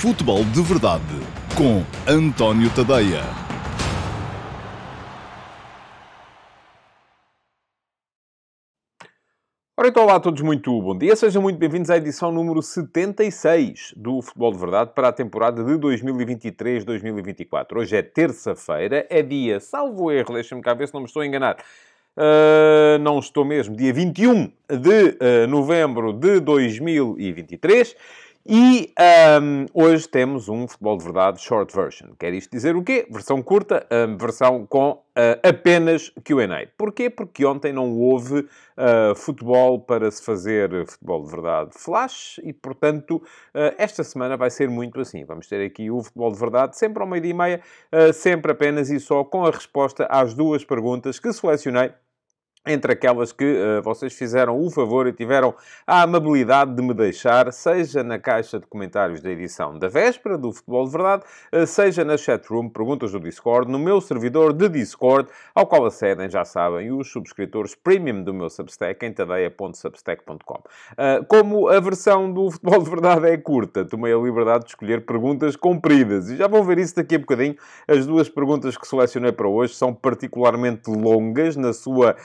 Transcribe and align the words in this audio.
Futebol 0.00 0.44
de 0.44 0.60
Verdade 0.60 1.02
com 1.56 1.82
António 2.06 2.68
Tadeia. 2.74 3.22
Ora 9.78 9.88
então, 9.88 10.02
olá 10.02 10.16
a 10.16 10.20
todos, 10.20 10.42
muito 10.42 10.70
bom 10.82 10.98
dia. 10.98 11.16
Sejam 11.16 11.40
muito 11.40 11.58
bem-vindos 11.58 11.88
à 11.88 11.96
edição 11.96 12.30
número 12.30 12.60
76 12.60 13.94
do 13.96 14.20
Futebol 14.20 14.52
de 14.52 14.58
Verdade 14.58 14.90
para 14.94 15.08
a 15.08 15.12
temporada 15.12 15.64
de 15.64 15.72
2023-2024. 15.78 17.78
Hoje 17.78 17.96
é 17.96 18.02
terça-feira, 18.02 19.06
é 19.08 19.22
dia, 19.22 19.58
salvo 19.58 20.10
erro, 20.10 20.34
deixem-me 20.34 20.62
cá 20.62 20.74
ver 20.74 20.88
se 20.88 20.92
não 20.92 21.00
me 21.00 21.06
estou 21.06 21.22
a 21.22 21.26
enganar. 21.26 21.56
Uh, 22.16 22.96
não 23.00 23.18
estou 23.18 23.44
mesmo, 23.44 23.74
dia 23.74 23.92
21 23.92 24.52
de 24.68 25.18
uh, 25.20 25.46
novembro 25.48 26.12
de 26.12 26.38
2023. 26.40 27.96
E 28.46 28.92
um, 29.40 29.64
hoje 29.72 30.06
temos 30.06 30.50
um 30.50 30.68
Futebol 30.68 30.98
de 30.98 31.04
Verdade 31.04 31.40
short 31.40 31.74
version. 31.74 32.10
Quer 32.18 32.34
isto 32.34 32.50
dizer 32.50 32.76
o 32.76 32.82
quê? 32.82 33.06
Versão 33.10 33.42
curta, 33.42 33.86
um, 33.90 34.18
versão 34.18 34.66
com 34.66 34.90
uh, 34.90 35.48
apenas 35.48 36.12
Q&A. 36.22 36.66
Porquê? 36.76 37.08
Porque 37.08 37.46
ontem 37.46 37.72
não 37.72 37.98
houve 37.98 38.40
uh, 38.40 39.14
futebol 39.16 39.80
para 39.80 40.10
se 40.10 40.22
fazer 40.22 40.86
Futebol 40.86 41.24
de 41.24 41.30
Verdade 41.30 41.70
flash 41.72 42.38
e, 42.44 42.52
portanto, 42.52 43.16
uh, 43.16 43.74
esta 43.78 44.04
semana 44.04 44.36
vai 44.36 44.50
ser 44.50 44.68
muito 44.68 45.00
assim. 45.00 45.24
Vamos 45.24 45.46
ter 45.46 45.64
aqui 45.64 45.90
o 45.90 46.02
Futebol 46.02 46.30
de 46.30 46.38
Verdade 46.38 46.76
sempre 46.76 47.02
ao 47.02 47.08
meio-dia 47.08 47.30
e 47.30 47.34
meia, 47.34 47.60
sempre 48.12 48.52
apenas 48.52 48.90
e 48.90 49.00
só 49.00 49.24
com 49.24 49.46
a 49.46 49.50
resposta 49.50 50.06
às 50.10 50.34
duas 50.34 50.62
perguntas 50.62 51.18
que 51.18 51.32
selecionei 51.32 51.92
entre 52.66 52.92
aquelas 52.92 53.32
que 53.32 53.44
uh, 53.44 53.82
vocês 53.82 54.12
fizeram 54.12 54.58
o 54.58 54.70
favor 54.70 55.06
e 55.06 55.12
tiveram 55.12 55.54
a 55.86 56.02
amabilidade 56.02 56.74
de 56.74 56.82
me 56.82 56.94
deixar, 56.94 57.52
seja 57.52 58.02
na 58.02 58.18
caixa 58.18 58.58
de 58.58 58.66
comentários 58.66 59.20
da 59.20 59.30
edição 59.30 59.78
da 59.78 59.88
véspera 59.88 60.38
do 60.38 60.52
Futebol 60.52 60.86
de 60.86 60.92
Verdade, 60.92 61.22
uh, 61.52 61.66
seja 61.66 62.04
na 62.04 62.16
chatroom, 62.16 62.68
perguntas 62.68 63.12
do 63.12 63.20
Discord, 63.20 63.70
no 63.70 63.78
meu 63.78 64.00
servidor 64.00 64.52
de 64.52 64.68
Discord, 64.68 65.28
ao 65.54 65.66
qual 65.66 65.84
acedem, 65.84 66.28
já 66.30 66.44
sabem, 66.44 66.90
os 66.90 67.10
subscritores 67.10 67.74
premium 67.74 68.22
do 68.22 68.32
meu 68.32 68.48
Substack 68.48 69.04
em 69.04 69.12
tadeia.substack.com. 69.12 70.54
Uh, 70.54 71.24
como 71.28 71.68
a 71.68 71.78
versão 71.80 72.32
do 72.32 72.50
Futebol 72.50 72.82
de 72.82 72.90
Verdade 72.90 73.28
é 73.28 73.36
curta, 73.36 73.84
tomei 73.84 74.12
a 74.12 74.18
liberdade 74.18 74.64
de 74.64 74.70
escolher 74.70 75.04
perguntas 75.04 75.56
compridas 75.56 76.30
e 76.30 76.36
já 76.36 76.46
vão 76.46 76.62
ver 76.64 76.78
isso 76.78 76.96
daqui 76.96 77.16
a 77.16 77.18
bocadinho. 77.18 77.56
As 77.86 78.06
duas 78.06 78.28
perguntas 78.28 78.76
que 78.76 78.86
selecionei 78.86 79.32
para 79.32 79.48
hoje 79.48 79.74
são 79.74 79.92
particularmente 79.92 80.90
longas 80.90 81.56
na 81.56 81.72
sua 81.72 82.16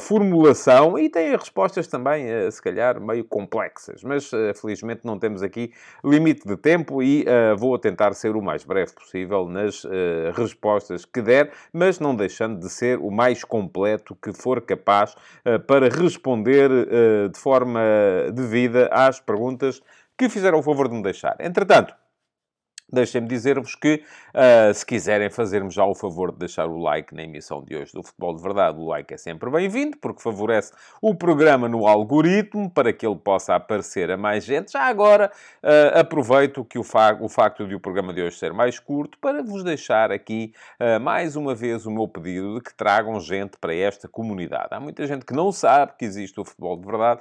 formulação 0.00 0.98
e 0.98 1.08
têm 1.08 1.36
respostas 1.36 1.86
também, 1.86 2.26
uh, 2.26 2.50
se 2.50 2.60
calhar, 2.62 3.00
meio 3.00 3.24
complexas. 3.24 4.02
Mas, 4.02 4.32
uh, 4.32 4.54
felizmente, 4.54 5.00
não 5.04 5.18
temos 5.18 5.42
aqui 5.42 5.72
limite 6.04 6.46
de 6.46 6.56
tempo 6.56 7.02
e 7.02 7.24
vou 7.58 7.78
tentar 7.78 8.12
ser 8.14 8.36
o 8.36 8.42
mais 8.42 8.64
breve 8.64 8.92
possível 8.92 9.48
nas 9.48 9.84
respostas 10.34 11.04
que 11.04 11.20
der, 11.20 11.52
mas 11.72 11.98
não 11.98 12.14
deixando 12.14 12.58
de 12.58 12.68
ser 12.68 12.98
o 12.98 13.10
mais 13.10 13.44
completo 13.44 14.16
que 14.16 14.32
for 14.32 14.60
capaz 14.60 15.14
para 15.66 15.88
responder 15.88 16.70
de 17.30 17.38
forma 17.38 17.80
devida 18.32 18.88
às 18.92 19.20
perguntas 19.20 19.80
que 20.16 20.28
fizeram 20.28 20.58
o 20.58 20.62
favor 20.62 20.88
de 20.88 20.94
me 20.94 21.02
deixar. 21.02 21.36
Entretanto, 21.40 21.94
Deixem-me 22.92 23.26
dizer-vos 23.26 23.74
que, 23.74 24.04
uh, 24.32 24.72
se 24.72 24.86
quiserem 24.86 25.28
fazer-me 25.28 25.70
já 25.70 25.84
o 25.84 25.92
favor 25.92 26.30
de 26.30 26.38
deixar 26.38 26.66
o 26.66 26.78
like 26.78 27.12
na 27.12 27.24
emissão 27.24 27.60
de 27.60 27.74
hoje 27.74 27.92
do 27.92 28.00
Futebol 28.00 28.36
de 28.36 28.40
Verdade, 28.40 28.78
o 28.78 28.86
like 28.86 29.12
é 29.12 29.16
sempre 29.16 29.50
bem-vindo, 29.50 29.96
porque 29.96 30.22
favorece 30.22 30.72
o 31.02 31.12
programa 31.12 31.68
no 31.68 31.88
algoritmo, 31.88 32.70
para 32.70 32.92
que 32.92 33.04
ele 33.04 33.16
possa 33.16 33.56
aparecer 33.56 34.08
a 34.12 34.16
mais 34.16 34.44
gente. 34.44 34.70
Já 34.70 34.82
agora, 34.82 35.32
uh, 35.64 35.98
aproveito 35.98 36.64
que 36.64 36.78
o, 36.78 36.84
fa 36.84 37.18
o, 37.20 37.28
facto 37.28 37.66
de 37.66 37.74
o 37.74 37.80
programa 37.80 38.14
de 38.14 38.22
hoje 38.22 38.38
ser 38.38 38.52
mais 38.52 38.78
curto, 38.78 39.18
para 39.18 39.42
vos 39.42 39.64
deixar 39.64 40.12
aqui, 40.12 40.52
uh, 40.80 41.00
mais 41.00 41.34
uma 41.34 41.56
vez, 41.56 41.86
o 41.86 41.90
meu 41.90 42.06
pedido 42.06 42.54
de 42.54 42.60
que 42.60 42.72
tragam 42.72 43.18
gente 43.18 43.58
para 43.60 43.74
esta 43.74 44.06
comunidade. 44.06 44.68
Há 44.70 44.78
muita 44.78 45.04
gente 45.08 45.26
que 45.26 45.34
não 45.34 45.50
sabe 45.50 45.94
que 45.98 46.04
existe 46.04 46.38
o 46.38 46.44
Futebol 46.44 46.76
de 46.76 46.86
Verdade 46.86 47.20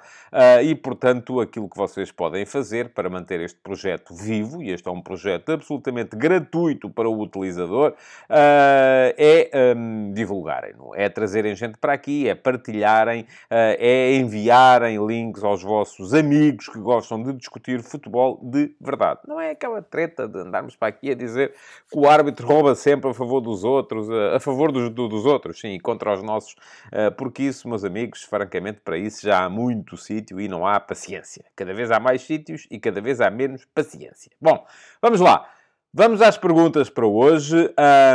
e, 0.63 0.75
portanto, 0.75 1.39
aquilo 1.39 1.67
que 1.67 1.77
vocês 1.77 2.11
podem 2.11 2.45
fazer 2.45 2.89
para 2.89 3.09
manter 3.09 3.39
este 3.39 3.59
projeto 3.59 4.13
vivo, 4.13 4.61
e 4.61 4.69
este 4.69 4.87
é 4.87 4.91
um 4.91 5.01
projeto 5.01 5.54
absolutamente 5.55 6.15
gratuito 6.15 6.89
para 6.89 7.09
o 7.09 7.19
utilizador, 7.19 7.91
uh, 7.91 7.95
é 9.17 9.49
um, 9.75 10.13
divulgarem-no, 10.13 10.91
é 10.95 11.09
trazerem 11.09 11.55
gente 11.55 11.77
para 11.77 11.93
aqui, 11.93 12.29
é 12.29 12.35
partilharem, 12.35 13.21
uh, 13.21 13.25
é 13.49 14.15
enviarem 14.15 15.05
links 15.05 15.43
aos 15.43 15.63
vossos 15.63 16.13
amigos 16.13 16.69
que 16.69 16.79
gostam 16.79 17.21
de 17.23 17.33
discutir 17.33 17.81
futebol 17.81 18.39
de 18.43 18.75
verdade. 18.79 19.21
Não 19.27 19.39
é 19.39 19.51
aquela 19.51 19.81
treta 19.81 20.27
de 20.27 20.39
andarmos 20.39 20.75
para 20.75 20.89
aqui 20.89 21.11
a 21.11 21.15
dizer 21.15 21.53
que 21.91 21.97
o 21.97 22.07
árbitro 22.07 22.47
rouba 22.47 22.75
sempre 22.75 23.09
a 23.09 23.13
favor 23.13 23.41
dos 23.41 23.63
outros, 23.63 24.09
a 24.09 24.39
favor 24.39 24.71
dos, 24.71 24.89
dos 24.91 25.25
outros, 25.25 25.59
sim, 25.59 25.79
contra 25.79 26.13
os 26.13 26.21
nossos, 26.21 26.55
porque 27.17 27.43
isso, 27.43 27.67
meus 27.67 27.83
amigos, 27.83 28.23
francamente, 28.23 28.79
para 28.83 28.97
isso 28.97 29.25
já 29.25 29.43
há 29.43 29.49
muito 29.49 29.97
sítio 29.97 30.39
e 30.39 30.47
não 30.47 30.65
há 30.65 30.79
paciência. 30.79 31.43
Cada 31.55 31.73
vez 31.73 31.91
há 31.91 31.99
mais 31.99 32.21
sítios 32.21 32.67
e 32.69 32.79
cada 32.79 33.01
vez 33.01 33.21
há 33.21 33.29
menos 33.29 33.65
paciência. 33.65 34.31
Bom, 34.41 34.65
vamos 35.01 35.19
lá. 35.19 35.44
Vamos 35.97 36.21
às 36.21 36.37
perguntas 36.37 36.89
para 36.89 37.07
hoje. 37.07 37.55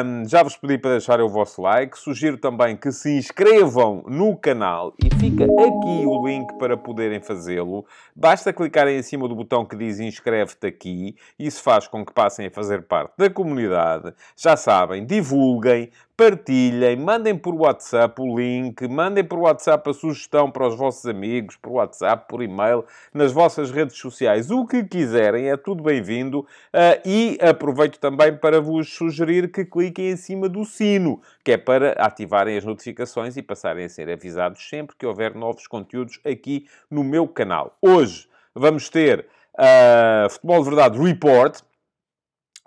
Um, 0.05 0.29
já 0.29 0.43
vos 0.43 0.55
pedi 0.55 0.77
para 0.77 0.91
deixarem 0.91 1.25
o 1.25 1.31
vosso 1.31 1.63
like. 1.63 1.99
Sugiro 1.99 2.37
também 2.37 2.77
que 2.77 2.93
se 2.93 3.11
inscrevam 3.17 4.05
no 4.07 4.37
canal 4.37 4.93
e 5.03 5.09
fica 5.19 5.45
aqui 5.45 6.05
o 6.07 6.27
link 6.27 6.59
para 6.59 6.77
poderem 6.77 7.23
fazê-lo. 7.23 7.87
Basta 8.15 8.53
clicarem 8.53 8.99
em 8.99 9.03
cima 9.03 9.27
do 9.27 9.35
botão 9.35 9.65
que 9.65 9.75
diz 9.75 9.99
inscreve-te 9.99 10.67
aqui. 10.67 11.17
Isso 11.39 11.63
faz 11.63 11.89
com 11.89 12.05
que 12.05 12.13
passem 12.13 12.49
a 12.49 12.51
fazer 12.51 12.83
parte 12.83 13.15
da 13.17 13.31
comunidade. 13.31 14.13
Já 14.37 14.59
sabem, 14.59 15.07
divulguem, 15.07 15.91
partilhem, 16.21 16.97
mandem 16.97 17.35
por 17.35 17.55
WhatsApp 17.55 18.21
o 18.21 18.39
link, 18.39 18.87
mandem 18.87 19.25
por 19.25 19.39
WhatsApp 19.39 19.89
a 19.89 19.95
sugestão 19.95 20.51
para 20.51 20.69
os 20.69 20.77
vossos 20.77 21.07
amigos, 21.07 21.57
por 21.57 21.73
WhatsApp, 21.73 22.27
por 22.29 22.43
e-mail, 22.43 22.85
nas 23.15 23.33
vossas 23.33 23.71
redes 23.71 23.97
sociais, 23.97 24.51
o 24.51 24.67
que 24.67 24.85
quiserem, 24.85 25.49
é 25.49 25.57
tudo 25.57 25.83
bem-vindo. 25.83 26.41
Uh, 26.41 27.01
e 27.07 27.39
aproveito 27.41 27.99
também 27.99 28.37
para 28.37 28.61
vos 28.61 28.93
sugerir 28.93 29.51
que 29.51 29.65
cliquem 29.65 30.11
em 30.11 30.17
cima 30.17 30.47
do 30.47 30.63
sino, 30.63 31.23
que 31.43 31.53
é 31.53 31.57
para 31.57 31.93
ativarem 31.93 32.59
as 32.59 32.67
notificações 32.67 33.39
e 33.39 33.43
passarem 33.43 33.87
a 33.87 33.89
ser 33.89 34.11
avisados 34.11 34.69
sempre 34.69 34.97
que 34.99 35.07
houver 35.07 35.35
novos 35.35 35.67
conteúdos 35.67 36.21
aqui 36.23 36.67
no 36.91 37.03
meu 37.03 37.27
canal. 37.27 37.79
Hoje 37.81 38.29
vamos 38.55 38.91
ter 38.91 39.27
uh, 39.55 40.29
Futebol 40.29 40.59
de 40.59 40.69
Verdade 40.69 40.99
Report, 40.99 41.61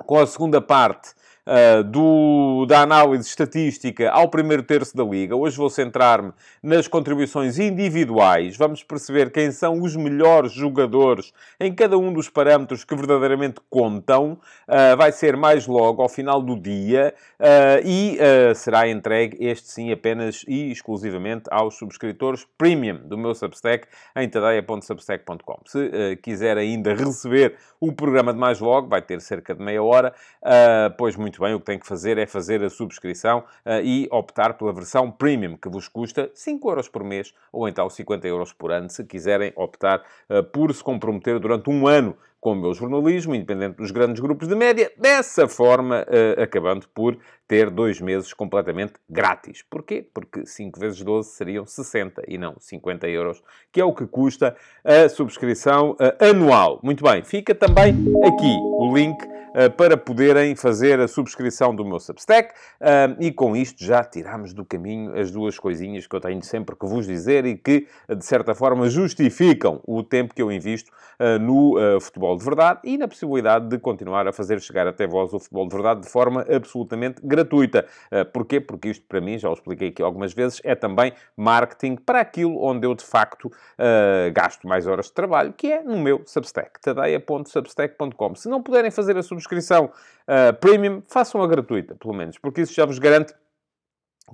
com 0.08 0.18
a 0.18 0.26
segunda 0.26 0.60
parte 0.60 1.14
uh, 1.48 1.84
do, 1.84 2.66
da 2.68 2.82
análise 2.82 3.28
estatística 3.28 4.10
ao 4.10 4.30
primeiro 4.30 4.64
terço 4.64 4.96
da 4.96 5.04
Liga. 5.04 5.36
Hoje 5.36 5.58
vou 5.58 5.70
centrar-me 5.70 6.32
nas 6.62 6.88
contribuições 6.88 7.60
individuais. 7.60 8.58
Vamos 8.58 8.84
perceber 8.84 9.32
quem 9.32 9.52
são 9.52 9.82
os 9.82 9.96
melhores 9.96 10.52
jogadores 10.52 11.34
em 11.60 11.74
cada 11.74 11.98
um 11.98 12.12
dos 12.12 12.30
parâmetros 12.30 12.84
que 12.84 12.96
verdadeiramente 12.96 13.62
contam. 13.70 14.38
Uh, 14.68 14.98
vai 14.98 15.12
ser 15.12 15.36
mais 15.36 15.68
logo 15.68 16.02
ao 16.02 16.10
final 16.10 16.42
do 16.42 16.56
dia 16.56 17.14
uh, 17.40 17.86
e 17.86 18.18
será 18.56 18.88
entregue, 18.88 19.38
este 19.40 19.70
sim, 19.70 19.92
apenas 19.92 20.44
e 20.48 20.72
exclusivamente 20.72 21.44
aos 21.52 21.76
subscritores 21.76 22.46
premium 22.58 22.98
do 23.06 23.18
meu 23.18 23.34
Substack 23.36 23.88
em 24.16 24.30
tadeia.substack.com. 24.30 25.60
Se 25.66 26.18
quiser 26.22 26.58
ainda 26.58 26.94
receber 26.94 27.56
o 27.80 27.92
programa 27.92 28.34
de 28.34 28.40
mais 28.40 28.60
logo, 28.60 28.88
vai 28.88 29.02
ter 29.02 29.20
cerca 29.22 29.54
de 29.54 29.64
meia 29.64 29.84
hora, 29.84 30.14
pois 30.98 31.16
muito 31.16 31.33
muito 31.34 31.42
bem, 31.42 31.54
o 31.56 31.60
que 31.60 31.66
tem 31.66 31.80
que 31.80 31.88
fazer 31.88 32.18
é 32.20 32.28
fazer 32.28 32.64
a 32.64 32.70
subscrição 32.70 33.40
uh, 33.66 33.82
e 33.84 34.08
optar 34.12 34.54
pela 34.54 34.72
versão 34.72 35.10
Premium, 35.10 35.58
que 35.58 35.68
vos 35.68 35.88
custa 35.88 36.30
5 36.34 36.70
euros 36.70 36.88
por 36.88 37.04
mês 37.04 37.34
ou 37.52 37.68
então 37.68 37.90
50 37.90 38.28
euros 38.28 38.54
por 38.54 38.72
ano, 38.72 38.90
se 38.90 39.04
quiserem 39.04 39.52
optar 39.56 40.04
uh, 40.30 40.44
por 40.44 40.74
se 40.74 40.84
comprometer 40.84 41.40
durante 41.40 41.70
um 41.72 41.88
ano 41.88 42.16
com 42.40 42.52
o 42.52 42.56
meu 42.56 42.74
jornalismo, 42.74 43.34
independente 43.34 43.78
dos 43.78 43.90
grandes 43.90 44.20
grupos 44.20 44.50
de 44.50 44.56
média, 44.56 44.92
dessa 44.98 45.48
forma, 45.48 46.02
uh, 46.02 46.42
acabando 46.42 46.88
por 46.90 47.18
ter 47.48 47.70
dois 47.70 48.00
meses 48.00 48.34
completamente 48.34 48.94
grátis. 49.10 49.64
Porquê? 49.68 50.06
Porque 50.14 50.46
5 50.46 50.80
vezes 50.80 51.02
12 51.02 51.30
seriam 51.30 51.66
60 51.66 52.24
e 52.28 52.38
não 52.38 52.56
50 52.60 53.08
euros, 53.08 53.42
que 53.72 53.80
é 53.82 53.86
o 53.86 53.94
que 53.94 54.06
custa 54.06 54.56
a 54.84 55.10
subscrição 55.10 55.92
uh, 55.92 56.30
anual. 56.30 56.80
Muito 56.84 57.04
bem, 57.04 57.24
fica 57.24 57.56
também 57.56 57.92
aqui 58.24 58.58
o 58.62 58.94
link 58.94 59.33
para 59.78 59.96
poderem 59.96 60.56
fazer 60.56 61.00
a 61.00 61.08
subscrição 61.08 61.76
do 61.76 61.86
meu 61.86 62.00
Substack. 62.00 62.54
E 63.20 63.32
com 63.32 63.56
isto 63.56 63.84
já 63.84 64.04
tiramos 64.04 64.54
do 64.54 64.66
caminho 64.66 65.18
as 65.18 65.32
duas 65.32 65.60
coisinhas 65.60 66.08
que 66.08 66.16
eu 66.16 66.20
tenho 66.20 66.42
sempre 66.44 66.76
que 66.76 66.86
vos 66.86 67.06
dizer 67.06 67.46
e 67.46 67.56
que, 67.56 67.88
de 68.10 68.26
certa 68.26 68.56
forma, 68.56 68.90
justificam 68.90 69.80
o 69.86 70.02
tempo 70.04 70.34
que 70.34 70.42
eu 70.42 70.52
invisto 70.52 70.92
uh, 71.20 71.40
no 71.40 71.76
futebol 72.02 72.36
de 72.38 72.44
verdade 72.44 72.80
e 72.84 72.98
na 72.98 73.08
possibilidade 73.08 73.68
de 73.68 73.78
continuar 73.78 74.28
a 74.28 74.34
fazer 74.34 74.60
chegar 74.60 74.88
até 74.88 75.06
vós 75.06 75.34
o 75.34 75.40
futebol 75.40 75.68
de 75.68 75.76
verdade 75.76 76.02
de 76.02 76.10
forma 76.10 76.46
absolutamente 76.50 77.22
gratuita. 77.24 77.86
porquê? 78.32 78.60
Porque 78.60 78.90
isto, 78.90 79.06
para 79.08 79.22
mim, 79.22 79.38
já 79.38 79.50
o 79.50 79.54
expliquei 79.54 79.90
aqui 79.90 80.02
algumas 80.02 80.34
vezes, 80.34 80.60
é 80.64 80.76
também 80.76 81.14
marketing 81.38 81.96
para 81.96 82.22
aquilo 82.22 82.62
onde 82.64 82.88
eu, 82.88 82.96
de 82.96 83.04
facto, 83.04 83.52
gasto 84.34 84.68
mais 84.68 84.88
horas 84.88 85.06
de 85.06 85.14
trabalho, 85.14 85.54
que 85.54 85.72
é 85.72 85.84
no 85.84 85.98
meu 86.00 86.22
Substack, 86.26 86.80
tadeia.substack.com. 86.82 88.36
Se 88.36 88.50
não 88.50 88.62
puderem 88.62 88.92
fazer 88.92 89.18
a 89.18 89.24
subscrição 89.24 89.43
uh, 89.46 90.54
premium, 90.60 91.02
façam-a 91.08 91.48
gratuita, 91.48 91.96
pelo 91.96 92.14
menos, 92.14 92.38
porque 92.38 92.62
isso 92.62 92.74
já 92.74 92.86
vos 92.86 93.00
garante 93.00 93.34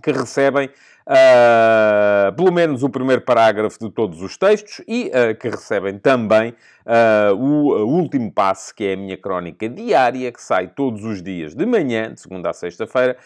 que 0.04 0.12
recebem 0.12 0.68
uh, 0.68 2.36
pelo 2.36 2.52
menos 2.52 2.84
o 2.84 2.90
primeiro 2.90 3.22
parágrafo 3.22 3.80
de 3.80 3.92
todos 3.92 4.22
os 4.22 4.38
textos 4.38 4.82
e 4.88 5.10
uh, 5.10 5.36
que 5.36 5.50
recebem 5.50 5.98
também 5.98 6.54
uh, 6.86 7.36
o 7.36 7.86
último 7.86 8.32
passe, 8.32 8.74
que 8.74 8.86
é 8.86 8.94
a 8.94 8.98
minha 8.98 9.18
crónica 9.18 9.68
diária, 9.68 10.32
que 10.32 10.42
sai 10.42 10.68
todos 10.68 11.04
os 11.04 11.22
dias 11.22 11.56
de 11.56 11.66
manhã, 11.66 12.14
de 12.14 12.22
segunda 12.22 12.50
a 12.50 12.54
sexta-feira, 12.54 13.18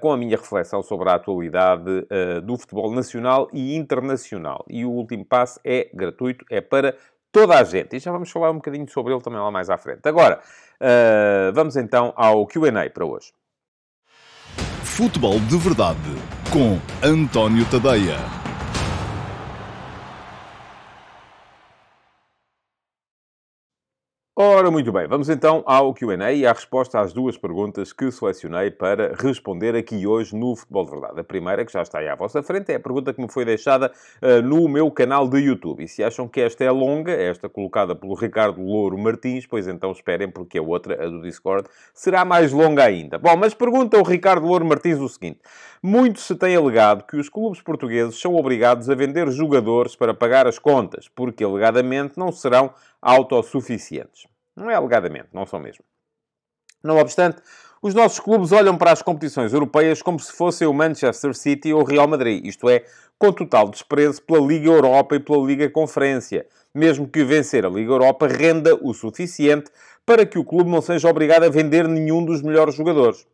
com 0.00 0.12
a 0.12 0.16
minha 0.16 0.36
reflexão 0.36 0.80
sobre 0.80 1.10
a 1.10 1.14
atualidade 1.14 2.06
do 2.44 2.56
futebol 2.56 2.92
nacional 2.92 3.48
e 3.52 3.74
internacional. 3.74 4.64
E 4.68 4.84
o 4.84 4.90
último 4.90 5.24
passe 5.24 5.58
é 5.64 5.90
gratuito, 5.92 6.44
é 6.48 6.60
para 6.60 6.94
toda 7.36 7.58
a 7.58 7.64
gente. 7.64 7.94
E 7.94 7.98
já 7.98 8.10
vamos 8.10 8.30
falar 8.30 8.50
um 8.50 8.54
bocadinho 8.54 8.88
sobre 8.88 9.12
ele 9.12 9.20
também 9.20 9.38
lá 9.38 9.50
mais 9.50 9.68
à 9.68 9.76
frente. 9.76 10.08
Agora, 10.08 10.40
vamos 11.52 11.76
então 11.76 12.14
ao 12.16 12.46
Q&A 12.46 12.88
para 12.88 13.04
hoje. 13.04 13.30
Futebol 14.82 15.38
de 15.40 15.58
Verdade 15.58 15.98
com 16.50 16.78
António 17.06 17.66
Tadeia. 17.70 18.45
Ora, 24.38 24.70
muito 24.70 24.92
bem, 24.92 25.06
vamos 25.06 25.30
então 25.30 25.62
ao 25.64 25.94
QA 25.94 26.30
e 26.30 26.46
à 26.46 26.52
resposta 26.52 27.00
às 27.00 27.10
duas 27.10 27.38
perguntas 27.38 27.90
que 27.90 28.12
selecionei 28.12 28.70
para 28.70 29.14
responder 29.18 29.74
aqui 29.74 30.06
hoje 30.06 30.36
no 30.36 30.54
Futebol 30.54 30.84
de 30.84 30.90
Verdade. 30.90 31.20
A 31.20 31.24
primeira, 31.24 31.64
que 31.64 31.72
já 31.72 31.80
está 31.80 32.00
aí 32.00 32.08
à 32.08 32.14
vossa 32.14 32.42
frente, 32.42 32.70
é 32.70 32.74
a 32.74 32.80
pergunta 32.80 33.14
que 33.14 33.22
me 33.22 33.32
foi 33.32 33.46
deixada 33.46 33.90
uh, 34.20 34.42
no 34.42 34.68
meu 34.68 34.90
canal 34.90 35.26
de 35.26 35.38
YouTube. 35.38 35.82
E 35.82 35.88
se 35.88 36.04
acham 36.04 36.28
que 36.28 36.42
esta 36.42 36.62
é 36.62 36.70
longa, 36.70 37.12
esta 37.12 37.48
colocada 37.48 37.94
pelo 37.96 38.12
Ricardo 38.12 38.60
Louro 38.60 38.98
Martins, 38.98 39.46
pois 39.46 39.66
então 39.66 39.90
esperem, 39.90 40.30
porque 40.30 40.58
a 40.58 40.62
outra, 40.62 41.02
a 41.02 41.08
do 41.08 41.22
Discord, 41.22 41.66
será 41.94 42.22
mais 42.22 42.52
longa 42.52 42.84
ainda. 42.84 43.16
Bom, 43.16 43.34
mas 43.38 43.54
pergunta 43.54 43.98
o 43.98 44.02
Ricardo 44.02 44.46
Louro 44.46 44.66
Martins 44.66 44.98
o 44.98 45.08
seguinte: 45.08 45.40
Muito 45.82 46.20
se 46.20 46.34
tem 46.34 46.54
alegado 46.54 47.06
que 47.06 47.16
os 47.16 47.30
clubes 47.30 47.62
portugueses 47.62 48.20
são 48.20 48.34
obrigados 48.34 48.90
a 48.90 48.94
vender 48.94 49.30
jogadores 49.30 49.96
para 49.96 50.12
pagar 50.12 50.46
as 50.46 50.58
contas, 50.58 51.08
porque 51.08 51.42
alegadamente 51.42 52.18
não 52.18 52.30
serão 52.30 52.74
autossuficientes. 53.00 54.26
Não 54.54 54.70
é 54.70 54.74
alegadamente, 54.74 55.28
não 55.32 55.46
são 55.46 55.60
mesmo. 55.60 55.84
Não 56.82 56.98
obstante, 56.98 57.42
os 57.82 57.94
nossos 57.94 58.18
clubes 58.18 58.52
olham 58.52 58.76
para 58.76 58.92
as 58.92 59.02
competições 59.02 59.52
europeias 59.52 60.00
como 60.00 60.18
se 60.18 60.32
fossem 60.32 60.66
o 60.66 60.72
Manchester 60.72 61.34
City 61.34 61.72
ou 61.72 61.82
o 61.82 61.84
Real 61.84 62.08
Madrid, 62.08 62.44
isto 62.44 62.68
é, 62.68 62.84
com 63.18 63.32
total 63.32 63.68
desprezo 63.68 64.22
pela 64.22 64.46
Liga 64.46 64.68
Europa 64.68 65.16
e 65.16 65.20
pela 65.20 65.44
Liga 65.44 65.70
Conferência, 65.70 66.46
mesmo 66.74 67.08
que 67.08 67.24
vencer 67.24 67.64
a 67.64 67.68
Liga 67.68 67.92
Europa 67.92 68.26
renda 68.26 68.74
o 68.74 68.92
suficiente 68.92 69.70
para 70.04 70.24
que 70.24 70.38
o 70.38 70.44
clube 70.44 70.70
não 70.70 70.80
seja 70.80 71.08
obrigado 71.08 71.44
a 71.44 71.48
vender 71.48 71.88
nenhum 71.88 72.24
dos 72.24 72.42
melhores 72.42 72.74
jogadores. 72.74 73.26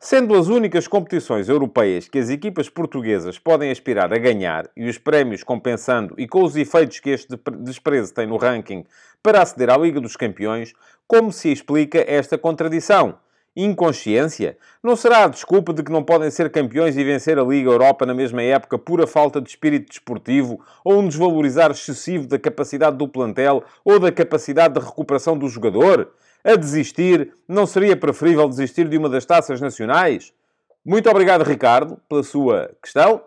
Sendo 0.00 0.36
as 0.36 0.46
únicas 0.46 0.86
competições 0.86 1.48
europeias 1.48 2.06
que 2.06 2.20
as 2.20 2.30
equipas 2.30 2.68
portuguesas 2.68 3.36
podem 3.36 3.68
aspirar 3.68 4.12
a 4.14 4.16
ganhar, 4.18 4.70
e 4.76 4.88
os 4.88 4.96
prémios 4.96 5.42
compensando 5.42 6.14
e 6.16 6.28
com 6.28 6.44
os 6.44 6.54
efeitos 6.54 7.00
que 7.00 7.10
este 7.10 7.36
desprezo 7.58 8.14
tem 8.14 8.24
no 8.24 8.36
ranking 8.36 8.84
para 9.20 9.42
aceder 9.42 9.68
à 9.68 9.76
Liga 9.76 10.00
dos 10.00 10.14
Campeões, 10.14 10.72
como 11.04 11.32
se 11.32 11.50
explica 11.50 12.04
esta 12.06 12.38
contradição? 12.38 13.18
Inconsciência? 13.56 14.56
Não 14.80 14.94
será 14.94 15.24
a 15.24 15.28
desculpa 15.28 15.72
de 15.72 15.82
que 15.82 15.90
não 15.90 16.04
podem 16.04 16.30
ser 16.30 16.48
campeões 16.48 16.96
e 16.96 17.02
vencer 17.02 17.36
a 17.36 17.42
Liga 17.42 17.68
Europa 17.68 18.06
na 18.06 18.14
mesma 18.14 18.40
época 18.40 18.78
pura 18.78 19.04
falta 19.04 19.40
de 19.40 19.48
espírito 19.48 19.88
desportivo 19.88 20.60
ou 20.84 21.00
um 21.00 21.08
desvalorizar 21.08 21.72
excessivo 21.72 22.28
da 22.28 22.38
capacidade 22.38 22.96
do 22.96 23.08
plantel 23.08 23.64
ou 23.84 23.98
da 23.98 24.12
capacidade 24.12 24.74
de 24.74 24.86
recuperação 24.86 25.36
do 25.36 25.48
jogador? 25.48 26.12
A 26.44 26.54
desistir, 26.54 27.32
não 27.46 27.66
seria 27.66 27.96
preferível 27.96 28.48
desistir 28.48 28.88
de 28.88 28.96
uma 28.96 29.08
das 29.08 29.24
taças 29.24 29.60
nacionais? 29.60 30.32
Muito 30.84 31.10
obrigado, 31.10 31.42
Ricardo, 31.42 32.00
pela 32.08 32.22
sua 32.22 32.70
questão. 32.82 33.22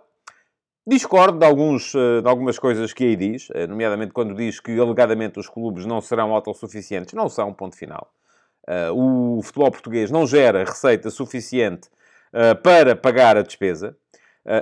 Discordo 0.86 1.38
de, 1.38 1.46
alguns, 1.46 1.94
eh, 1.94 2.22
de 2.22 2.28
algumas 2.28 2.58
coisas 2.58 2.92
que 2.92 3.04
aí 3.04 3.16
diz, 3.16 3.50
eh, 3.54 3.68
nomeadamente 3.68 4.12
quando 4.14 4.34
diz 4.34 4.60
que 4.60 4.80
alegadamente 4.80 5.40
os 5.40 5.48
clubes 5.48 5.86
não 5.86 6.02
serão 6.02 6.34
autossuficientes. 6.34 7.14
Não 7.14 7.30
são, 7.30 7.54
ponto 7.54 7.78
final. 7.78 8.12
Eh, 8.68 8.90
o 8.92 9.40
futebol 9.44 9.70
português 9.70 10.10
não 10.10 10.26
gera 10.26 10.64
receita 10.64 11.10
suficiente 11.10 11.90
para 12.64 12.96
pagar 12.96 13.36
a 13.36 13.42
despesa, 13.42 13.94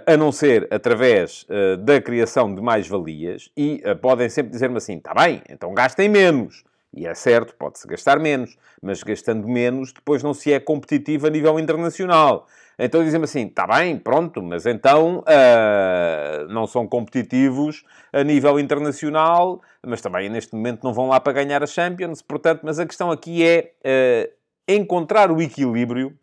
a 0.07 0.17
não 0.17 0.31
ser 0.31 0.67
através 0.73 1.45
da 1.81 2.01
criação 2.01 2.55
de 2.55 2.59
mais-valias, 2.63 3.51
e 3.55 3.83
podem 4.01 4.27
sempre 4.27 4.51
dizer-me 4.51 4.77
assim: 4.77 4.97
está 4.97 5.13
bem, 5.13 5.43
então 5.47 5.71
gastem 5.71 6.09
menos. 6.09 6.63
E 6.93 7.05
é 7.05 7.13
certo, 7.13 7.55
pode-se 7.55 7.87
gastar 7.87 8.19
menos, 8.19 8.57
mas 8.81 9.03
gastando 9.03 9.47
menos, 9.47 9.93
depois 9.93 10.23
não 10.23 10.33
se 10.33 10.51
é 10.51 10.59
competitivo 10.59 11.27
a 11.27 11.29
nível 11.29 11.59
internacional. 11.59 12.47
Então 12.79 13.03
dizem-me 13.03 13.25
assim, 13.25 13.45
está 13.45 13.67
bem, 13.67 13.99
pronto, 13.99 14.41
mas 14.41 14.65
então 14.65 15.19
uh, 15.19 16.47
não 16.47 16.65
são 16.65 16.87
competitivos 16.87 17.83
a 18.11 18.23
nível 18.23 18.59
internacional, 18.59 19.61
mas 19.85 20.01
também 20.01 20.29
neste 20.29 20.55
momento 20.55 20.83
não 20.83 20.93
vão 20.93 21.09
lá 21.09 21.19
para 21.19 21.33
ganhar 21.33 21.61
a 21.61 21.67
Champions, 21.67 22.21
portanto, 22.21 22.61
mas 22.63 22.79
a 22.79 22.85
questão 22.85 23.11
aqui 23.11 23.45
é 23.45 23.73
uh, 23.85 24.33
encontrar 24.67 25.29
o 25.29 25.41
equilíbrio 25.41 26.17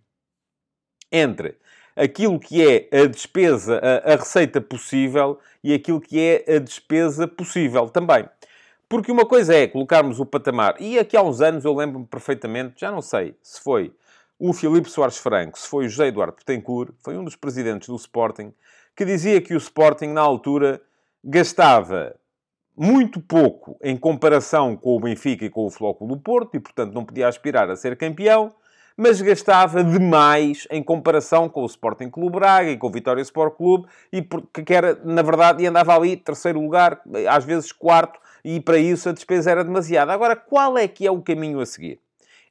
entre 1.13 1.57
aquilo 1.95 2.41
que 2.41 2.67
é 2.67 3.03
a 3.03 3.07
despesa, 3.07 3.81
a, 3.83 4.15
a 4.15 4.17
receita 4.17 4.61
possível 4.61 5.39
e 5.63 5.73
aquilo 5.73 6.01
que 6.01 6.21
é 6.21 6.57
a 6.57 6.59
despesa 6.59 7.29
possível 7.29 7.89
também. 7.89 8.29
Porque 8.89 9.11
uma 9.11 9.27
coisa 9.27 9.53
é 9.53 9.67
colocarmos 9.67 10.21
o 10.21 10.27
patamar, 10.27 10.77
e 10.81 10.97
aqui 10.97 11.17
há 11.17 11.23
uns 11.23 11.41
anos 11.41 11.65
eu 11.65 11.75
lembro-me 11.75 12.07
perfeitamente, 12.07 12.75
já 12.77 12.91
não 12.93 13.03
sei 13.03 13.35
se 13.43 13.61
foi 13.61 13.93
o 14.39 14.53
Filipe 14.53 14.89
Soares 14.89 15.19
Franco, 15.19 15.59
se 15.59 15.67
foi 15.67 15.87
o 15.87 15.89
José 15.89 16.07
Eduardo 16.07 16.35
Petencourt, 16.35 16.93
foi 17.03 17.17
um 17.17 17.25
dos 17.25 17.35
presidentes 17.35 17.89
do 17.89 17.97
Sporting, 17.97 18.53
que 18.95 19.05
dizia 19.05 19.41
que 19.41 19.55
o 19.55 19.57
Sporting, 19.57 20.09
na 20.09 20.21
altura, 20.21 20.81
gastava 21.25 22.15
muito 22.77 23.21
pouco 23.21 23.77
em 23.83 23.97
comparação 23.97 24.77
com 24.77 24.97
o 24.97 25.01
Benfica 25.01 25.45
e 25.45 25.51
com 25.51 25.67
o 25.67 25.71
Flóculo 25.71 26.15
do 26.15 26.23
Porto, 26.23 26.55
e, 26.57 26.61
portanto, 26.61 26.95
não 26.95 27.05
podia 27.05 27.27
aspirar 27.27 27.69
a 27.69 27.75
ser 27.75 27.97
campeão, 27.97 28.55
mas 28.97 29.21
gastava 29.21 29.83
demais 29.83 30.69
em 30.71 30.81
comparação 30.81 31.49
com 31.49 31.63
o 31.63 31.67
Sporting 31.67 32.09
Clube 32.09 32.39
Braga 32.39 32.71
e 32.71 32.77
com 32.77 32.87
o 32.87 32.93
Vitória 32.93 33.21
Sport 33.21 33.57
Clube, 33.57 33.89
e 34.13 34.23
porque 34.23 34.73
era, 34.73 34.95
na 35.05 35.23
verdade, 35.23 35.65
e 35.65 35.67
andava 35.67 35.97
ali 35.97 36.17
terceiro 36.17 36.61
lugar, 36.61 37.01
às 37.29 37.45
vezes 37.45 37.73
quarto, 37.73 38.21
e 38.47 38.61
para 38.61 38.79
isso 38.79 39.09
a 39.09 39.13
despesa 39.13 39.51
era 39.51 39.65
demasiada. 39.65 40.13
Agora, 40.13 40.37
qual 40.37 40.79
é 40.79 40.87
que 40.87 41.05
é 41.05 41.11
o 41.11 41.21
caminho 41.21 41.59
a 41.59 41.67
seguir? 41.67 41.99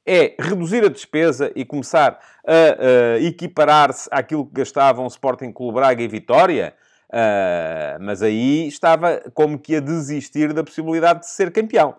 É 0.04 0.34
reduzir 0.38 0.84
a 0.84 0.88
despesa 0.88 1.50
e 1.56 1.64
começar 1.64 2.20
a, 2.46 3.14
a 3.14 3.20
equiparar-se 3.22 4.06
àquilo 4.12 4.44
que 4.44 4.52
gastavam 4.52 5.06
Sporting 5.06 5.50
Clube 5.50 5.76
Braga 5.76 6.02
e 6.02 6.06
Vitória? 6.06 6.74
Uh, 7.08 7.96
mas 7.98 8.22
aí 8.22 8.68
estava 8.68 9.22
como 9.32 9.58
que 9.58 9.76
a 9.76 9.80
desistir 9.80 10.52
da 10.52 10.62
possibilidade 10.62 11.20
de 11.20 11.30
ser 11.30 11.50
campeão. 11.50 11.96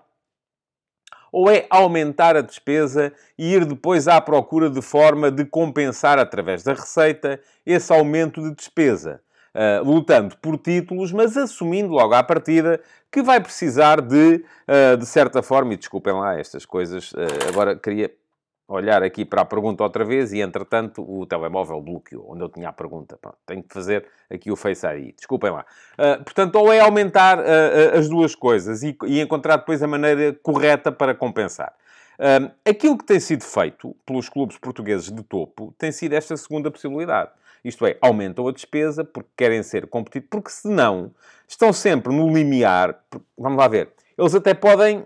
Ou 1.32 1.50
é 1.50 1.66
aumentar 1.68 2.38
a 2.38 2.42
despesa 2.42 3.12
e 3.36 3.52
ir 3.52 3.66
depois 3.66 4.08
à 4.08 4.22
procura 4.22 4.70
de 4.70 4.82
forma 4.82 5.32
de 5.32 5.44
compensar 5.44 6.20
através 6.20 6.62
da 6.62 6.74
receita 6.74 7.42
esse 7.66 7.92
aumento 7.92 8.44
de 8.44 8.54
despesa? 8.54 9.22
Uh, 9.58 9.84
lutando 9.84 10.38
por 10.38 10.56
títulos, 10.56 11.12
mas 11.12 11.36
assumindo 11.36 11.90
logo 11.90 12.14
à 12.14 12.22
partida 12.22 12.80
que 13.12 13.24
vai 13.24 13.42
precisar 13.42 14.02
de, 14.02 14.46
uh, 14.68 14.96
de 14.96 15.06
certa 15.08 15.42
forma, 15.42 15.74
e 15.74 15.78
desculpem 15.78 16.14
lá 16.14 16.40
estas 16.40 16.64
coisas, 16.64 17.12
uh, 17.14 17.18
agora 17.50 17.76
queria 17.76 18.14
olhar 18.68 19.02
aqui 19.02 19.24
para 19.24 19.42
a 19.42 19.46
pergunta 19.46 19.82
outra 19.82 20.04
vez 20.04 20.34
e, 20.34 20.42
entretanto, 20.42 21.02
o 21.02 21.26
telemóvel 21.26 21.82
bloqueou, 21.82 22.32
onde 22.32 22.44
eu 22.44 22.50
tinha 22.50 22.70
a 22.70 22.74
pergunta. 22.74 23.18
Pronto, 23.20 23.38
tenho 23.46 23.64
que 23.64 23.74
fazer 23.74 24.06
aqui 24.30 24.52
o 24.52 24.56
Face 24.56 24.86
ID. 24.86 25.16
Desculpem 25.16 25.52
lá. 25.52 25.66
Uh, 25.94 26.24
portanto, 26.24 26.56
ou 26.56 26.72
é 26.72 26.80
aumentar 26.80 27.40
uh, 27.40 27.98
as 27.98 28.10
duas 28.10 28.36
coisas 28.36 28.84
e, 28.84 28.96
e, 29.06 29.22
encontrar 29.22 29.58
depois 29.58 29.82
a 29.82 29.88
maneira 29.88 30.34
correta 30.44 30.92
para 30.92 31.16
compensar. 31.16 31.74
Aquilo 32.68 32.98
que 32.98 33.06
tem 33.06 33.20
sido 33.20 33.44
feito 33.44 33.96
pelos 34.04 34.28
clubes 34.28 34.58
portugueses 34.58 35.12
de 35.12 35.22
topo 35.22 35.72
tem 35.78 35.92
sido 35.92 36.14
esta 36.14 36.36
segunda 36.36 36.72
possibilidade. 36.72 37.30
Isto 37.64 37.86
é, 37.86 37.98
aumentam 38.02 38.48
a 38.48 38.52
despesa 38.52 39.04
porque 39.04 39.30
querem 39.36 39.64
ser 39.64 39.88
competitivos, 39.88 40.30
porque 40.30 40.50
senão 40.50 41.12
estão 41.48 41.72
sempre 41.74 42.14
no 42.14 42.34
limiar. 42.34 43.00
Vamos 43.38 43.58
lá 43.58 43.68
ver. 43.68 43.90
Eles 44.18 44.36
até 44.36 44.54
podem 44.54 45.06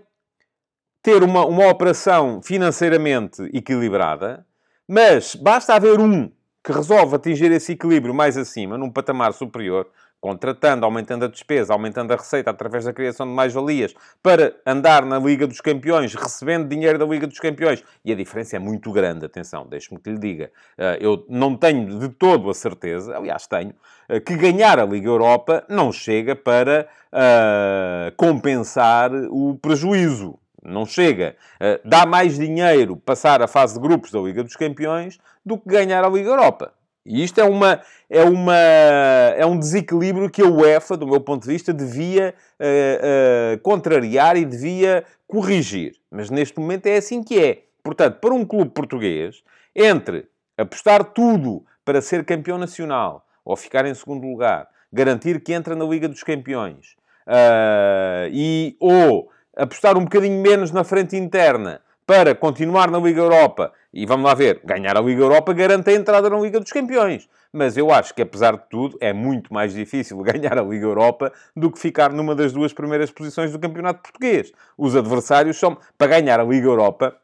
ter 1.02 1.22
uma, 1.22 1.44
uma 1.44 1.68
operação 1.68 2.40
financeiramente 2.42 3.42
equilibrada, 3.52 4.46
mas 4.86 5.34
basta 5.34 5.74
haver 5.74 5.98
um 5.98 6.30
que 6.64 6.72
resolve 6.72 7.16
atingir 7.16 7.50
esse 7.50 7.72
equilíbrio 7.72 8.14
mais 8.14 8.36
acima, 8.36 8.78
num 8.78 8.90
patamar 8.90 9.32
superior, 9.32 9.88
contratando, 10.22 10.86
aumentando 10.86 11.24
a 11.24 11.28
despesa, 11.28 11.72
aumentando 11.72 12.12
a 12.12 12.16
receita 12.16 12.48
através 12.48 12.84
da 12.84 12.92
criação 12.92 13.26
de 13.26 13.32
mais-valias, 13.32 13.92
para 14.22 14.54
andar 14.64 15.04
na 15.04 15.18
Liga 15.18 15.48
dos 15.48 15.60
Campeões, 15.60 16.14
recebendo 16.14 16.68
dinheiro 16.68 16.96
da 16.96 17.04
Liga 17.04 17.26
dos 17.26 17.40
Campeões. 17.40 17.82
E 18.04 18.12
a 18.12 18.14
diferença 18.14 18.54
é 18.54 18.60
muito 18.60 18.92
grande, 18.92 19.26
atenção, 19.26 19.66
deixe-me 19.66 19.98
que 19.98 20.10
lhe 20.10 20.18
diga. 20.18 20.52
Eh, 20.78 20.98
eu 21.00 21.26
não 21.28 21.56
tenho 21.56 21.98
de 21.98 22.08
todo 22.08 22.48
a 22.48 22.54
certeza, 22.54 23.16
aliás, 23.16 23.48
tenho, 23.48 23.74
eh, 24.08 24.20
que 24.20 24.36
ganhar 24.36 24.78
a 24.78 24.84
Liga 24.84 25.08
Europa 25.08 25.64
não 25.68 25.90
chega 25.90 26.36
para 26.36 26.86
uh, 27.12 28.14
compensar 28.16 29.10
o 29.28 29.58
prejuízo. 29.60 30.38
Não 30.62 30.86
chega. 30.86 31.34
Uh, 31.56 31.80
dá 31.84 32.06
mais 32.06 32.38
dinheiro 32.38 32.96
passar 32.96 33.42
a 33.42 33.48
fase 33.48 33.74
de 33.74 33.80
grupos 33.80 34.12
da 34.12 34.20
Liga 34.20 34.44
dos 34.44 34.54
Campeões 34.54 35.18
do 35.44 35.58
que 35.58 35.68
ganhar 35.68 36.04
a 36.04 36.08
Liga 36.08 36.30
Europa. 36.30 36.72
E 37.04 37.24
isto 37.24 37.40
é, 37.40 37.44
uma, 37.44 37.80
é, 38.08 38.22
uma, 38.22 38.56
é 38.56 39.44
um 39.44 39.58
desequilíbrio 39.58 40.30
que 40.30 40.40
a 40.40 40.46
UEFA, 40.46 40.96
do 40.96 41.06
meu 41.06 41.20
ponto 41.20 41.42
de 41.42 41.48
vista, 41.48 41.72
devia 41.72 42.34
uh, 42.60 43.56
uh, 43.56 43.58
contrariar 43.60 44.36
e 44.36 44.44
devia 44.44 45.04
corrigir. 45.26 45.96
Mas 46.10 46.30
neste 46.30 46.58
momento 46.60 46.86
é 46.86 46.96
assim 46.96 47.22
que 47.22 47.42
é. 47.42 47.62
Portanto, 47.82 48.20
para 48.20 48.32
um 48.32 48.44
clube 48.44 48.70
português, 48.70 49.42
entre 49.74 50.26
apostar 50.56 51.02
tudo 51.04 51.64
para 51.84 52.00
ser 52.00 52.24
campeão 52.24 52.56
nacional 52.56 53.26
ou 53.44 53.56
ficar 53.56 53.84
em 53.84 53.94
segundo 53.94 54.24
lugar, 54.24 54.68
garantir 54.92 55.40
que 55.40 55.52
entra 55.52 55.74
na 55.74 55.84
Liga 55.84 56.08
dos 56.08 56.22
Campeões 56.22 56.94
uh, 57.26 58.28
e 58.30 58.76
ou 58.78 59.28
apostar 59.56 59.96
um 59.96 60.04
bocadinho 60.04 60.40
menos 60.40 60.70
na 60.70 60.84
frente 60.84 61.16
interna 61.16 61.80
para 62.06 62.34
continuar 62.34 62.90
na 62.90 62.98
Liga 62.98 63.20
Europa 63.20 63.72
e 63.92 64.06
vamos 64.06 64.24
lá 64.24 64.34
ver, 64.34 64.60
ganhar 64.64 64.96
a 64.96 65.00
Liga 65.00 65.20
Europa 65.20 65.52
garante 65.52 65.90
a 65.90 65.92
entrada 65.92 66.30
na 66.30 66.38
Liga 66.40 66.58
dos 66.58 66.72
Campeões. 66.72 67.28
Mas 67.52 67.76
eu 67.76 67.92
acho 67.92 68.14
que, 68.14 68.22
apesar 68.22 68.56
de 68.56 68.62
tudo, 68.70 68.96
é 69.00 69.12
muito 69.12 69.52
mais 69.52 69.74
difícil 69.74 70.16
ganhar 70.24 70.58
a 70.58 70.62
Liga 70.62 70.86
Europa 70.86 71.30
do 71.54 71.70
que 71.70 71.78
ficar 71.78 72.10
numa 72.10 72.34
das 72.34 72.52
duas 72.52 72.72
primeiras 72.72 73.10
posições 73.10 73.52
do 73.52 73.58
Campeonato 73.58 74.02
Português. 74.02 74.50
Os 74.78 74.96
adversários 74.96 75.58
são, 75.58 75.76
para 75.98 76.06
ganhar 76.06 76.40
a 76.40 76.44
Liga 76.44 76.66
Europa, 76.66 77.14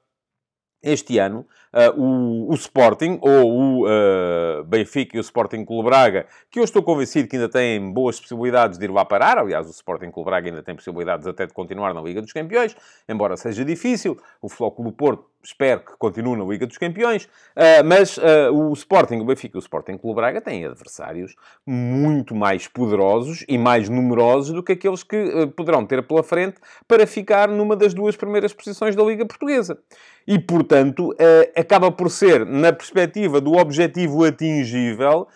este 0.82 1.18
ano, 1.18 1.46
uh, 1.72 2.00
o, 2.00 2.50
o, 2.50 2.54
Sporting, 2.54 3.18
ou 3.20 3.50
o 3.50 3.86
uh, 3.86 4.64
Benfica 4.64 5.16
e 5.16 5.20
o 5.20 5.22
Sporting 5.22 5.64
Clube 5.64 5.88
Braga, 5.88 6.26
que 6.50 6.58
eu 6.58 6.64
estou 6.64 6.82
convencido 6.82 7.28
que 7.28 7.36
ainda 7.36 7.48
têm 7.48 7.92
boas 7.92 8.20
possibilidades 8.20 8.78
de 8.78 8.84
ir 8.84 8.90
lá 8.90 9.04
parar. 9.04 9.38
Aliás, 9.38 9.66
o 9.66 9.70
Sporting 9.70 10.10
Clube 10.10 10.30
Braga 10.30 10.48
ainda 10.48 10.62
tem 10.62 10.74
possibilidades 10.74 11.26
até 11.26 11.46
de 11.46 11.52
continuar 11.52 11.94
na 11.94 12.00
Liga 12.00 12.20
dos 12.20 12.32
Campeões, 12.32 12.76
embora 13.08 13.36
seja 13.36 13.64
difícil. 13.64 14.18
O 14.40 14.48
Flóculo 14.48 14.90
do 14.90 14.96
Porto 14.96 15.26
espero 15.42 15.80
que 15.80 15.96
continue 15.96 16.36
na 16.36 16.44
Liga 16.44 16.66
dos 16.66 16.76
Campeões, 16.76 17.24
uh, 17.24 17.84
mas 17.84 18.18
uh, 18.18 18.52
o 18.52 18.72
Sporting, 18.72 19.16
o 19.16 19.24
Benfica 19.24 19.56
e 19.56 19.58
o 19.58 19.60
Sporting 19.60 19.96
Clube 19.96 20.16
Braga 20.16 20.40
têm 20.40 20.64
adversários 20.64 21.34
muito 21.66 22.34
mais 22.34 22.66
poderosos 22.66 23.44
e 23.48 23.56
mais 23.56 23.88
numerosos 23.88 24.52
do 24.52 24.62
que 24.62 24.72
aqueles 24.72 25.02
que 25.02 25.16
uh, 25.16 25.48
poderão 25.48 25.86
ter 25.86 26.02
pela 26.02 26.22
frente 26.22 26.56
para 26.86 27.06
ficar 27.06 27.48
numa 27.48 27.76
das 27.76 27.94
duas 27.94 28.16
primeiras 28.16 28.52
posições 28.52 28.96
da 28.96 29.02
Liga 29.02 29.24
Portuguesa. 29.24 29.78
E, 30.26 30.38
portanto, 30.38 31.14
acaba 31.58 31.90
por 31.90 32.10
ser, 32.10 32.46
na 32.46 32.72
perspectiva 32.72 33.40
do 33.40 33.56
objetivo 33.56 34.24
atingível, 34.24 35.26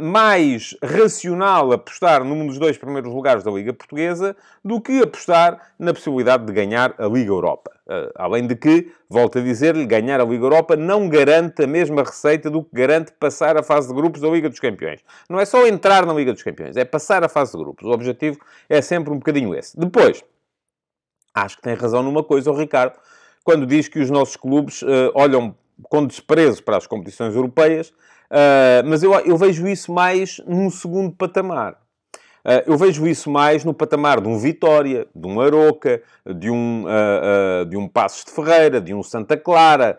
mais 0.00 0.76
racional 0.82 1.72
apostar 1.72 2.22
num 2.22 2.46
dos 2.46 2.58
dois 2.58 2.78
primeiros 2.78 3.12
lugares 3.12 3.42
da 3.42 3.50
Liga 3.50 3.72
Portuguesa 3.72 4.36
do 4.64 4.80
que 4.80 5.02
apostar 5.02 5.72
na 5.78 5.92
possibilidade 5.92 6.46
de 6.46 6.52
ganhar 6.52 6.94
a 6.98 7.06
Liga 7.06 7.30
Europa. 7.30 7.72
Uh, 7.86 8.10
além 8.16 8.48
de 8.48 8.56
que, 8.56 8.92
volto 9.08 9.38
a 9.38 9.40
dizer-lhe, 9.40 9.86
ganhar 9.86 10.20
a 10.20 10.24
Liga 10.24 10.44
Europa 10.44 10.74
não 10.74 11.08
garante 11.08 11.62
a 11.62 11.66
mesma 11.68 12.02
receita 12.02 12.50
do 12.50 12.64
que 12.64 12.70
garante 12.72 13.12
passar 13.12 13.56
a 13.56 13.62
fase 13.62 13.86
de 13.86 13.94
grupos 13.94 14.20
da 14.20 14.28
Liga 14.28 14.48
dos 14.48 14.58
Campeões. 14.58 15.00
Não 15.30 15.38
é 15.38 15.44
só 15.44 15.64
entrar 15.66 16.04
na 16.04 16.12
Liga 16.12 16.32
dos 16.32 16.42
Campeões, 16.42 16.76
é 16.76 16.84
passar 16.84 17.22
a 17.22 17.28
fase 17.28 17.52
de 17.52 17.58
grupos. 17.58 17.86
O 17.86 17.92
objetivo 17.92 18.40
é 18.68 18.82
sempre 18.82 19.12
um 19.12 19.18
bocadinho 19.18 19.54
esse. 19.54 19.78
Depois, 19.78 20.24
acho 21.32 21.56
que 21.56 21.62
tem 21.62 21.74
razão 21.74 22.02
numa 22.02 22.24
coisa 22.24 22.50
o 22.50 22.56
Ricardo, 22.56 22.98
quando 23.46 23.64
diz 23.64 23.86
que 23.86 24.00
os 24.00 24.10
nossos 24.10 24.34
clubes 24.34 24.82
uh, 24.82 25.12
olham 25.14 25.54
com 25.84 26.04
desprezo 26.04 26.64
para 26.64 26.78
as 26.78 26.84
competições 26.84 27.32
europeias, 27.32 27.90
uh, 27.90 28.82
mas 28.84 29.04
eu, 29.04 29.14
eu 29.20 29.36
vejo 29.36 29.68
isso 29.68 29.92
mais 29.92 30.40
num 30.44 30.68
segundo 30.68 31.14
patamar. 31.14 31.78
Ah, 32.48 32.62
eu 32.64 32.78
vejo 32.78 33.08
isso 33.08 33.28
mais 33.28 33.64
no 33.64 33.74
patamar 33.74 34.20
de 34.20 34.28
um 34.28 34.38
Vitória, 34.38 35.08
de 35.12 35.26
um 35.26 35.40
Aroca, 35.40 36.00
de 36.24 36.48
um, 36.48 36.84
uh, 36.84 37.62
uh, 37.62 37.66
de 37.66 37.76
um 37.76 37.88
Passos 37.88 38.24
de 38.24 38.30
Ferreira, 38.30 38.80
de 38.80 38.94
um 38.94 39.02
Santa 39.02 39.36
Clara, 39.36 39.98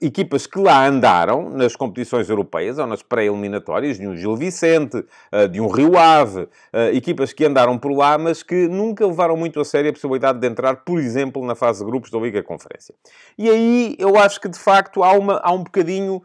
equipas 0.00 0.46
que 0.46 0.58
lá 0.58 0.86
andaram 0.86 1.50
nas 1.50 1.76
competições 1.76 2.30
europeias 2.30 2.78
ou 2.78 2.86
nas 2.86 3.02
pré-eliminatórias, 3.02 3.98
de 3.98 4.06
um 4.06 4.16
Gil 4.16 4.36
Vicente, 4.36 5.04
de 5.50 5.60
um 5.60 5.66
Rio 5.66 5.98
Ave, 5.98 6.48
equipas 6.92 7.32
que 7.32 7.44
andaram 7.44 7.76
por 7.76 7.92
lá, 7.92 8.16
mas 8.16 8.42
que 8.42 8.68
nunca 8.68 9.06
levaram 9.06 9.36
muito 9.36 9.60
a 9.60 9.64
sério 9.64 9.90
a 9.90 9.92
possibilidade 9.92 10.38
de 10.38 10.46
entrar, 10.46 10.76
por 10.76 10.98
exemplo, 11.00 11.44
na 11.44 11.54
fase 11.54 11.80
de 11.80 11.90
grupos 11.90 12.10
da 12.10 12.18
Liga 12.18 12.42
Conferência. 12.42 12.94
E 13.36 13.50
aí 13.50 13.96
eu 13.98 14.16
acho 14.16 14.40
que 14.40 14.48
de 14.48 14.58
facto 14.58 15.02
há, 15.02 15.12
uma, 15.12 15.40
há 15.42 15.52
um 15.52 15.64
bocadinho 15.64 16.22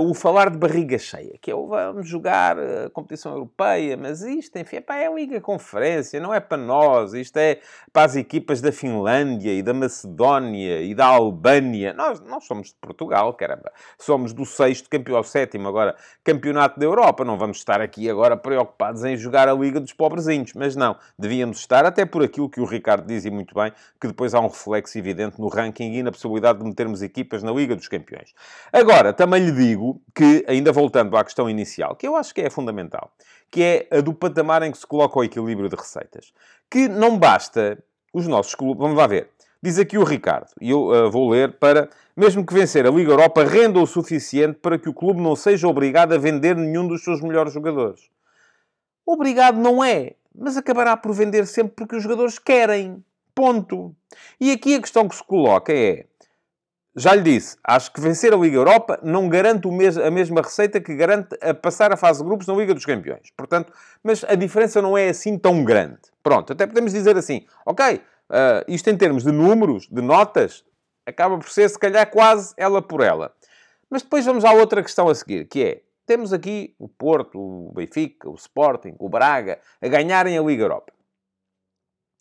o 0.00 0.14
falar 0.14 0.50
de 0.50 0.58
barriga 0.58 0.98
cheia, 0.98 1.38
que 1.40 1.50
é 1.50 1.54
o 1.54 1.68
vamos 1.68 2.08
jogar 2.08 2.58
a 2.58 2.90
competição 2.90 3.32
europeia, 3.32 3.96
mas 3.96 4.22
isto, 4.22 4.58
enfim, 4.58 4.81
Epá, 4.82 4.96
é 4.96 5.06
a 5.06 5.12
Liga 5.12 5.40
Conferência, 5.40 6.18
não 6.18 6.34
é 6.34 6.40
para 6.40 6.58
nós. 6.58 7.14
Isto 7.14 7.36
é 7.36 7.60
para 7.92 8.02
as 8.02 8.16
equipas 8.16 8.60
da 8.60 8.72
Finlândia 8.72 9.52
e 9.52 9.62
da 9.62 9.72
Macedónia 9.72 10.82
e 10.82 10.92
da 10.92 11.06
Albânia. 11.06 11.92
Nós, 11.92 12.20
nós 12.22 12.44
somos 12.44 12.70
de 12.70 12.74
Portugal, 12.80 13.32
caramba. 13.34 13.70
Somos 13.96 14.32
do 14.32 14.44
sexto 14.44 14.90
campeão 14.90 15.16
ao 15.16 15.22
sétimo, 15.22 15.68
agora 15.68 15.94
campeonato 16.24 16.80
da 16.80 16.84
Europa. 16.84 17.24
Não 17.24 17.38
vamos 17.38 17.58
estar 17.58 17.80
aqui 17.80 18.10
agora 18.10 18.36
preocupados 18.36 19.04
em 19.04 19.16
jogar 19.16 19.48
a 19.48 19.54
Liga 19.54 19.78
dos 19.78 19.92
Pobrezinhos. 19.92 20.52
Mas 20.54 20.74
não, 20.74 20.96
devíamos 21.16 21.58
estar, 21.58 21.86
até 21.86 22.04
por 22.04 22.24
aquilo 22.24 22.50
que 22.50 22.60
o 22.60 22.64
Ricardo 22.64 23.06
dizia 23.06 23.30
muito 23.30 23.54
bem, 23.54 23.72
que 24.00 24.08
depois 24.08 24.34
há 24.34 24.40
um 24.40 24.48
reflexo 24.48 24.98
evidente 24.98 25.40
no 25.40 25.46
ranking 25.46 25.92
e 25.92 26.02
na 26.02 26.10
possibilidade 26.10 26.58
de 26.58 26.64
metermos 26.64 27.02
equipas 27.02 27.44
na 27.44 27.52
Liga 27.52 27.76
dos 27.76 27.86
Campeões. 27.86 28.34
Agora, 28.72 29.12
também 29.12 29.44
lhe 29.44 29.52
digo 29.52 30.02
que, 30.12 30.44
ainda 30.48 30.72
voltando 30.72 31.16
à 31.16 31.22
questão 31.22 31.48
inicial, 31.48 31.94
que 31.94 32.08
eu 32.08 32.16
acho 32.16 32.34
que 32.34 32.40
é 32.40 32.50
fundamental, 32.50 33.12
que 33.52 33.62
é 33.62 33.98
a 33.98 34.00
do 34.00 34.14
patamar 34.14 34.62
em 34.62 34.72
que 34.72 34.78
se 34.78 34.86
coloca 34.86 35.18
o 35.18 35.22
equilíbrio 35.22 35.68
de 35.68 35.76
receitas. 35.76 36.32
Que 36.70 36.88
não 36.88 37.18
basta 37.18 37.78
os 38.12 38.26
nossos 38.26 38.54
clubes. 38.54 38.80
Vamos 38.80 38.96
lá 38.96 39.06
ver. 39.06 39.28
Diz 39.62 39.78
aqui 39.78 39.96
o 39.96 40.02
Ricardo, 40.02 40.48
e 40.60 40.70
eu 40.70 40.86
uh, 40.86 41.10
vou 41.10 41.30
ler 41.30 41.58
para. 41.58 41.88
Mesmo 42.16 42.44
que 42.44 42.52
vencer 42.52 42.84
a 42.84 42.90
Liga 42.90 43.12
Europa, 43.12 43.44
renda 43.44 43.78
o 43.78 43.86
suficiente 43.86 44.58
para 44.58 44.76
que 44.76 44.88
o 44.88 44.92
clube 44.92 45.20
não 45.20 45.36
seja 45.36 45.68
obrigado 45.68 46.12
a 46.12 46.18
vender 46.18 46.56
nenhum 46.56 46.88
dos 46.88 47.04
seus 47.04 47.20
melhores 47.20 47.52
jogadores. 47.52 48.10
Obrigado 49.06 49.58
não 49.58 49.82
é, 49.82 50.14
mas 50.34 50.56
acabará 50.56 50.96
por 50.96 51.14
vender 51.14 51.46
sempre 51.46 51.74
porque 51.76 51.96
os 51.96 52.02
jogadores 52.02 52.38
querem. 52.38 53.04
Ponto. 53.34 53.94
E 54.38 54.50
aqui 54.50 54.74
a 54.74 54.80
questão 54.80 55.08
que 55.08 55.14
se 55.14 55.24
coloca 55.24 55.72
é: 55.72 56.06
já 56.94 57.14
lhe 57.14 57.22
disse, 57.22 57.56
acho 57.64 57.90
que 57.92 58.00
vencer 58.00 58.34
a 58.34 58.36
Liga 58.36 58.56
Europa 58.56 59.00
não 59.02 59.28
garante 59.28 59.66
a 59.66 60.10
mesma 60.10 60.42
receita 60.42 60.80
que 60.80 60.94
garante 60.94 61.36
a 61.40 61.54
passar 61.54 61.90
a 61.92 61.96
fase 61.96 62.20
de 62.20 62.26
grupos 62.26 62.46
na 62.46 62.54
Liga 62.54 62.74
dos 62.74 62.84
Campeões. 62.84 63.30
Portanto, 63.36 63.72
mas 64.02 64.22
a 64.24 64.34
diferença 64.34 64.82
não 64.82 64.96
é 64.96 65.08
assim 65.08 65.38
tão 65.38 65.64
grande. 65.64 66.00
Pronto, 66.22 66.52
até 66.52 66.66
podemos 66.66 66.92
dizer 66.92 67.16
assim, 67.16 67.46
ok, 67.64 67.96
uh, 67.96 68.00
isto 68.68 68.90
em 68.90 68.96
termos 68.96 69.24
de 69.24 69.32
números, 69.32 69.88
de 69.90 70.02
notas, 70.02 70.64
acaba 71.06 71.38
por 71.38 71.48
ser, 71.48 71.68
se 71.70 71.78
calhar, 71.78 72.10
quase 72.10 72.52
ela 72.58 72.82
por 72.82 73.00
ela. 73.00 73.32
Mas 73.88 74.02
depois 74.02 74.26
vamos 74.26 74.44
à 74.44 74.52
outra 74.52 74.82
questão 74.82 75.08
a 75.08 75.14
seguir, 75.14 75.46
que 75.46 75.64
é, 75.64 75.82
temos 76.06 76.32
aqui 76.32 76.74
o 76.78 76.88
Porto, 76.88 77.38
o 77.38 77.72
Benfica, 77.74 78.28
o 78.28 78.34
Sporting, 78.34 78.94
o 78.98 79.08
Braga, 79.08 79.58
a 79.80 79.88
ganharem 79.88 80.36
a 80.36 80.42
Liga 80.42 80.64
Europa. 80.64 80.92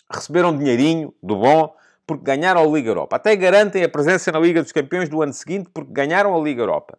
Receberam 0.10 0.58
dinheirinho 0.58 1.14
do 1.22 1.38
bom, 1.38 1.76
porque 2.12 2.26
ganharam 2.26 2.62
a 2.62 2.68
Liga 2.68 2.90
Europa. 2.90 3.16
Até 3.16 3.36
garantem 3.36 3.84
a 3.84 3.90
presença 3.90 4.32
na 4.32 4.40
Liga 4.40 4.62
dos 4.62 4.72
Campeões 4.72 5.08
do 5.08 5.22
ano 5.22 5.34
seguinte 5.34 5.70
porque 5.74 5.92
ganharam 5.94 6.36
a 6.36 6.44
Liga 6.44 6.62
Europa. 6.62 6.98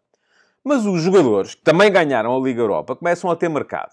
Mas 0.64 0.86
os 0.86 1.02
jogadores 1.02 1.54
que 1.54 1.62
também 1.62 1.90
ganharam 1.92 2.34
a 2.34 2.40
Liga 2.40 2.62
Europa 2.62 2.96
começam 2.96 3.30
a 3.30 3.36
ter 3.36 3.48
mercado. 3.48 3.92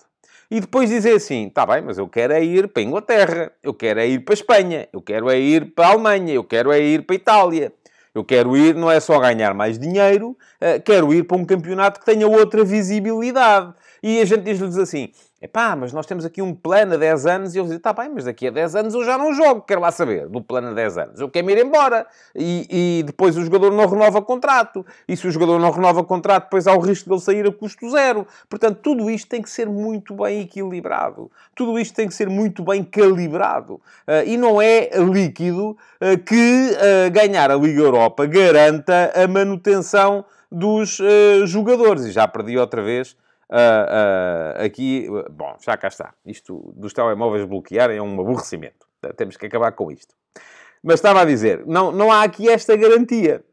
E 0.49 0.59
depois 0.59 0.89
dizem 0.89 1.13
assim: 1.13 1.47
está 1.47 1.65
bem, 1.65 1.81
mas 1.81 1.97
eu 1.97 2.07
quero 2.07 2.33
é 2.33 2.43
ir 2.43 2.67
para 2.69 2.81
a 2.81 2.85
Inglaterra, 2.85 3.51
eu 3.61 3.73
quero 3.73 3.99
é 3.99 4.07
ir 4.07 4.19
para 4.19 4.33
a 4.33 4.35
Espanha, 4.35 4.87
eu 4.93 5.01
quero 5.01 5.29
é 5.29 5.37
ir 5.37 5.73
para 5.73 5.87
a 5.87 5.91
Alemanha, 5.91 6.33
eu 6.33 6.43
quero 6.43 6.71
é 6.71 6.79
ir 6.79 7.05
para 7.05 7.15
a 7.15 7.17
Itália. 7.17 7.73
Eu 8.13 8.23
quero 8.23 8.57
ir, 8.57 8.73
não 8.73 8.89
é 8.89 8.99
só 8.99 9.19
ganhar 9.19 9.53
mais 9.53 9.77
dinheiro, 9.77 10.29
uh, 10.31 10.81
quero 10.83 11.13
ir 11.13 11.23
para 11.25 11.37
um 11.37 11.45
campeonato 11.45 11.99
que 11.99 12.05
tenha 12.05 12.27
outra 12.27 12.63
visibilidade. 12.63 13.71
E 14.01 14.21
a 14.21 14.25
gente 14.25 14.43
diz-lhes 14.43 14.77
assim, 14.77 15.09
Epá, 15.41 15.73
mas 15.73 15.93
nós 15.93 16.05
temos 16.05 16.25
aqui 16.25 16.41
um 16.41 16.53
plano 16.53 16.95
a 16.95 16.97
10 16.97 17.25
anos 17.25 17.55
e 17.55 17.59
eles 17.59 17.67
dizem, 17.67 17.77
está 17.77 17.93
bem, 17.93 18.09
mas 18.13 18.25
daqui 18.25 18.49
a 18.49 18.51
10 18.51 18.75
anos 18.75 18.93
eu 18.93 19.05
já 19.05 19.17
não 19.17 19.33
jogo, 19.33 19.61
quero 19.61 19.79
lá 19.79 19.89
saber, 19.89 20.27
do 20.27 20.41
plano 20.41 20.67
a 20.67 20.73
10 20.73 20.97
anos. 20.97 21.19
Eu 21.21 21.29
quero 21.29 21.49
ir 21.49 21.65
embora. 21.65 22.05
E, 22.35 22.67
e 22.99 23.03
depois 23.03 23.37
o 23.37 23.43
jogador 23.45 23.71
não 23.71 23.87
renova 23.87 24.21
contrato. 24.21 24.85
E 25.07 25.15
se 25.15 25.25
o 25.25 25.31
jogador 25.31 25.57
não 25.57 25.71
renova 25.71 26.03
contrato, 26.03 26.43
depois 26.43 26.67
há 26.67 26.73
o 26.73 26.79
risco 26.79 27.07
de 27.07 27.15
ele 27.15 27.21
sair 27.21 27.47
a 27.47 27.53
custo 27.53 27.89
zero. 27.89 28.27
Portanto, 28.49 28.79
tudo 28.83 29.09
isto 29.09 29.29
tem 29.29 29.41
que 29.41 29.49
ser 29.49 29.65
muito 29.65 30.13
bem 30.13 30.41
equilibrado. 30.41 31.31
Tudo 31.55 31.79
isto 31.79 31.95
tem 31.95 32.09
que 32.09 32.13
ser 32.13 32.29
muito 32.29 32.61
bem 32.61 32.83
calibrado. 32.83 33.75
Uh, 33.75 34.25
e 34.25 34.35
não 34.35 34.61
é 34.61 34.89
líquido 35.09 35.69
uh, 35.69 36.17
que 36.25 36.35
uh, 36.73 37.11
ganhar 37.11 37.49
a 37.49 37.55
Liga 37.55 37.79
Europa 37.79 38.25
garanta 38.25 39.13
a 39.15 39.25
manutenção 39.25 40.25
dos 40.51 40.99
jogadores. 41.45 42.03
E 42.03 42.11
já 42.11 42.27
perdi 42.27 42.57
outra 42.57 42.81
vez 42.81 43.15
Uh, 43.49 44.61
uh, 44.61 44.63
aqui, 44.63 45.07
bom, 45.31 45.55
já 45.59 45.75
cá 45.75 45.87
está. 45.87 46.13
Isto 46.23 46.71
dos 46.75 46.93
telemóveis 46.93 47.45
bloquearem 47.45 47.97
é 47.97 48.01
um 48.01 48.21
aborrecimento. 48.21 48.87
Temos 49.17 49.37
que 49.37 49.45
acabar 49.47 49.71
com 49.71 49.91
isto. 49.91 50.13
Mas 50.83 50.95
estava 50.95 51.21
a 51.21 51.25
dizer, 51.25 51.65
não, 51.65 51.91
não 51.91 52.11
há 52.11 52.23
aqui 52.23 52.47
esta 52.47 52.75
garantia. 52.75 53.43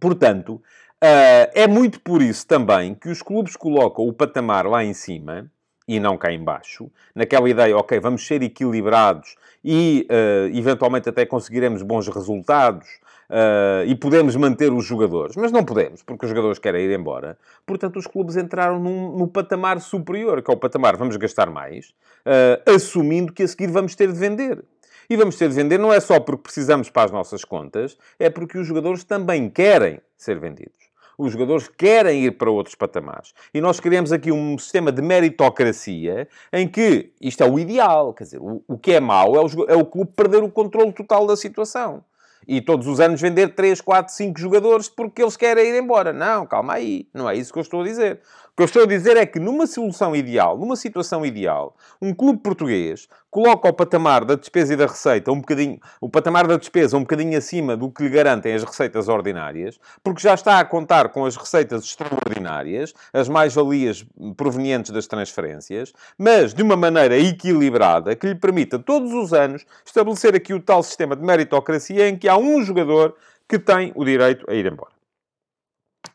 Portanto, 0.00 0.54
uh, 0.54 1.50
é 1.52 1.66
muito 1.66 2.00
por 2.00 2.22
isso 2.22 2.46
também 2.46 2.94
que 2.94 3.08
os 3.08 3.20
clubes 3.20 3.56
colocam 3.56 4.06
o 4.06 4.12
patamar 4.12 4.64
lá 4.66 4.84
em 4.84 4.94
cima 4.94 5.50
e 5.86 5.98
não 5.98 6.16
cá 6.16 6.30
em 6.30 6.42
baixo, 6.42 6.90
naquela 7.14 7.48
ideia, 7.48 7.74
ok, 7.74 7.98
vamos 7.98 8.26
ser 8.26 8.42
equilibrados 8.42 9.36
e 9.64 10.06
eventualmente 10.52 11.08
até 11.08 11.24
conseguiremos 11.24 11.80
bons 11.80 12.06
resultados 12.08 12.86
uh, 13.28 13.84
e 13.86 13.94
podemos 13.94 14.34
manter 14.36 14.72
os 14.72 14.84
jogadores. 14.84 15.36
Mas 15.36 15.52
não 15.52 15.64
podemos, 15.64 16.02
porque 16.02 16.24
os 16.24 16.30
jogadores 16.30 16.58
querem 16.58 16.84
ir 16.84 16.98
embora. 16.98 17.38
Portanto, 17.66 17.98
os 17.98 18.06
clubes 18.06 18.36
entraram 18.36 18.78
num, 18.78 19.16
no 19.16 19.28
patamar 19.28 19.80
superior, 19.80 20.42
que 20.42 20.50
é 20.50 20.54
o 20.54 20.56
patamar 20.56 20.96
vamos 20.96 21.16
gastar 21.16 21.50
mais, 21.50 21.88
uh, 22.26 22.74
assumindo 22.74 23.32
que 23.32 23.42
a 23.42 23.48
seguir 23.48 23.70
vamos 23.70 23.94
ter 23.94 24.12
de 24.12 24.18
vender. 24.18 24.64
E 25.10 25.16
vamos 25.16 25.36
ter 25.36 25.48
de 25.48 25.54
vender 25.54 25.78
não 25.78 25.92
é 25.92 26.00
só 26.00 26.20
porque 26.20 26.42
precisamos 26.42 26.90
para 26.90 27.04
as 27.04 27.10
nossas 27.10 27.42
contas, 27.42 27.96
é 28.18 28.28
porque 28.28 28.58
os 28.58 28.66
jogadores 28.66 29.04
também 29.04 29.48
querem 29.48 30.00
ser 30.16 30.38
vendidos. 30.38 30.88
Os 31.16 31.32
jogadores 31.32 31.66
querem 31.66 32.26
ir 32.26 32.32
para 32.32 32.48
outros 32.48 32.76
patamares. 32.76 33.34
E 33.52 33.60
nós 33.60 33.80
queremos 33.80 34.12
aqui 34.12 34.30
um 34.30 34.56
sistema 34.56 34.92
de 34.92 35.02
meritocracia 35.02 36.28
em 36.52 36.68
que 36.68 37.10
isto 37.20 37.42
é 37.42 37.50
o 37.50 37.58
ideal. 37.58 38.12
Quer 38.14 38.24
dizer, 38.24 38.38
o, 38.38 38.62
o 38.68 38.78
que 38.78 38.92
é 38.92 39.00
mau 39.00 39.34
é 39.34 39.40
o, 39.40 39.64
é 39.66 39.74
o 39.74 39.84
clube 39.84 40.12
perder 40.14 40.44
o 40.44 40.50
controle 40.50 40.92
total 40.92 41.26
da 41.26 41.36
situação 41.36 42.04
e 42.48 42.62
todos 42.62 42.86
os 42.86 42.98
anos 42.98 43.20
vender 43.20 43.54
3, 43.54 43.80
4, 43.82 44.14
5 44.14 44.40
jogadores 44.40 44.88
porque 44.88 45.20
eles 45.20 45.36
querem 45.36 45.66
ir 45.66 45.78
embora. 45.78 46.12
Não, 46.12 46.46
calma 46.46 46.72
aí. 46.72 47.06
Não 47.12 47.28
é 47.28 47.36
isso 47.36 47.52
que 47.52 47.58
eu 47.58 47.62
estou 47.62 47.82
a 47.82 47.84
dizer 47.84 48.20
que 48.58 48.62
eu 48.62 48.64
estou 48.64 48.82
a 48.82 48.86
dizer 48.86 49.16
é 49.16 49.24
que 49.24 49.38
numa 49.38 49.68
solução 49.68 50.16
ideal, 50.16 50.58
numa 50.58 50.74
situação 50.74 51.24
ideal, 51.24 51.76
um 52.02 52.12
clube 52.12 52.40
português 52.40 53.06
coloca 53.30 53.68
o 53.68 53.72
patamar 53.72 54.24
da 54.24 54.34
despesa 54.34 54.72
e 54.72 54.76
da 54.76 54.86
receita 54.86 55.30
um 55.30 55.40
bocadinho, 55.40 55.78
o 56.00 56.08
patamar 56.08 56.46
da 56.46 56.56
despesa 56.56 56.96
um 56.96 57.00
bocadinho 57.00 57.36
acima 57.36 57.76
do 57.76 57.90
que 57.90 58.02
lhe 58.02 58.08
garantem 58.08 58.54
as 58.54 58.62
receitas 58.62 59.08
ordinárias, 59.08 59.78
porque 60.02 60.20
já 60.20 60.34
está 60.34 60.58
a 60.58 60.64
contar 60.64 61.10
com 61.10 61.24
as 61.24 61.36
receitas 61.36 61.84
extraordinárias, 61.84 62.94
as 63.12 63.28
mais-valias 63.28 64.04
provenientes 64.36 64.90
das 64.90 65.06
transferências, 65.06 65.92
mas 66.16 66.54
de 66.54 66.62
uma 66.62 66.76
maneira 66.76 67.18
equilibrada 67.18 68.16
que 68.16 68.28
lhe 68.28 68.34
permita 68.34 68.78
todos 68.78 69.12
os 69.12 69.32
anos 69.32 69.64
estabelecer 69.84 70.34
aqui 70.34 70.54
o 70.54 70.60
tal 70.60 70.82
sistema 70.82 71.14
de 71.14 71.22
meritocracia 71.22 72.08
em 72.08 72.16
que 72.16 72.28
há 72.28 72.36
um 72.36 72.62
jogador 72.62 73.14
que 73.48 73.58
tem 73.58 73.92
o 73.94 74.04
direito 74.04 74.44
a 74.50 74.54
ir 74.54 74.66
embora. 74.66 74.92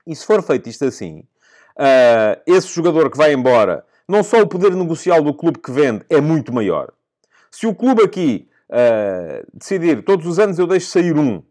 E 0.05 0.15
se 0.15 0.25
for 0.25 0.43
feito 0.43 0.67
isto 0.69 0.85
assim, 0.85 1.23
uh, 1.77 2.41
esse 2.45 2.67
jogador 2.67 3.09
que 3.09 3.17
vai 3.17 3.33
embora, 3.33 3.85
não 4.07 4.23
só 4.23 4.41
o 4.41 4.47
poder 4.47 4.75
negocial 4.75 5.21
do 5.21 5.33
clube 5.33 5.59
que 5.59 5.71
vende 5.71 6.05
é 6.09 6.19
muito 6.19 6.53
maior. 6.53 6.91
Se 7.53 7.67
o 7.67 7.75
clube 7.75 8.01
aqui 8.01 8.49
uh, 8.67 9.45
decidir 9.53 10.03
todos 10.03 10.25
os 10.25 10.39
anos 10.39 10.57
eu 10.57 10.65
deixo 10.65 10.87
sair 10.87 11.15
um, 11.15 11.37
uh, 11.37 11.43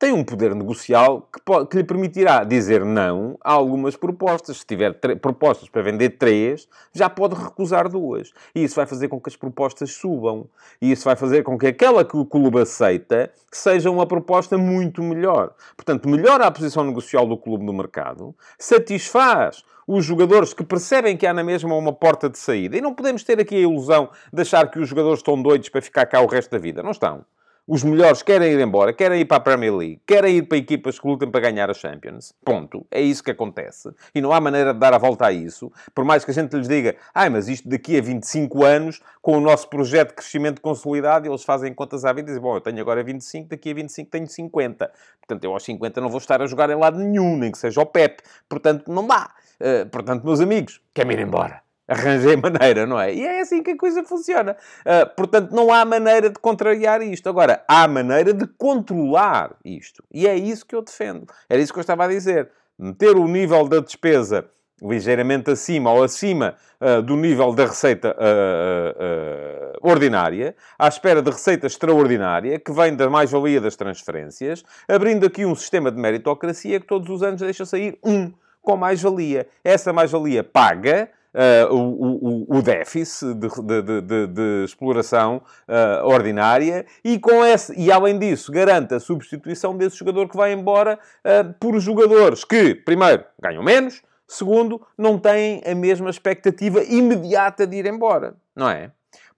tem 0.00 0.12
um 0.12 0.24
poder 0.24 0.54
negocial 0.54 1.28
que, 1.30 1.38
pode, 1.42 1.68
que, 1.68 1.76
lhe 1.76 1.84
permitirá 1.84 2.42
dizer 2.42 2.86
não 2.86 3.36
a 3.44 3.52
algumas 3.52 3.96
propostas. 3.96 4.56
Se 4.56 4.66
tiver 4.66 4.94
propostas 5.20 5.68
para 5.68 5.82
vender 5.82 6.16
três, 6.16 6.66
já 6.90 7.10
pode 7.10 7.34
recusar 7.34 7.86
duas. 7.86 8.32
E 8.54 8.64
isso 8.64 8.76
vai 8.76 8.86
fazer 8.86 9.08
com 9.08 9.20
que 9.20 9.28
as 9.28 9.36
propostas 9.36 9.92
subam. 9.92 10.48
E 10.80 10.90
isso 10.90 11.04
vai 11.04 11.16
fazer 11.16 11.42
com 11.42 11.58
que 11.58 11.66
aquela 11.66 12.02
que 12.02 12.16
o 12.16 12.24
clube 12.24 12.58
aceita 12.58 13.30
seja 13.52 13.90
uma 13.90 14.06
proposta 14.06 14.56
muito 14.56 15.02
melhor. 15.02 15.52
Portanto, 15.76 16.08
melhora 16.08 16.46
a 16.46 16.50
posição 16.50 16.82
negocial 16.82 17.26
do 17.26 17.36
clube 17.36 17.62
no 17.62 17.72
mercado, 17.74 18.34
satisfaz 18.58 19.62
os 19.86 20.02
jogadores 20.02 20.54
que 20.54 20.64
percebem 20.64 21.14
que 21.14 21.26
há 21.26 21.34
na 21.34 21.44
mesma 21.44 21.74
uma 21.74 21.92
porta 21.92 22.30
de 22.30 22.38
saída. 22.38 22.74
E 22.74 22.80
não 22.80 22.94
podemos 22.94 23.22
ter 23.22 23.38
aqui 23.38 23.56
a 23.56 23.60
ilusão 23.60 24.08
de 24.32 24.40
achar 24.40 24.70
que 24.70 24.78
os 24.78 24.88
jogadores 24.88 25.18
estão 25.18 25.40
doidos 25.42 25.68
para 25.68 25.82
ficar 25.82 26.06
cá 26.06 26.22
o 26.22 26.26
resto 26.26 26.50
da 26.52 26.58
vida. 26.58 26.82
Não 26.82 26.92
estão. 26.92 27.22
Os 27.72 27.84
melhores 27.84 28.20
querem 28.20 28.50
ir 28.50 28.58
embora, 28.58 28.92
querem 28.92 29.20
ir 29.20 29.26
para 29.26 29.36
a 29.36 29.40
Premier 29.40 29.72
League, 29.72 30.00
querem 30.04 30.38
ir 30.38 30.42
para 30.42 30.58
equipas 30.58 30.98
que 30.98 31.06
lutem 31.06 31.30
para 31.30 31.38
ganhar 31.38 31.70
a 31.70 31.72
Champions. 31.72 32.34
Ponto. 32.44 32.84
É 32.90 33.00
isso 33.00 33.22
que 33.22 33.30
acontece. 33.30 33.94
E 34.12 34.20
não 34.20 34.32
há 34.32 34.40
maneira 34.40 34.74
de 34.74 34.80
dar 34.80 34.92
a 34.92 34.98
volta 34.98 35.26
a 35.26 35.32
isso. 35.32 35.70
Por 35.94 36.04
mais 36.04 36.24
que 36.24 36.32
a 36.32 36.34
gente 36.34 36.56
lhes 36.56 36.66
diga, 36.66 36.96
ai, 37.14 37.30
mas 37.30 37.46
isto 37.46 37.68
daqui 37.68 37.96
a 37.96 38.02
25 38.02 38.64
anos, 38.64 39.00
com 39.22 39.36
o 39.36 39.40
nosso 39.40 39.68
projeto 39.68 40.08
de 40.08 40.14
crescimento 40.16 40.60
consolidado, 40.60 41.28
eles 41.28 41.44
fazem 41.44 41.72
contas 41.72 42.04
à 42.04 42.12
vida 42.12 42.22
e 42.22 42.34
dizem, 42.34 42.42
bom, 42.42 42.56
eu 42.56 42.60
tenho 42.60 42.80
agora 42.80 43.04
25, 43.04 43.50
daqui 43.50 43.70
a 43.70 43.74
25 43.74 44.10
tenho 44.10 44.26
50. 44.26 44.90
Portanto, 45.20 45.44
eu 45.44 45.52
aos 45.52 45.62
50 45.62 46.00
não 46.00 46.08
vou 46.08 46.18
estar 46.18 46.42
a 46.42 46.46
jogar 46.46 46.70
em 46.70 46.74
lado 46.74 46.98
nenhum, 46.98 47.36
nem 47.36 47.52
que 47.52 47.58
seja 47.58 47.80
o 47.80 47.86
Pep. 47.86 48.20
Portanto, 48.48 48.90
não 48.90 49.06
dá. 49.06 49.30
Uh, 49.60 49.88
portanto, 49.90 50.24
meus 50.24 50.40
amigos, 50.40 50.80
quer-me 50.92 51.14
ir 51.14 51.20
embora 51.20 51.62
arranjei 51.90 52.36
maneira, 52.36 52.86
não 52.86 52.98
é? 52.98 53.12
E 53.12 53.26
é 53.26 53.40
assim 53.40 53.62
que 53.62 53.72
a 53.72 53.76
coisa 53.76 54.04
funciona. 54.04 54.56
Uh, 54.80 55.14
portanto, 55.16 55.50
não 55.52 55.72
há 55.72 55.84
maneira 55.84 56.30
de 56.30 56.38
contrariar 56.38 57.02
isto. 57.02 57.28
Agora, 57.28 57.64
há 57.66 57.88
maneira 57.88 58.32
de 58.32 58.46
controlar 58.46 59.56
isto. 59.64 60.04
E 60.12 60.26
é 60.26 60.36
isso 60.36 60.64
que 60.64 60.74
eu 60.74 60.82
defendo. 60.82 61.26
Era 61.48 61.60
isso 61.60 61.72
que 61.72 61.78
eu 61.78 61.82
estava 61.82 62.04
a 62.04 62.08
dizer. 62.08 62.50
Meter 62.78 63.16
o 63.16 63.26
nível 63.26 63.68
da 63.68 63.80
despesa 63.80 64.48
ligeiramente 64.82 65.50
acima 65.50 65.92
ou 65.92 66.02
acima 66.02 66.54
uh, 66.80 67.02
do 67.02 67.14
nível 67.16 67.52
da 67.52 67.66
receita 67.66 68.16
uh, 68.16 69.86
ordinária, 69.86 70.54
à 70.78 70.88
espera 70.88 71.20
de 71.20 71.30
receita 71.30 71.66
extraordinária, 71.66 72.58
que 72.58 72.72
vem 72.72 72.96
da 72.96 73.10
mais-valia 73.10 73.60
das 73.60 73.76
transferências, 73.76 74.64
abrindo 74.88 75.26
aqui 75.26 75.44
um 75.44 75.54
sistema 75.54 75.90
de 75.90 76.00
meritocracia 76.00 76.80
que 76.80 76.86
todos 76.86 77.10
os 77.10 77.22
anos 77.22 77.40
deixa 77.40 77.66
sair 77.66 77.98
um 78.02 78.32
com 78.62 78.76
mais-valia. 78.76 79.46
Essa 79.62 79.92
mais-valia 79.92 80.42
paga 80.42 81.10
uh, 81.34 81.74
o, 81.74 82.46
o, 82.48 82.58
o, 82.58 82.62
déficit 82.62 83.34
de, 83.34 83.48
de, 83.48 84.00
de, 84.00 84.26
de 84.26 84.64
exploração 84.64 85.42
uh, 85.68 86.06
ordinária 86.06 86.86
e, 87.04 87.18
com 87.18 87.44
esse, 87.44 87.78
e, 87.78 87.90
além 87.90 88.18
disso, 88.18 88.52
garante 88.52 88.94
a 88.94 89.00
substituição 89.00 89.76
desse 89.76 89.96
jogador 89.96 90.28
que 90.28 90.36
vai 90.36 90.52
embora 90.52 90.98
uh, 91.24 91.54
por 91.58 91.78
jogadores 91.80 92.44
que, 92.44 92.74
primeiro, 92.74 93.24
ganham 93.40 93.62
menos, 93.62 94.02
segundo, 94.26 94.80
não 94.96 95.18
têm 95.18 95.62
a 95.66 95.74
mesma 95.74 96.10
expectativa 96.10 96.82
imediata 96.84 97.66
de 97.66 97.76
ir 97.76 97.86
embora, 97.86 98.34
não 98.54 98.68
é? 98.68 98.90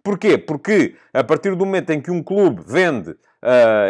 Porquê? 0.02 0.36
Porque 0.36 0.96
a 1.14 1.22
partir 1.22 1.54
do 1.54 1.64
momento 1.64 1.90
em 1.90 2.00
que 2.00 2.10
um 2.10 2.22
clube 2.22 2.62
vende, 2.66 3.16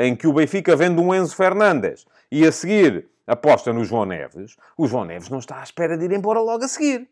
em 0.03 0.15
que 0.15 0.27
o 0.27 0.33
Benfica 0.35 0.77
vende 0.77 1.01
um 1.01 1.15
Enzo 1.15 1.35
Fernandes 1.35 2.05
e 2.31 2.47
a 2.47 2.53
seguir 2.53 3.09
aposta 3.27 3.73
no 3.73 3.83
João 3.83 4.05
Neves, 4.05 4.57
o 4.77 4.87
João 4.87 5.07
Neves 5.07 5.31
não 5.31 5.39
está 5.39 5.61
à 5.61 5.63
espera 5.63 5.97
de 5.97 6.05
ir 6.05 6.13
embora 6.13 6.39
logo 6.39 6.63
a 6.63 6.69
seguir 6.69 7.09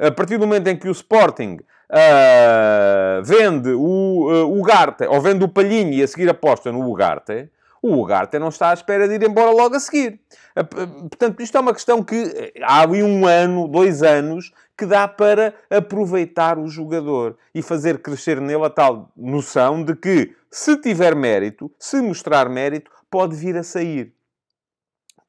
a 0.00 0.10
partir 0.10 0.38
do 0.38 0.46
momento 0.46 0.66
em 0.68 0.76
que 0.76 0.88
o 0.88 0.92
Sporting 0.92 1.58
uh, 1.90 3.22
vende 3.22 3.70
o 3.70 4.30
uh, 4.30 4.58
Ugarte, 4.58 5.04
ou 5.04 5.20
vende 5.20 5.44
o 5.44 5.48
Palhinho 5.48 5.92
e 5.92 6.02
a 6.02 6.08
seguir 6.08 6.28
aposta 6.28 6.72
no 6.72 6.88
Ugarte, 6.88 7.50
o 7.82 7.94
Ugarte 7.94 8.38
não 8.38 8.48
está 8.48 8.70
à 8.70 8.74
espera 8.74 9.08
de 9.08 9.14
ir 9.14 9.22
embora 9.22 9.50
logo 9.50 9.74
a 9.74 9.80
seguir. 9.80 10.20
Uh, 10.56 11.08
portanto, 11.08 11.42
isto 11.42 11.56
é 11.56 11.60
uma 11.60 11.74
questão 11.74 12.02
que 12.02 12.16
eh, 12.16 12.52
há 12.62 12.82
ali 12.82 13.02
um 13.02 13.26
ano, 13.26 13.68
dois 13.68 14.02
anos, 14.02 14.52
que 14.76 14.86
dá 14.86 15.06
para 15.06 15.54
aproveitar 15.68 16.58
o 16.58 16.66
jogador 16.66 17.36
e 17.54 17.60
fazer 17.60 17.98
crescer 17.98 18.40
nele 18.40 18.64
a 18.64 18.70
tal 18.70 19.10
noção 19.16 19.82
de 19.84 19.94
que, 19.94 20.34
se 20.50 20.76
tiver 20.78 21.14
mérito, 21.14 21.70
se 21.78 22.00
mostrar 22.00 22.48
mérito, 22.48 22.90
pode 23.10 23.36
vir 23.36 23.56
a 23.56 23.62
sair 23.62 24.14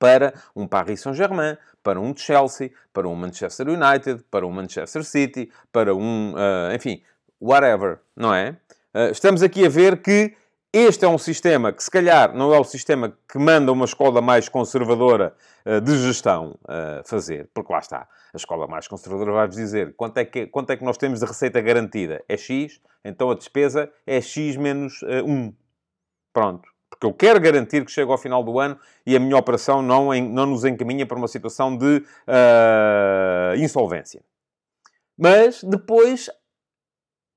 para 0.02 0.34
um 0.56 0.66
Paris 0.66 1.02
Saint-Germain, 1.02 1.58
para 1.84 2.00
um 2.00 2.16
Chelsea, 2.16 2.72
para 2.94 3.08
um 3.08 3.16
Manchester 3.16 3.68
United, 3.68 4.24
para 4.30 4.46
um 4.46 4.52
Manchester 4.52 5.04
City, 5.04 5.52
para 5.72 5.96
um, 5.96 6.34
uh, 6.34 6.76
enfim, 6.76 7.02
whatever, 7.40 8.00
não 8.16 8.34
é? 8.34 8.58
Uh, 8.94 9.12
estamos 9.12 9.42
aqui 9.42 9.66
a 9.66 9.70
ver 9.70 10.02
que 10.02 10.36
este 10.74 11.04
é 11.04 11.08
um 11.08 11.18
sistema 11.18 11.74
que, 11.74 11.84
se 11.84 11.92
calhar, 11.92 12.34
não 12.34 12.54
é 12.54 12.60
o 12.60 12.64
sistema 12.64 13.14
que 13.28 13.38
manda 13.38 13.72
uma 13.72 13.86
escola 13.86 14.22
mais 14.22 14.48
conservadora 14.48 15.36
uh, 15.66 15.82
de 15.82 15.98
gestão 15.98 16.56
uh, 16.64 17.06
fazer, 17.06 17.50
porque 17.54 17.74
lá 17.74 17.80
está. 17.80 18.08
A 18.34 18.38
escola 18.38 18.68
mais 18.68 18.88
conservadora 18.88 19.34
vai-vos 19.34 19.58
dizer 19.58 19.94
quanto 19.98 20.18
é, 20.18 20.26
que, 20.26 20.48
quanto 20.48 20.70
é 20.70 20.78
que 20.78 20.86
nós 20.86 20.98
temos 20.98 21.20
de 21.20 21.26
receita 21.26 21.60
garantida. 21.60 22.24
É 22.30 22.38
X, 22.38 22.80
então 23.04 23.30
a 23.30 23.36
despesa 23.36 23.92
é 24.08 24.22
X 24.22 24.56
menos 24.56 25.02
uh, 25.02 25.26
1. 25.26 25.54
Pronto 26.34 26.71
porque 26.92 27.08
eu 27.08 27.14
quero 27.14 27.40
garantir 27.40 27.86
que 27.86 27.92
chego 27.92 28.12
ao 28.12 28.18
final 28.18 28.44
do 28.44 28.60
ano 28.60 28.78
e 29.06 29.16
a 29.16 29.20
minha 29.20 29.38
operação 29.38 29.82
não, 29.82 30.14
não 30.14 30.46
nos 30.46 30.66
encaminha 30.66 31.06
para 31.06 31.18
uma 31.18 31.28
situação 31.28 31.76
de 31.76 32.04
uh, 32.28 33.56
insolvência. 33.58 34.22
Mas 35.18 35.64
depois 35.64 36.30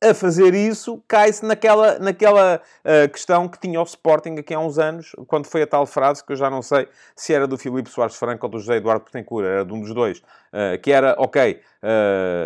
a 0.02 0.12
fazer 0.12 0.52
isso, 0.54 1.02
cai-se 1.08 1.42
naquela, 1.46 1.98
naquela 1.98 2.60
uh, 2.60 3.08
questão 3.08 3.48
que 3.48 3.58
tinha 3.58 3.80
o 3.80 3.84
Sporting 3.84 4.34
aqui 4.38 4.52
há 4.52 4.58
uns 4.58 4.78
anos, 4.78 5.12
quando 5.26 5.46
foi 5.46 5.62
a 5.62 5.66
tal 5.66 5.86
frase, 5.86 6.22
que 6.22 6.32
eu 6.32 6.36
já 6.36 6.50
não 6.50 6.60
sei 6.60 6.86
se 7.16 7.32
era 7.32 7.46
do 7.46 7.56
Filipe 7.56 7.88
Soares 7.88 8.16
Franco 8.16 8.44
ou 8.44 8.50
do 8.50 8.58
José 8.58 8.76
Eduardo 8.76 9.04
Portencourt, 9.04 9.46
era 9.46 9.64
de 9.64 9.72
um 9.72 9.80
dos 9.80 9.94
dois, 9.94 10.18
uh, 10.18 10.78
que 10.82 10.92
era, 10.92 11.14
ok, 11.18 11.60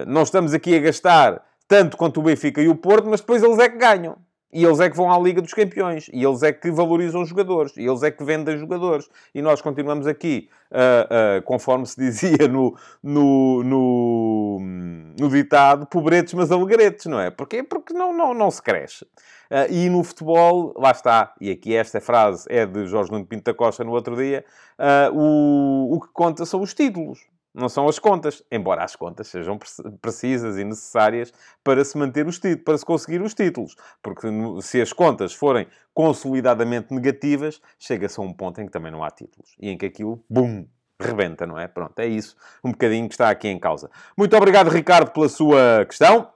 não 0.07 0.23
estamos 0.23 0.53
aqui 0.55 0.77
a 0.77 0.81
gastar 0.81 1.44
tanto 1.66 1.97
quanto 1.97 2.21
o 2.21 2.23
Benfica 2.23 2.61
e 2.61 2.68
o 2.68 2.77
Porto, 2.77 3.09
mas 3.09 3.21
depois 3.21 3.42
eles 3.42 3.59
é 3.59 3.68
que 3.68 3.77
ganham. 3.77 4.16
E 4.51 4.65
eles 4.65 4.81
é 4.81 4.89
que 4.89 4.97
vão 4.97 5.13
à 5.13 5.19
Liga 5.19 5.43
dos 5.43 5.53
Campeões. 5.53 6.09
E 6.13 6.25
eles 6.25 6.43
é 6.43 6.53
que 6.53 6.71
valorizam 6.71 7.21
os 7.21 7.29
jogadores. 7.29 7.77
E 7.77 7.85
eles 7.85 8.03
é 8.03 8.11
que 8.11 8.25
vendem 8.25 8.57
jogadores. 8.57 9.09
E 9.35 9.43
nós 9.43 9.61
continuamos 9.61 10.07
aqui, 10.07 10.49
uh, 10.71 11.39
uh, 11.39 11.43
conforme 11.43 11.87
se 11.87 11.97
dizia 12.01 12.49
no, 12.49 12.75
no, 13.03 13.63
no, 13.63 14.59
no, 15.21 15.29
ditado, 15.29 15.87
pobretes 15.87 16.33
mas 16.33 16.51
alegretes, 16.51 17.07
não 17.07 17.21
é? 17.21 17.31
Porquê? 17.31 17.63
Porque 17.63 17.93
não, 17.93 18.17
não, 18.17 18.33
não 18.33 18.51
se 18.51 18.63
cresce. 18.63 19.05
Uh, 19.05 19.71
e 19.71 19.91
no 19.91 20.03
futebol, 20.03 20.73
lá 20.77 20.93
está, 20.93 21.35
e 21.41 21.51
aqui 21.51 21.75
esta 21.75 22.01
frase 22.01 22.47
é 22.49 22.65
de 22.65 22.87
Jorge 22.87 23.11
Nuno 23.11 23.27
Pinto 23.27 23.45
da 23.45 23.55
Costa 23.55 23.85
no 23.85 23.93
outro 23.93 24.15
dia, 24.17 24.45
o, 25.13 25.97
o 25.97 26.01
que 26.01 26.09
conta 26.13 26.45
são 26.45 26.61
os 26.61 26.75
títulos 26.75 27.19
não 27.55 27.69
são 27.69 27.89
as 27.89 27.99
contas, 27.99 28.43
embora 28.51 28.85
as 28.85 28.95
contas 28.95 29.29
sejam 29.29 29.59
precisas 30.01 30.57
e 30.59 30.65
necessárias 30.65 31.33
para 31.65 31.85
se 31.85 31.97
manter 31.99 32.27
os 32.27 32.39
títulos, 32.39 32.65
para 32.65 32.79
se 32.79 32.85
conseguir 32.85 33.21
os 33.21 33.35
títulos. 33.35 33.77
Porque 34.03 34.29
se 34.63 34.81
as 34.81 34.93
contas 34.93 35.35
forem 35.35 35.67
consolidadamente 35.93 36.95
negativas, 36.95 37.61
chega-se 37.79 38.21
a 38.21 38.23
um 38.23 38.33
ponto 38.33 38.61
em 38.61 38.67
que 38.67 38.73
também 38.73 38.93
não 38.93 39.03
há 39.03 39.11
títulos. 39.11 39.55
E 39.59 39.71
em 39.71 39.77
que 39.77 39.87
aquilo, 39.87 40.23
bum, 40.29 40.67
rebenta, 41.01 41.47
não 41.47 41.59
é? 41.59 41.67
Pronto, 41.67 41.99
é 41.99 42.07
isso 42.07 42.37
um 42.63 42.71
bocadinho 42.71 43.09
que 43.09 43.15
está 43.15 43.31
aqui 43.31 43.49
em 43.49 43.59
causa. 43.59 43.91
Muito 44.17 44.37
obrigado, 44.37 44.69
Ricardo, 44.69 45.11
pela 45.11 45.29
sua 45.29 45.85
questão. 45.87 46.31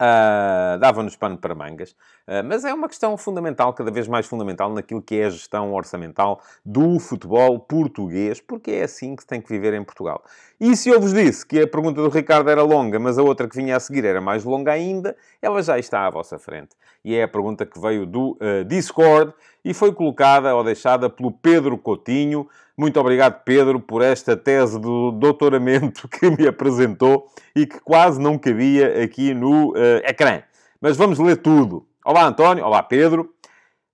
Uh, 0.00 0.78
Dava-nos 0.78 1.16
pano 1.16 1.36
para 1.36 1.56
mangas. 1.56 1.90
Uh, 1.90 2.44
mas 2.44 2.64
é 2.64 2.72
uma 2.72 2.88
questão 2.88 3.16
fundamental, 3.16 3.72
cada 3.72 3.90
vez 3.90 4.06
mais 4.06 4.26
fundamental, 4.26 4.72
naquilo 4.72 5.02
que 5.02 5.16
é 5.16 5.24
a 5.24 5.30
gestão 5.30 5.74
orçamental 5.74 6.40
do 6.64 7.00
futebol 7.00 7.58
português, 7.58 8.40
porque 8.40 8.70
é 8.70 8.84
assim 8.84 9.16
que 9.16 9.26
tem 9.26 9.40
que 9.40 9.48
viver 9.48 9.74
em 9.74 9.82
Portugal. 9.82 10.22
E 10.60 10.76
se 10.76 10.88
eu 10.88 11.00
vos 11.00 11.12
disse 11.12 11.44
que 11.44 11.60
a 11.60 11.66
pergunta 11.66 12.00
do 12.00 12.08
Ricardo 12.08 12.48
era 12.48 12.62
longa, 12.62 12.98
mas 13.00 13.18
a 13.18 13.22
outra 13.22 13.48
que 13.48 13.56
vinha 13.56 13.76
a 13.76 13.80
seguir 13.80 14.04
era 14.04 14.20
mais 14.20 14.44
longa 14.44 14.70
ainda, 14.70 15.16
ela 15.42 15.60
já 15.62 15.78
está 15.78 16.06
à 16.06 16.10
vossa 16.10 16.38
frente. 16.38 16.76
E 17.04 17.16
é 17.16 17.24
a 17.24 17.28
pergunta 17.28 17.66
que 17.66 17.80
veio 17.80 18.06
do 18.06 18.32
uh, 18.40 18.64
Discord 18.66 19.34
e 19.64 19.74
foi 19.74 19.92
colocada 19.92 20.54
ou 20.54 20.62
deixada 20.62 21.10
pelo 21.10 21.32
Pedro 21.32 21.76
Coutinho. 21.76 22.48
Muito 22.78 23.00
obrigado, 23.00 23.42
Pedro, 23.42 23.80
por 23.80 24.02
esta 24.02 24.36
tese 24.36 24.78
do 24.78 25.10
doutoramento 25.10 26.06
que 26.06 26.30
me 26.30 26.46
apresentou 26.46 27.26
e 27.52 27.66
que 27.66 27.80
quase 27.80 28.20
não 28.20 28.38
cabia 28.38 29.02
aqui 29.02 29.34
no 29.34 29.70
uh, 29.72 29.96
ecrã. 30.04 30.44
Mas 30.80 30.96
vamos 30.96 31.18
ler 31.18 31.38
tudo. 31.38 31.84
Olá, 32.04 32.24
António. 32.24 32.64
Olá, 32.64 32.80
Pedro. 32.80 33.34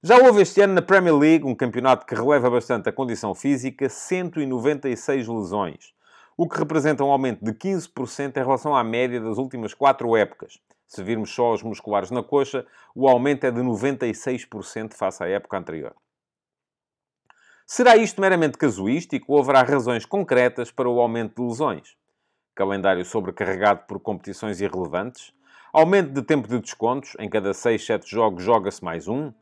Já 0.03 0.18
houve 0.18 0.42
este 0.42 0.61
ano 0.61 0.75
na 0.75 0.83
Premier 0.83 1.16
League, 1.16 1.47
um 1.47 1.55
campeonato 1.55 2.05
que 2.05 2.14
releva 2.14 2.51
bastante 2.51 2.87
a 2.87 2.92
condição 2.92 3.35
física, 3.35 3.88
196 3.88 5.29
lesões, 5.29 5.94
o 6.37 6.47
que 6.47 6.59
representa 6.59 7.03
um 7.03 7.11
aumento 7.11 7.42
de 7.42 7.55
15% 7.55 8.37
em 8.37 8.40
relação 8.40 8.77
à 8.77 8.85
média 8.85 9.18
das 9.18 9.38
últimas 9.38 9.73
quatro 9.73 10.14
épocas. 10.14 10.59
Se 10.87 11.03
virmos 11.03 11.35
só 11.35 11.55
os 11.55 11.62
musculares 11.62 12.11
na 12.11 12.23
coxa, 12.23 12.66
o 12.94 13.09
aumento 13.09 13.44
é 13.44 13.51
de 13.51 13.62
96% 13.62 14.92
face 14.92 15.25
à 15.25 15.27
época 15.27 15.57
anterior. 15.57 15.94
Será 17.66 17.96
isto 17.96 18.20
meramente 18.20 18.59
casuístico 18.59 19.33
ou 19.33 19.40
haverá 19.40 19.62
razões 19.62 20.05
concretas 20.05 20.70
para 20.70 20.88
o 20.88 21.00
aumento 21.00 21.40
de 21.40 21.48
lesões? 21.48 21.96
Calendário 22.55 23.03
sobrecarregado 23.07 23.85
por 23.88 23.98
competições 23.98 24.61
irrelevantes? 24.61 25.33
Aumento 25.72 26.12
de 26.12 26.20
tempo 26.20 26.46
de 26.46 26.61
descontos, 26.61 27.16
em 27.18 27.29
cada 27.29 27.55
6, 27.55 27.85
7 27.85 28.11
jogos 28.11 28.44
joga-se 28.44 28.85
mais 28.85 29.09
um? 29.09 29.33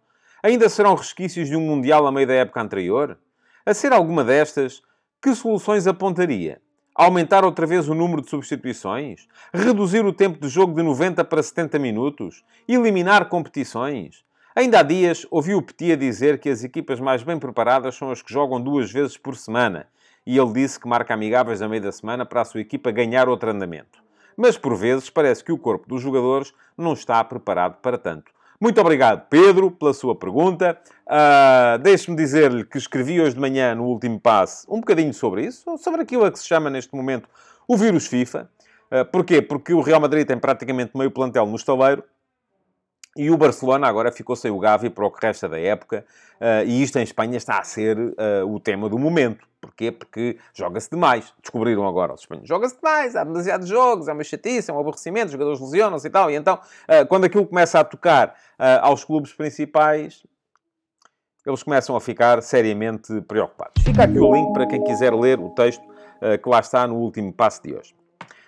Ainda 0.40 0.68
serão 0.68 0.94
resquícios 0.94 1.48
de 1.48 1.56
um 1.56 1.61
Mundial 1.61 2.06
a 2.06 2.12
meio 2.12 2.28
da 2.28 2.35
época 2.35 2.62
anterior? 2.62 3.18
A 3.66 3.74
ser 3.74 3.92
alguma 3.92 4.22
destas, 4.22 4.82
que 5.20 5.35
soluções 5.35 5.88
apontaria? 5.88 6.62
Aumentar 6.94 7.44
outra 7.44 7.66
vez 7.66 7.88
o 7.88 7.94
número 7.94 8.22
de 8.22 8.30
substituições? 8.30 9.26
Reduzir 9.52 10.06
o 10.06 10.12
tempo 10.12 10.38
de 10.40 10.48
jogo 10.48 10.76
de 10.76 10.82
90 10.82 11.24
para 11.24 11.42
70 11.42 11.76
minutos? 11.80 12.44
Eliminar 12.68 13.28
competições? 13.28 14.24
Ainda 14.55 14.81
há 14.81 14.83
dias 14.83 15.27
ouvi 15.31 15.55
o 15.55 15.62
Petit 15.62 15.93
a 15.93 15.97
dizer 15.97 16.38
que 16.38 16.51
as 16.51 16.62
equipas 16.62 17.01
mais 17.01 17.23
bem 17.23 17.38
preparadas 17.38 17.95
são 17.95 18.11
as 18.11 18.21
que 18.21 18.31
jogam 18.31 18.61
duas 18.61 18.93
vezes 18.93 19.17
por 19.17 19.35
semana. 19.35 19.87
E 20.27 20.37
ele 20.37 20.53
disse 20.53 20.79
que 20.79 20.87
marca 20.87 21.15
amigáveis 21.15 21.62
a 21.62 21.69
meio 21.69 21.81
da 21.81 21.91
semana 21.91 22.27
para 22.27 22.43
a 22.43 22.45
sua 22.45 22.61
equipa 22.61 22.91
ganhar 22.91 23.31
outro 23.31 23.51
andamento. 23.51 24.03
Mas 24.37 24.59
por 24.59 24.77
vezes 24.77 25.09
parece 25.09 25.43
que 25.43 25.53
o 25.53 25.57
corpo 25.57 25.88
dos 25.88 26.03
jogadores 26.03 26.53
não 26.77 26.93
está 26.93 27.25
preparado 27.25 27.77
para 27.81 27.97
tanto. 27.97 28.31
Muito 28.61 28.79
obrigado, 28.79 29.27
Pedro, 29.31 29.71
pela 29.71 29.95
sua 29.95 30.15
pergunta. 30.15 30.79
Uh, 31.07 31.79
Deixe-me 31.79 32.15
dizer-lhe 32.15 32.62
que 32.62 32.77
escrevi 32.77 33.23
hoje 33.23 33.35
de 33.35 33.41
manhã, 33.41 33.75
no 33.75 33.85
último 33.85 34.21
passo, 34.21 34.67
um 34.71 34.81
bocadinho 34.81 35.15
sobre 35.15 35.47
isso, 35.47 35.79
sobre 35.79 36.03
aquilo 36.03 36.27
a 36.27 36.31
que 36.31 36.38
se 36.38 36.47
chama 36.47 36.69
neste 36.69 36.95
momento 36.95 37.27
o 37.67 37.75
vírus 37.75 38.07
FIFA. 38.07 38.51
Uh, 38.91 39.05
porquê? 39.07 39.41
Porque 39.41 39.73
o 39.73 39.81
Real 39.81 40.01
Madrid 40.01 40.27
tem 40.27 40.38
praticamente 40.38 40.93
meio 40.95 41.11
plantel 41.11 41.47
no 41.47 41.57
estaleiro 41.57 42.05
e 43.16 43.31
o 43.31 43.37
Barcelona 43.37 43.87
agora 43.87 44.11
ficou 44.11 44.35
sem 44.35 44.51
o 44.51 44.59
Gavi 44.59 44.88
para 44.88 45.07
o 45.07 45.11
que 45.11 45.25
resta 45.25 45.48
da 45.48 45.59
época, 45.59 46.05
uh, 46.40 46.66
e 46.66 46.83
isto 46.83 46.98
em 46.98 47.03
Espanha 47.03 47.37
está 47.37 47.59
a 47.59 47.64
ser 47.64 47.98
uh, 47.98 48.14
o 48.46 48.59
tema 48.59 48.88
do 48.88 48.98
momento. 48.98 49.46
Porquê? 49.61 49.92
Porque 49.92 50.38
joga-se 50.53 50.90
demais. 50.90 51.33
Descobriram 51.40 51.87
agora 51.87 52.14
os 52.14 52.22
espanhóis. 52.22 52.48
Joga-se 52.48 52.77
demais, 52.77 53.14
há 53.14 53.22
demasiados 53.22 53.68
jogos, 53.68 54.09
é 54.09 54.12
uma 54.12 54.25
chatice, 54.25 54.70
é 54.70 54.75
um 54.75 54.81
aborrecimento, 54.81 55.27
os 55.27 55.33
jogadores 55.33 55.61
lesionam-se 55.61 56.07
e 56.07 56.11
tal. 56.11 56.31
E 56.31 56.35
então, 56.35 56.55
uh, 56.55 57.07
quando 57.07 57.25
aquilo 57.25 57.46
começa 57.46 57.79
a 57.79 57.85
tocar 57.85 58.35
aos 58.81 59.03
clubes 59.03 59.33
principais, 59.33 60.25
eles 61.44 61.64
começam 61.64 61.96
a 61.96 62.01
ficar 62.01 62.40
seriamente 62.42 63.20
preocupados. 63.22 63.83
Fica 63.83 64.05
aqui 64.05 64.20
o 64.20 64.33
link 64.33 64.53
para 64.53 64.68
quem 64.68 64.85
quiser 64.85 65.12
ler 65.12 65.40
o 65.40 65.51
texto 65.51 65.83
que 66.40 66.48
lá 66.48 66.61
está 66.61 66.87
no 66.87 66.94
último 66.94 67.33
passo 67.33 67.61
de 67.61 67.75
hoje. 67.75 67.92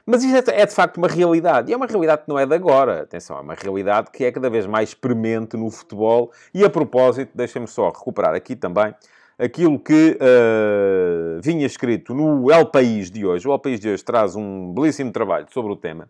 Mas 0.06 0.22
isto 0.22 0.50
é, 0.50 0.60
é, 0.60 0.66
de 0.66 0.74
facto 0.74 0.98
uma 0.98 1.08
realidade. 1.08 1.70
E 1.70 1.74
é 1.74 1.76
uma 1.76 1.86
realidade 1.86 2.22
que 2.22 2.28
não 2.28 2.38
é 2.38 2.44
de 2.44 2.54
agora. 2.54 3.02
Atenção, 3.02 3.38
é 3.38 3.40
uma 3.40 3.54
realidade 3.54 4.10
que 4.10 4.24
é 4.24 4.30
cada 4.30 4.50
vez 4.50 4.66
mais 4.66 4.92
premente 4.92 5.56
no 5.56 5.70
futebol. 5.70 6.30
E 6.52 6.64
a 6.64 6.68
propósito, 6.68 7.30
deixem-me 7.34 7.66
só 7.66 7.88
recuperar 7.88 8.34
aqui 8.34 8.54
também 8.54 8.94
aquilo 9.38 9.78
que 9.78 10.16
uh, 10.20 11.40
vinha 11.42 11.66
escrito 11.66 12.14
no 12.14 12.50
El 12.52 12.66
País 12.66 13.10
de 13.10 13.24
hoje. 13.24 13.48
O 13.48 13.52
El 13.52 13.58
País 13.58 13.80
de 13.80 13.88
hoje 13.88 14.04
traz 14.04 14.36
um 14.36 14.72
belíssimo 14.72 15.10
trabalho 15.10 15.46
sobre 15.50 15.72
o 15.72 15.76
tema. 15.76 16.08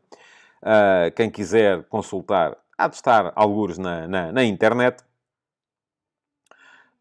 Uh, 0.63 1.11
quem 1.15 1.31
quiser 1.31 1.85
consultar, 1.85 2.57
há 2.77 2.89
de 2.89 2.97
estar 2.97 3.33
alguns 3.35 3.79
na, 3.79 4.09
na, 4.09 4.33
na 4.33 4.45
internet. 4.45 5.03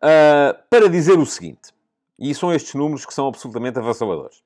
Uh, 0.02 0.54
para 0.70 0.90
dizer 0.90 1.18
o 1.18 1.26
seguinte, 1.26 1.74
e 2.20 2.36
são 2.36 2.54
estes 2.54 2.74
números 2.76 3.06
que 3.06 3.14
são 3.14 3.28
absolutamente 3.28 3.80
avassaladores. 3.80 4.44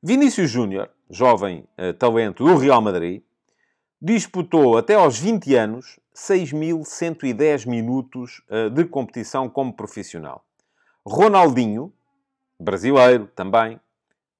Vinícius 0.00 0.48
Júnior, 0.48 0.90
jovem 1.10 1.64
uh, 1.76 1.92
talento 1.92 2.44
do 2.44 2.56
Real 2.56 2.80
Madrid, 2.80 3.20
disputou 4.00 4.78
até 4.78 4.94
aos 4.94 5.18
20 5.18 5.56
anos 5.56 5.98
6.110 6.14 7.68
minutos 7.68 8.40
uh, 8.48 8.70
de 8.70 8.84
competição 8.84 9.48
como 9.48 9.72
profissional. 9.72 10.44
Ronaldinho, 11.04 11.92
brasileiro 12.60 13.26
também, 13.34 13.80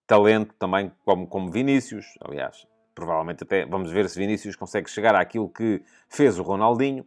talento 0.07 0.55
também 0.61 0.93
como, 1.05 1.27
como 1.27 1.51
Vinícius, 1.51 2.07
aliás, 2.21 2.65
provavelmente 2.95 3.43
até 3.43 3.67
vamos 3.67 3.91
ver 3.91 4.09
se 4.09 4.17
Vinícius 4.17 4.55
consegue 4.55 4.89
chegar 4.89 5.17
àquilo 5.17 5.49
que 5.49 5.83
fez 6.09 6.39
o 6.39 6.45
Ronaldinho. 6.45 7.05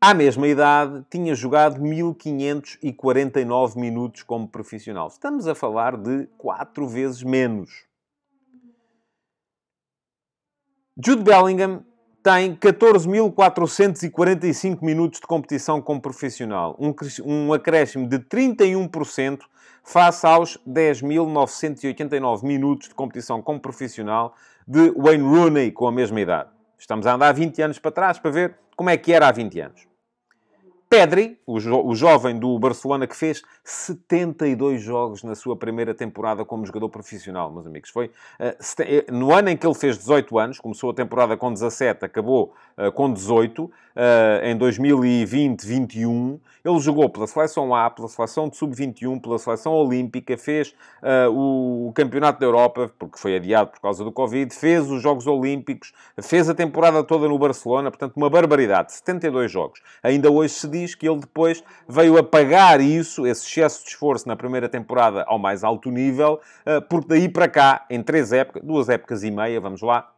À 0.00 0.12
mesma 0.12 0.46
idade, 0.46 1.04
tinha 1.10 1.34
jogado 1.34 1.80
1549 1.80 3.80
minutos 3.80 4.22
como 4.22 4.46
profissional. 4.46 5.08
Estamos 5.08 5.48
a 5.48 5.54
falar 5.54 5.96
de 5.96 6.28
4 6.36 6.86
vezes 6.86 7.22
menos. 7.22 7.86
Jude 11.02 11.22
Bellingham 11.22 11.82
tem 12.22 12.54
14.445 12.56 14.82
minutos 14.82 15.20
de 15.20 15.26
competição 15.26 15.80
como 15.80 15.98
profissional, 16.00 16.76
um, 16.78 16.94
um 17.24 17.50
acréscimo 17.52 18.08
de 18.08 18.18
31% 18.18 19.40
face 19.84 20.26
aos 20.26 20.58
10.989 20.68 22.42
minutos 22.42 22.88
de 22.88 22.94
competição 22.94 23.40
como 23.40 23.60
profissional 23.60 24.34
de 24.66 24.90
Wayne 24.90 25.22
Rooney 25.22 25.70
com 25.70 25.86
a 25.86 25.92
mesma 25.92 26.20
idade. 26.20 26.50
Estamos 26.76 27.06
a 27.06 27.14
andar 27.14 27.32
20 27.32 27.62
anos 27.62 27.78
para 27.78 27.92
trás 27.92 28.18
para 28.18 28.30
ver 28.30 28.58
como 28.76 28.90
é 28.90 28.96
que 28.96 29.12
era 29.12 29.26
há 29.26 29.32
20 29.32 29.58
anos. 29.60 29.95
Pedri, 30.88 31.36
o, 31.44 31.58
jo 31.58 31.84
o, 31.84 31.96
jovem 31.96 32.38
do 32.38 32.56
Barcelona, 32.60 33.08
que 33.08 33.16
fez 33.16 33.42
72 33.64 34.80
jogos 34.80 35.24
na 35.24 35.34
sua 35.34 35.56
primeira 35.56 35.92
temporada 35.92 36.44
como 36.44 36.64
jogador 36.64 36.88
profissional, 36.88 37.50
meus 37.50 37.66
amigos. 37.66 37.90
Foi 37.90 38.06
uh, 38.06 39.12
no 39.12 39.34
ano 39.34 39.48
em 39.48 39.56
que 39.56 39.66
ele 39.66 39.74
fez 39.74 39.98
18 39.98 40.38
anos, 40.38 40.60
começou 40.60 40.90
a 40.90 40.94
temporada 40.94 41.36
com 41.36 41.52
17, 41.52 42.04
acabou 42.04 42.54
uh, 42.78 42.92
com 42.92 43.12
18, 43.12 43.64
uh, 43.64 43.70
em 44.44 44.56
2020-21. 44.56 46.38
Ele 46.64 46.78
jogou 46.78 47.08
pela 47.08 47.26
seleção 47.26 47.74
A, 47.74 47.90
pela 47.90 48.08
seleção 48.08 48.48
de 48.48 48.56
sub-21, 48.56 49.20
pela 49.20 49.38
seleção 49.38 49.72
olímpica, 49.72 50.36
fez 50.36 50.74
o 51.30 51.92
Campeonato 51.94 52.40
da 52.40 52.46
Europa, 52.46 52.90
porque 52.98 53.20
foi 53.20 53.36
adiado 53.36 53.70
por 53.70 53.80
causa 53.80 54.02
do 54.02 54.10
Covid, 54.10 54.52
fez 54.52 54.90
os 54.90 55.00
Jogos 55.00 55.28
Olímpicos, 55.28 55.92
fez 56.20 56.50
a 56.50 56.54
temporada 56.54 57.04
toda 57.04 57.28
no 57.28 57.38
Barcelona, 57.38 57.88
portanto, 57.88 58.16
uma 58.16 58.28
barbaridade. 58.28 58.92
72 58.94 59.48
jogos. 59.48 59.80
Ainda 60.02 60.28
hoje 60.28 60.54
se 60.54 60.66
diz 60.80 60.94
que 60.94 61.08
ele 61.08 61.20
depois 61.20 61.62
veio 61.88 62.16
a 62.18 62.22
pagar 62.22 62.80
isso, 62.80 63.26
esse 63.26 63.46
excesso 63.46 63.82
de 63.84 63.90
esforço 63.90 64.26
na 64.28 64.36
primeira 64.36 64.68
temporada 64.68 65.24
ao 65.26 65.38
mais 65.38 65.64
alto 65.64 65.90
nível, 65.90 66.40
eh, 66.64 66.80
porque 66.80 67.08
daí 67.08 67.28
para 67.28 67.48
cá, 67.48 67.86
em 67.90 68.02
três 68.02 68.32
épocas, 68.32 68.62
duas 68.62 68.88
épocas 68.88 69.22
e 69.22 69.30
meia, 69.30 69.60
vamos 69.60 69.82
lá, 69.82 70.12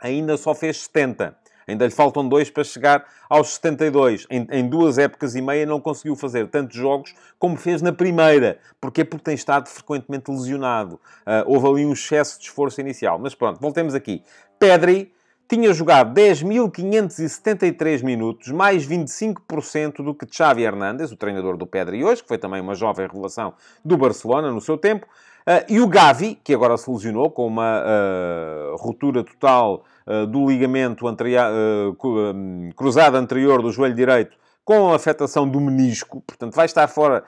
ainda 0.00 0.36
só 0.36 0.54
fez 0.54 0.82
70. 0.82 1.36
Ainda 1.66 1.86
lhe 1.86 1.90
faltam 1.90 2.28
dois 2.28 2.50
para 2.50 2.62
chegar 2.62 3.06
aos 3.28 3.54
72. 3.54 4.26
Em, 4.30 4.46
em, 4.50 4.68
duas 4.68 4.98
épocas 4.98 5.34
e 5.34 5.40
meia 5.40 5.64
não 5.64 5.80
conseguiu 5.80 6.14
fazer 6.14 6.46
tantos 6.48 6.76
jogos 6.76 7.14
como 7.38 7.56
fez 7.56 7.80
na 7.80 7.92
primeira. 7.92 8.58
Porquê? 8.80 9.04
Porque 9.04 9.24
tem 9.24 9.34
estado 9.34 9.68
frequentemente 9.68 10.30
lesionado. 10.30 10.96
Uh, 11.26 11.44
houve 11.46 11.66
ali 11.66 11.86
um 11.86 11.92
excesso 11.92 12.38
de 12.38 12.44
esforço 12.44 12.80
inicial. 12.80 13.18
Mas 13.18 13.34
pronto, 13.34 13.58
voltemos 13.60 13.94
aqui. 13.94 14.22
Pedri 14.58 15.13
tinha 15.48 15.72
jogado 15.72 16.14
10.573 16.14 18.02
minutos, 18.02 18.50
mais 18.50 18.86
25% 18.86 20.02
do 20.02 20.14
que 20.14 20.26
Xavi 20.30 20.62
Hernández, 20.62 21.12
o 21.12 21.16
treinador 21.16 21.56
do 21.56 21.66
Pedri 21.66 22.04
hoje, 22.04 22.22
que 22.22 22.28
foi 22.28 22.38
também 22.38 22.60
uma 22.60 22.74
jovem 22.74 23.06
revelação 23.06 23.54
do 23.84 23.96
Barcelona 23.96 24.50
no 24.50 24.60
seu 24.60 24.78
tempo, 24.78 25.06
uh, 25.06 25.64
e 25.68 25.80
o 25.80 25.86
Gavi, 25.86 26.38
que 26.42 26.54
agora 26.54 26.76
se 26.76 26.90
lesionou 26.90 27.30
com 27.30 27.46
uma 27.46 27.82
uh, 27.82 28.76
ruptura 28.76 29.22
total 29.22 29.84
uh, 30.06 30.26
do 30.26 30.46
ligamento 30.48 31.04
cruzado 32.74 33.16
anterior 33.16 33.62
do 33.62 33.70
joelho 33.70 33.94
direito 33.94 34.36
com 34.64 34.92
afetação 34.94 35.46
do 35.46 35.60
menisco, 35.60 36.22
portanto 36.26 36.54
vai 36.54 36.64
estar 36.64 36.88
fora, 36.88 37.22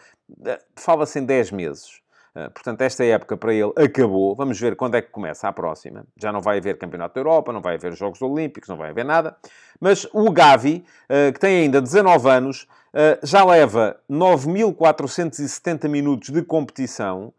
fala-se 0.75 1.19
em 1.19 1.25
10 1.25 1.53
meses. 1.53 2.01
Ah, 2.37 2.51
portanto, 2.51 2.83
esta 2.83 3.03
época 3.03 3.35
para 3.35 3.55
ele 3.55 3.73
acabou. 3.77 4.35
Vamos 4.35 4.61
ver 4.61 4.77
quando 4.77 4.95
é 4.95 5.01
que 5.01 5.09
começa 5.09 5.49
a 5.49 5.53
próxima. 5.53 6.05
Já 6.19 6.31
não 6.31 6.43
vai 6.43 6.59
haver 6.59 6.77
Campeonato 6.77 7.15
da 7.15 7.21
Europa, 7.21 7.51
não 7.51 7.63
vai 7.63 7.77
haver 7.77 7.95
Jogos 7.95 8.21
Olímpicos, 8.21 8.69
não 8.69 8.77
vai 8.77 8.91
haver 8.91 9.07
nada. 9.07 9.35
Mas 9.81 10.07
o 10.13 10.31
Gavi, 10.31 10.85
ah, 11.09 11.33
que 11.33 11.41
tem 11.41 11.63
ainda 11.63 11.81
19 11.81 12.29
anos, 12.29 12.69
ah, 12.93 13.19
já 13.23 13.43
leva 13.43 13.99
9.470 14.11 15.89
minutos 15.89 16.29
de 16.29 16.43
competição, 16.43 17.33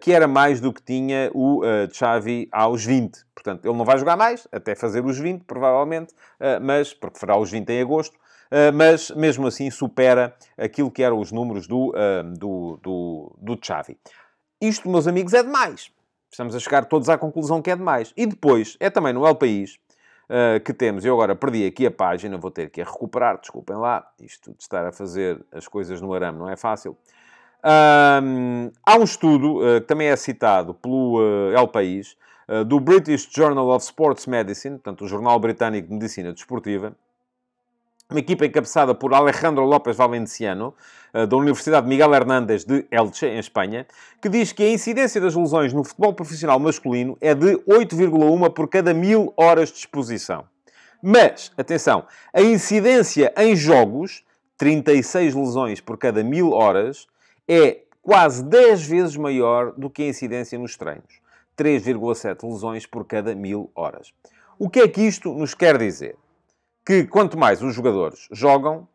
que 0.00 0.12
era 0.12 0.26
mais 0.26 0.60
do 0.60 0.72
que 0.72 0.82
tinha 0.82 1.30
o 1.32 1.62
Xavi 1.92 2.48
aos 2.50 2.84
20. 2.84 3.24
Portanto, 3.32 3.64
ele 3.64 3.78
não 3.78 3.84
vai 3.84 3.96
jogar 3.98 4.16
mais, 4.16 4.48
até 4.50 4.74
fazer 4.74 5.04
os 5.04 5.16
20, 5.16 5.44
provavelmente, 5.44 6.12
mas, 6.60 6.92
porque 6.92 7.20
fará 7.20 7.38
os 7.38 7.52
20 7.52 7.70
em 7.70 7.80
agosto, 7.80 8.18
mas 8.74 9.12
mesmo 9.12 9.46
assim 9.46 9.70
supera 9.70 10.34
aquilo 10.58 10.90
que 10.90 11.04
eram 11.04 11.20
os 11.20 11.30
números 11.30 11.68
do, 11.68 11.94
do, 12.36 12.80
do, 12.82 13.36
do 13.40 13.58
Xavi. 13.64 13.96
Isto, 14.60 14.90
meus 14.90 15.06
amigos, 15.06 15.32
é 15.32 15.42
demais. 15.42 15.90
Estamos 16.30 16.54
a 16.54 16.58
chegar 16.60 16.84
todos 16.84 17.08
à 17.08 17.16
conclusão 17.16 17.62
que 17.62 17.70
é 17.70 17.76
demais. 17.76 18.12
E 18.14 18.26
depois, 18.26 18.76
é 18.78 18.90
também 18.90 19.12
no 19.12 19.26
El 19.26 19.34
País 19.34 19.78
uh, 20.28 20.60
que 20.62 20.74
temos, 20.74 21.02
eu 21.02 21.14
agora 21.14 21.34
perdi 21.34 21.66
aqui 21.66 21.86
a 21.86 21.90
página, 21.90 22.36
vou 22.36 22.50
ter 22.50 22.68
que 22.68 22.82
a 22.82 22.84
recuperar, 22.84 23.40
desculpem 23.40 23.76
lá, 23.76 24.06
isto 24.20 24.52
de 24.52 24.62
estar 24.62 24.86
a 24.86 24.92
fazer 24.92 25.42
as 25.50 25.66
coisas 25.66 26.00
no 26.02 26.12
arame 26.12 26.38
não 26.38 26.48
é 26.48 26.56
fácil. 26.56 26.94
Um, 27.64 28.70
há 28.84 28.96
um 28.96 29.04
estudo 29.04 29.58
uh, 29.58 29.80
que 29.80 29.86
também 29.86 30.08
é 30.08 30.16
citado 30.16 30.74
pelo 30.74 31.18
uh, 31.18 31.56
El 31.56 31.68
País, 31.68 32.16
do 32.66 32.80
British 32.80 33.30
Journal 33.32 33.68
of 33.68 33.84
Sports 33.84 34.26
Medicine, 34.26 34.74
portanto, 34.74 35.04
o 35.04 35.06
Jornal 35.06 35.38
Britânico 35.38 35.86
de 35.86 35.94
Medicina 35.94 36.32
Desportiva, 36.32 36.96
uma 38.10 38.20
equipa 38.20 38.44
encabeçada 38.44 38.94
por 38.94 39.14
Alejandro 39.14 39.64
López 39.64 39.96
Valenciano, 39.96 40.74
eh, 41.12 41.26
da 41.26 41.36
Universidade 41.36 41.86
Miguel 41.86 42.12
Hernández 42.12 42.64
de 42.64 42.84
Elche, 42.90 43.26
em 43.26 43.38
Espanha, 43.38 43.86
que 44.20 44.28
diz 44.28 44.52
que 44.52 44.62
a 44.62 44.70
incidência 44.70 45.20
das 45.20 45.34
lesões 45.34 45.72
no 45.72 45.84
futebol 45.84 46.12
profissional 46.12 46.58
masculino 46.58 47.16
é 47.20 47.34
de 47.34 47.56
8,1 47.66 48.50
por 48.50 48.68
cada 48.68 48.92
mil 48.92 49.32
horas 49.36 49.70
de 49.70 49.78
exposição. 49.78 50.44
Mas, 51.02 51.52
atenção, 51.56 52.04
a 52.32 52.42
incidência 52.42 53.32
em 53.36 53.56
jogos, 53.56 54.24
36 54.58 55.34
lesões 55.34 55.80
por 55.80 55.96
cada 55.96 56.22
mil 56.22 56.52
horas, 56.52 57.06
é 57.48 57.80
quase 58.02 58.42
10 58.42 58.86
vezes 58.86 59.16
maior 59.16 59.72
do 59.76 59.88
que 59.88 60.02
a 60.02 60.08
incidência 60.08 60.58
nos 60.58 60.76
treinos. 60.76 61.20
3,7 61.56 62.48
lesões 62.50 62.86
por 62.86 63.06
cada 63.06 63.34
mil 63.34 63.70
horas. 63.74 64.12
O 64.58 64.68
que 64.68 64.80
é 64.80 64.88
que 64.88 65.00
isto 65.00 65.32
nos 65.32 65.54
quer 65.54 65.78
dizer? 65.78 66.16
Que 66.90 67.04
quanto 67.04 67.38
mais 67.38 67.62
os 67.62 67.72
jogadores 67.72 68.26
jogam, 68.32 68.88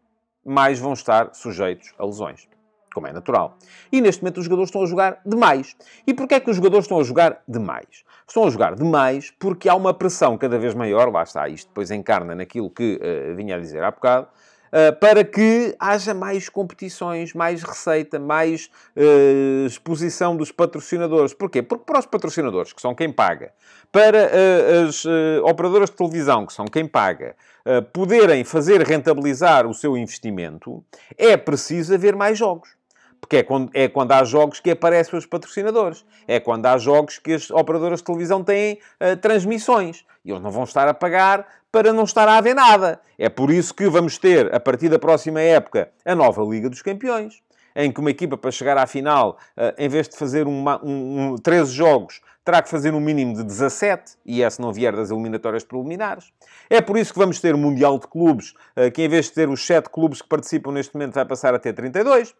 mais 0.45 0.77
vão 0.77 0.91
estar 0.91 1.33
sujeitos 1.33 1.93
a 1.97 2.05
lesões. 2.05 2.45
Como 2.93 3.07
é 3.07 3.13
natural. 3.13 3.57
E 3.89 4.01
neste 4.01 4.21
momento 4.21 4.39
os 4.39 4.43
jogadores 4.43 4.67
estão 4.67 4.83
a 4.83 4.85
jogar 4.85 5.21
demais. 5.25 5.77
E 6.05 6.13
porquê 6.13 6.35
é 6.35 6.39
que 6.41 6.49
os 6.49 6.57
jogadores 6.57 6.83
estão 6.83 6.99
a 6.99 7.03
jogar 7.03 7.41
demais? 7.47 8.03
Estão 8.27 8.43
a 8.43 8.49
jogar 8.49 8.75
demais 8.75 9.31
porque 9.39 9.69
há 9.69 9.75
uma 9.75 9.93
pressão 9.93 10.37
cada 10.37 10.59
vez 10.59 10.73
maior, 10.73 11.09
lá 11.09 11.23
está, 11.23 11.47
isto 11.47 11.69
depois 11.69 11.89
encarna 11.89 12.35
naquilo 12.35 12.69
que 12.69 12.99
uh, 13.01 13.33
vinha 13.33 13.55
a 13.55 13.59
dizer 13.59 13.81
há 13.81 13.91
bocado, 13.91 14.27
para 14.99 15.23
que 15.23 15.75
haja 15.79 16.13
mais 16.13 16.49
competições, 16.49 17.33
mais 17.33 17.63
receita, 17.63 18.19
mais 18.19 18.69
uh, 18.95 19.65
exposição 19.65 20.35
dos 20.35 20.51
patrocinadores. 20.51 21.33
Porquê? 21.33 21.61
Porque 21.61 21.85
para 21.85 21.99
os 21.99 22.05
patrocinadores, 22.05 22.73
que 22.73 22.81
são 22.81 22.93
quem 22.93 23.11
paga, 23.11 23.53
para 23.91 24.29
as 24.87 25.05
operadoras 25.43 25.89
de 25.89 25.95
televisão, 25.95 26.45
que 26.45 26.53
são 26.53 26.65
quem 26.65 26.85
paga, 26.85 27.35
eh, 27.67 27.81
poderem 27.81 28.43
fazer 28.43 28.79
rentabilizar 28.83 29.65
o 29.65 29.73
seu 29.73 29.97
investimento, 29.97 30.83
é 31.17 31.35
preciso 31.35 31.95
haver 31.95 32.15
mais 32.15 32.37
jogos. 32.37 32.69
Porque 33.19 33.37
é 33.37 33.43
quando, 33.43 33.71
é 33.73 33.87
quando 33.87 34.11
há 34.11 34.23
jogos 34.23 34.59
que 34.59 34.69
aparecem 34.69 35.17
os 35.17 35.25
patrocinadores. 35.25 36.05
É 36.27 36.39
quando 36.39 36.67
há 36.67 36.77
jogos 36.77 37.17
que 37.17 37.33
as 37.33 37.49
operadoras 37.49 37.99
de 38.01 38.05
televisão 38.05 38.43
têm 38.43 38.79
uh, 39.01 39.17
transmissões. 39.17 40.05
E 40.23 40.29
eles 40.29 40.43
não 40.43 40.51
vão 40.51 40.63
estar 40.63 40.87
a 40.87 40.93
pagar 40.93 41.47
para 41.75 41.91
não 41.91 42.05
estar 42.05 42.25
a 42.25 42.37
haver 42.37 42.55
nada. 42.55 43.01
É 43.19 43.27
por 43.27 43.51
isso 43.51 43.73
que 43.73 43.89
vamos 43.89 44.17
ter, 44.17 44.55
a 44.55 44.61
partir 44.61 44.87
da 44.87 44.97
próxima 44.97 45.41
época, 45.41 45.89
a 46.05 46.15
nova 46.15 46.41
Liga 46.41 46.69
dos 46.69 46.81
Campeões 46.81 47.43
em 47.75 47.91
que 47.91 47.99
uma 47.99 48.09
equipa 48.09 48.37
para 48.37 48.49
chegar 48.49 48.77
à 48.77 48.87
final, 48.87 49.37
eh, 49.57 49.75
em 49.79 49.89
vez 49.89 50.07
de 50.07 50.15
fazer 50.15 50.47
uma, 50.47 50.81
um, 50.81 51.33
um, 51.33 51.35
13 51.35 51.73
jogos, 51.73 52.21
terá 52.45 52.61
que 52.61 52.69
fazer 52.69 52.93
um 52.93 53.01
mínimo 53.01 53.35
de 53.35 53.43
17, 53.43 54.13
e 54.25 54.41
é 54.41 54.49
se 54.49 54.61
não 54.61 54.71
vier 54.71 54.95
das 54.95 55.11
eliminatórias 55.11 55.65
preliminares. 55.65 56.31
É 56.69 56.79
por 56.79 56.97
isso 56.97 57.11
que 57.11 57.19
vamos 57.19 57.41
ter 57.41 57.53
o 57.53 57.57
Mundial 57.57 57.99
de 57.99 58.07
Clubes, 58.07 58.53
eh, 58.77 58.89
que 58.89 59.01
em 59.01 59.09
vez 59.09 59.25
de 59.25 59.33
ter 59.33 59.49
os 59.49 59.65
7 59.65 59.89
clubes 59.89 60.21
que 60.21 60.29
participam 60.29 60.71
neste 60.71 60.93
momento, 60.93 61.15
vai 61.15 61.25
passar 61.25 61.53
a 61.53 61.59
ter 61.59 61.73
32. 61.73 62.33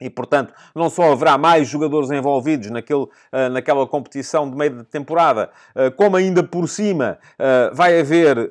E, 0.00 0.08
portanto, 0.08 0.54
não 0.74 0.88
só 0.88 1.12
haverá 1.12 1.36
mais 1.36 1.68
jogadores 1.68 2.10
envolvidos 2.10 2.70
naquele, 2.70 3.02
uh, 3.02 3.10
naquela 3.50 3.86
competição 3.86 4.48
de 4.48 4.56
meio 4.56 4.78
de 4.78 4.84
temporada, 4.84 5.50
uh, 5.74 5.90
como 5.96 6.16
ainda 6.16 6.42
por 6.42 6.68
cima 6.68 7.18
uh, 7.34 7.74
vai 7.74 7.98
haver 7.98 8.48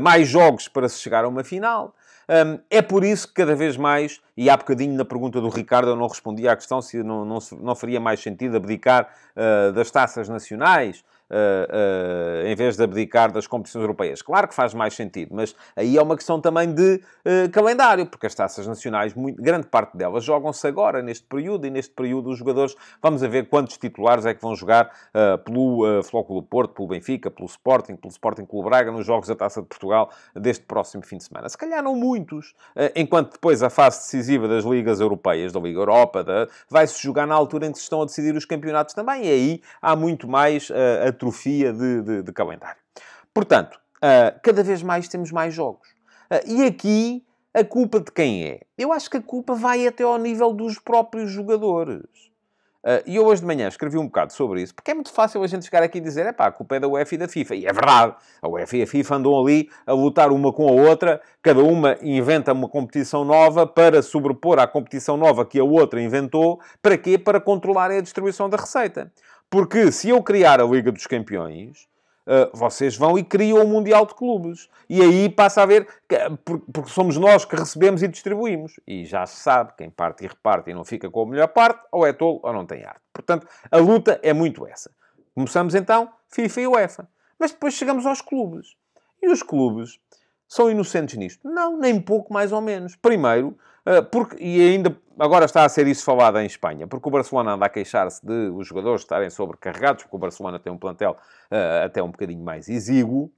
mais 0.00 0.28
jogos 0.28 0.68
para 0.68 0.88
se 0.88 0.98
chegar 0.98 1.24
a 1.24 1.28
uma 1.28 1.44
final. 1.44 1.94
É 2.68 2.82
por 2.82 3.04
isso 3.04 3.26
que 3.28 3.34
cada 3.34 3.54
vez 3.54 3.76
mais, 3.76 4.20
e 4.36 4.50
há 4.50 4.56
bocadinho 4.56 4.94
na 4.94 5.04
pergunta 5.04 5.40
do 5.40 5.48
Ricardo 5.48 5.88
eu 5.88 5.96
não 5.96 6.06
respondi 6.06 6.46
à 6.46 6.54
questão 6.54 6.82
se 6.82 7.02
não, 7.02 7.24
não, 7.24 7.38
não 7.60 7.74
faria 7.74 7.98
mais 7.98 8.20
sentido 8.20 8.56
abdicar 8.56 9.08
das 9.74 9.90
taças 9.90 10.28
nacionais, 10.28 11.02
uh, 11.30 12.46
em 12.46 12.54
vez 12.54 12.76
de 12.76 12.82
abdicar 12.82 13.32
das 13.32 13.46
competições 13.46 13.82
europeias. 13.82 14.22
Claro 14.22 14.48
que 14.48 14.54
faz 14.54 14.74
mais 14.74 14.94
sentido, 14.94 15.34
mas 15.34 15.54
aí 15.76 15.96
é 15.96 16.02
uma 16.02 16.16
questão 16.16 16.40
também 16.40 16.72
de 16.72 17.00
uh, 17.24 17.50
calendário, 17.50 18.06
porque 18.06 18.26
as 18.26 18.34
taças 18.34 18.66
nacionais, 18.66 19.14
muito, 19.14 19.40
grande 19.42 19.66
parte 19.66 19.96
delas, 19.96 20.24
jogam-se 20.24 20.66
agora, 20.66 21.02
neste 21.02 21.24
período, 21.26 21.66
e 21.66 21.70
neste 21.70 21.92
período 21.92 22.30
os 22.30 22.38
jogadores, 22.38 22.74
vamos 23.02 23.22
a 23.22 23.28
ver 23.28 23.48
quantos 23.48 23.76
titulares 23.78 24.26
é 24.26 24.34
que 24.34 24.42
vão 24.42 24.54
jogar 24.54 24.90
pelo 25.44 25.84
uh, 25.86 26.02
Flóculo 26.02 26.42
Porto, 26.42 26.74
pelo 26.74 26.88
Benfica, 26.88 27.30
pelo 27.30 27.46
Sporting, 27.46 27.96
pelo 27.96 28.10
Sporting 28.10 28.44
Clube 28.44 28.68
Braga, 28.68 28.90
nos 28.90 29.06
Jogos 29.06 29.28
da 29.28 29.34
Taça 29.34 29.60
de 29.60 29.66
Portugal 29.66 30.10
deste 30.34 30.64
próximo 30.64 31.04
fim 31.04 31.18
de 31.18 31.24
semana. 31.24 31.48
Se 31.48 31.56
calhar 31.56 31.82
não 31.82 31.94
muitos, 31.94 32.54
enquanto 32.94 33.32
depois 33.32 33.62
a 33.62 33.70
fase 33.70 33.98
decisiva 33.98 34.48
das 34.48 34.64
ligas 34.64 35.00
europeias, 35.00 35.52
da 35.52 35.60
Liga 35.60 35.80
Europa, 35.80 36.24
vai-se 36.68 37.00
jogar 37.02 37.26
na 37.26 37.34
altura 37.34 37.66
em 37.66 37.72
que 37.72 37.78
se 37.78 37.84
estão 37.84 38.02
a 38.02 38.04
decidir 38.04 38.34
os 38.34 38.44
campeonatos 38.44 38.94
também, 38.94 39.26
e 39.26 39.30
aí 39.30 39.62
há 39.80 39.96
muito 39.96 40.28
mais 40.28 40.70
uh, 40.70 40.74
atrofia 41.18 41.72
de, 41.72 42.02
de, 42.02 42.22
de 42.22 42.32
calendário. 42.32 42.80
Portanto, 43.34 43.74
uh, 43.96 44.38
cada 44.42 44.62
vez 44.62 44.82
mais 44.82 45.08
temos 45.08 45.32
mais 45.32 45.52
jogos. 45.52 45.88
Uh, 46.30 46.46
e 46.46 46.64
aqui, 46.64 47.24
a 47.52 47.64
culpa 47.64 48.00
de 48.00 48.12
quem 48.12 48.44
é? 48.44 48.60
Eu 48.76 48.92
acho 48.92 49.10
que 49.10 49.16
a 49.16 49.22
culpa 49.22 49.54
vai 49.54 49.86
até 49.86 50.04
ao 50.04 50.16
nível 50.16 50.52
dos 50.52 50.78
próprios 50.78 51.30
jogadores. 51.30 52.28
Uh, 52.84 53.02
e 53.04 53.16
eu 53.16 53.26
hoje 53.26 53.40
de 53.40 53.46
manhã 53.46 53.66
escrevi 53.66 53.98
um 53.98 54.06
bocado 54.06 54.32
sobre 54.32 54.62
isso, 54.62 54.72
porque 54.72 54.92
é 54.92 54.94
muito 54.94 55.12
fácil 55.12 55.42
a 55.42 55.46
gente 55.48 55.64
chegar 55.64 55.82
aqui 55.82 55.98
e 55.98 56.00
dizer, 56.00 56.26
é 56.26 56.32
pá, 56.32 56.46
a 56.46 56.52
culpa 56.52 56.76
é 56.76 56.80
da 56.80 56.86
UEFA 56.86 57.16
e 57.16 57.18
da 57.18 57.28
FIFA. 57.28 57.54
E 57.56 57.66
é 57.66 57.72
verdade, 57.72 58.14
a 58.40 58.48
UEFA 58.48 58.76
e 58.76 58.82
a 58.82 58.86
FIFA 58.86 59.16
andam 59.16 59.38
ali 59.38 59.68
a 59.84 59.92
lutar 59.92 60.30
uma 60.30 60.52
com 60.52 60.68
a 60.68 60.70
outra, 60.70 61.20
cada 61.42 61.60
uma 61.60 61.98
inventa 62.00 62.52
uma 62.52 62.68
competição 62.68 63.24
nova 63.24 63.66
para 63.66 64.00
sobrepor 64.00 64.60
à 64.60 64.66
competição 64.66 65.16
nova 65.16 65.44
que 65.44 65.58
a 65.58 65.64
outra 65.64 66.00
inventou. 66.00 66.60
Para 66.80 66.96
quê? 66.96 67.18
Para 67.18 67.40
controlar 67.40 67.90
a 67.90 68.00
distribuição 68.00 68.48
da 68.48 68.56
receita. 68.56 69.12
Porque 69.50 69.90
se 69.90 70.10
eu 70.10 70.22
criar 70.22 70.60
a 70.60 70.64
Liga 70.64 70.92
dos 70.92 71.06
Campeões, 71.06 71.88
uh, 72.26 72.50
vocês 72.56 72.96
vão 72.96 73.18
e 73.18 73.24
criam 73.24 73.64
o 73.64 73.66
Mundial 73.66 74.04
de 74.04 74.14
Clubes. 74.14 74.68
E 74.88 75.00
aí 75.00 75.28
passa 75.28 75.62
a 75.62 75.66
ver, 75.66 75.88
porque 76.72 76.90
somos 76.90 77.16
nós 77.16 77.44
que 77.44 77.56
recebemos 77.56 78.02
e 78.02 78.08
distribuímos. 78.08 78.78
E 78.86 79.04
já 79.04 79.24
se 79.24 79.36
sabe, 79.36 79.72
quem 79.76 79.90
parte 79.90 80.24
e 80.24 80.28
reparte 80.28 80.70
e 80.70 80.74
não 80.74 80.84
fica 80.84 81.10
com 81.10 81.22
a 81.22 81.26
melhor 81.26 81.48
parte, 81.48 81.80
ou 81.90 82.06
é 82.06 82.12
tolo 82.12 82.40
ou 82.42 82.52
não 82.52 82.66
tem 82.66 82.84
arte. 82.84 83.00
Portanto, 83.12 83.46
a 83.70 83.78
luta 83.78 84.20
é 84.22 84.32
muito 84.32 84.66
essa. 84.66 84.90
Começamos 85.34 85.74
então, 85.74 86.10
FIFA 86.28 86.60
e 86.60 86.66
UEFA. 86.66 87.08
Mas 87.38 87.52
depois 87.52 87.74
chegamos 87.74 88.04
aos 88.04 88.20
clubes. 88.20 88.76
E 89.22 89.28
os 89.28 89.42
clubes 89.42 89.98
são 90.48 90.70
inocentes 90.70 91.16
nisto? 91.16 91.46
Não, 91.46 91.76
nem 91.76 92.00
pouco 92.00 92.32
mais 92.32 92.50
ou 92.50 92.60
menos. 92.62 92.96
Primeiro, 92.96 93.56
uh, 93.86 94.02
porque, 94.10 94.42
e 94.42 94.60
ainda 94.60 94.96
agora 95.18 95.44
está 95.44 95.64
a 95.64 95.68
ser 95.68 95.86
isso 95.86 96.02
falado 96.02 96.38
em 96.38 96.46
Espanha, 96.46 96.86
porque 96.86 97.06
o 97.06 97.12
Barcelona 97.12 97.52
anda 97.52 97.66
a 97.66 97.68
queixar-se 97.68 98.24
de 98.24 98.50
os 98.50 98.66
jogadores 98.66 99.02
estarem 99.02 99.28
sobrecarregados, 99.28 100.04
porque 100.04 100.16
o 100.16 100.18
Barcelona 100.18 100.58
tem 100.58 100.72
um 100.72 100.78
plantel 100.78 101.16
uh, 101.50 101.84
até 101.84 102.02
um 102.02 102.10
bocadinho 102.10 102.42
mais 102.42 102.68
exíguo. 102.68 103.30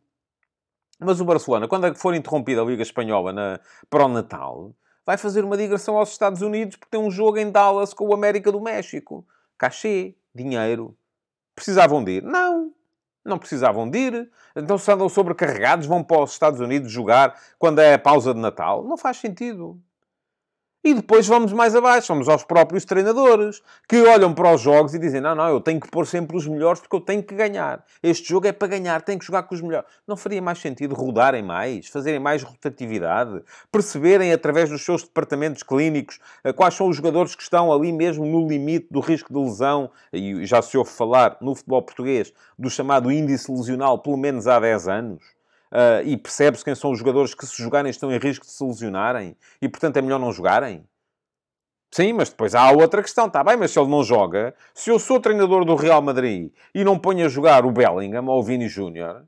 Mas 1.01 1.20
o 1.20 1.25
Barcelona, 1.25 1.66
quando 1.66 1.92
for 1.96 2.14
interrompida 2.14 2.62
a 2.62 2.64
Liga 2.64 2.83
Espanhola 2.83 3.33
na, 3.33 3.61
para 3.88 4.05
o 4.05 4.09
Natal, 4.09 4.73
vai 5.05 5.16
fazer 5.16 5.44
uma 5.44 5.57
digressão 5.57 5.96
aos 5.96 6.11
Estados 6.11 6.42
Unidos 6.42 6.77
porque 6.77 6.90
tem 6.90 7.01
um 7.01 7.11
jogo 7.11 7.38
em 7.38 7.51
Dallas 7.51 7.92
com 7.92 8.07
o 8.07 8.14
América 8.14 8.53
do 8.53 8.61
México. 8.61 9.27
Cachê, 9.59 10.14
dinheiro. 10.35 10.96
Precisavam 11.57 12.05
de 12.05 12.18
ir? 12.18 12.23
Não. 12.23 12.73
Não 13.24 13.38
precisavam 13.38 13.88
de 13.88 13.98
ir. 13.98 14.30
Então, 14.56 14.78
se 14.78 14.90
andam 14.90 15.09
sobrecarregados, 15.09 15.87
vão 15.87 16.02
para 16.02 16.22
os 16.22 16.33
Estados 16.33 16.61
Unidos 16.61 16.90
jogar 16.90 17.38
quando 17.59 17.80
é 17.80 17.94
a 17.94 17.98
pausa 17.98 18.33
de 18.33 18.40
Natal. 18.40 18.85
Não 18.85 18.96
faz 18.96 19.18
sentido. 19.18 19.80
E 20.82 20.94
depois 20.94 21.26
vamos 21.26 21.52
mais 21.52 21.76
abaixo, 21.76 22.08
vamos 22.08 22.26
aos 22.26 22.42
próprios 22.42 22.86
treinadores, 22.86 23.60
que 23.86 24.00
olham 24.00 24.32
para 24.32 24.54
os 24.54 24.62
jogos 24.62 24.94
e 24.94 24.98
dizem: 24.98 25.20
não, 25.20 25.34
não, 25.34 25.46
eu 25.46 25.60
tenho 25.60 25.78
que 25.78 25.90
pôr 25.90 26.06
sempre 26.06 26.34
os 26.34 26.46
melhores 26.46 26.80
porque 26.80 26.96
eu 26.96 27.00
tenho 27.02 27.22
que 27.22 27.34
ganhar. 27.34 27.84
Este 28.02 28.30
jogo 28.30 28.46
é 28.46 28.52
para 28.52 28.68
ganhar, 28.68 29.02
tenho 29.02 29.18
que 29.18 29.26
jogar 29.26 29.42
com 29.42 29.54
os 29.54 29.60
melhores. 29.60 29.86
Não 30.06 30.16
faria 30.16 30.40
mais 30.40 30.58
sentido 30.58 30.94
rodarem 30.94 31.42
mais, 31.42 31.86
fazerem 31.88 32.18
mais 32.18 32.42
rotatividade, 32.42 33.42
perceberem 33.70 34.32
através 34.32 34.70
dos 34.70 34.82
seus 34.82 35.02
departamentos 35.02 35.62
clínicos 35.62 36.18
eh, 36.42 36.50
quais 36.50 36.72
são 36.72 36.88
os 36.88 36.96
jogadores 36.96 37.34
que 37.34 37.42
estão 37.42 37.70
ali 37.70 37.92
mesmo 37.92 38.24
no 38.24 38.48
limite 38.48 38.86
do 38.90 39.00
risco 39.00 39.30
de 39.30 39.38
lesão, 39.38 39.90
e 40.10 40.46
já 40.46 40.62
se 40.62 40.78
ouve 40.78 40.90
falar 40.90 41.36
no 41.42 41.54
futebol 41.54 41.82
português 41.82 42.32
do 42.58 42.70
chamado 42.70 43.12
índice 43.12 43.52
lesional 43.52 43.98
pelo 43.98 44.16
menos 44.16 44.46
há 44.46 44.58
10 44.58 44.88
anos 44.88 45.39
uh, 45.72 46.02
e 46.04 46.16
percebe-se 46.16 46.64
quem 46.64 46.74
são 46.74 46.90
os 46.90 46.98
jogadores 46.98 47.35
que, 47.35 47.46
se 47.46 47.62
jogarem, 47.62 47.90
estão 47.90 48.12
em 48.12 48.18
risco 48.18 48.44
de 48.44 48.52
se 48.52 48.64
lesionarem 48.64 49.37
e, 49.61 49.68
portanto, 49.68 49.96
é 49.96 50.02
melhor 50.02 50.18
não 50.18 50.33
jogarem? 50.33 50.85
Sim, 51.92 52.12
mas 52.12 52.30
depois 52.30 52.54
há 52.54 52.70
outra 52.70 53.02
questão. 53.02 53.26
Está 53.26 53.42
bem, 53.42 53.56
mas 53.56 53.72
se 53.72 53.78
ele 53.78 53.90
não 53.90 54.04
joga, 54.04 54.54
se 54.72 54.90
eu 54.90 54.98
sou 54.98 55.18
treinador 55.18 55.64
do 55.64 55.74
Real 55.74 56.00
Madrid 56.00 56.52
e 56.74 56.85
não 56.85 56.98
ponho 56.98 57.26
a 57.26 57.28
jogar 57.28 57.66
o 57.66 57.72
Bellingham 57.72 58.26
ou 58.26 58.38
o 58.38 58.42
Vini 58.42 58.68
Júnior, 58.68 59.24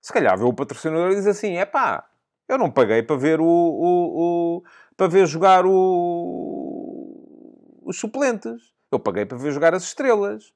se 0.00 0.12
calhar 0.12 0.36
vê 0.36 0.44
o 0.44 0.52
patrocinador 0.52 1.12
e 1.12 1.14
diz 1.14 1.26
assim: 1.26 1.56
é 1.56 1.64
pá, 1.64 2.04
eu 2.48 2.58
não 2.58 2.70
paguei 2.70 3.02
para 3.02 3.16
ver 3.16 3.40
o, 3.40 3.46
o, 3.46 4.58
o 4.58 4.62
para 4.96 5.08
ver 5.08 5.26
jogar 5.26 5.64
o, 5.64 7.02
os 7.84 7.98
suplentes. 7.98 8.72
Eu 8.90 8.98
paguei 8.98 9.24
para 9.24 9.38
ver 9.38 9.52
jogar 9.52 9.74
as 9.74 9.84
estrelas. 9.84 10.52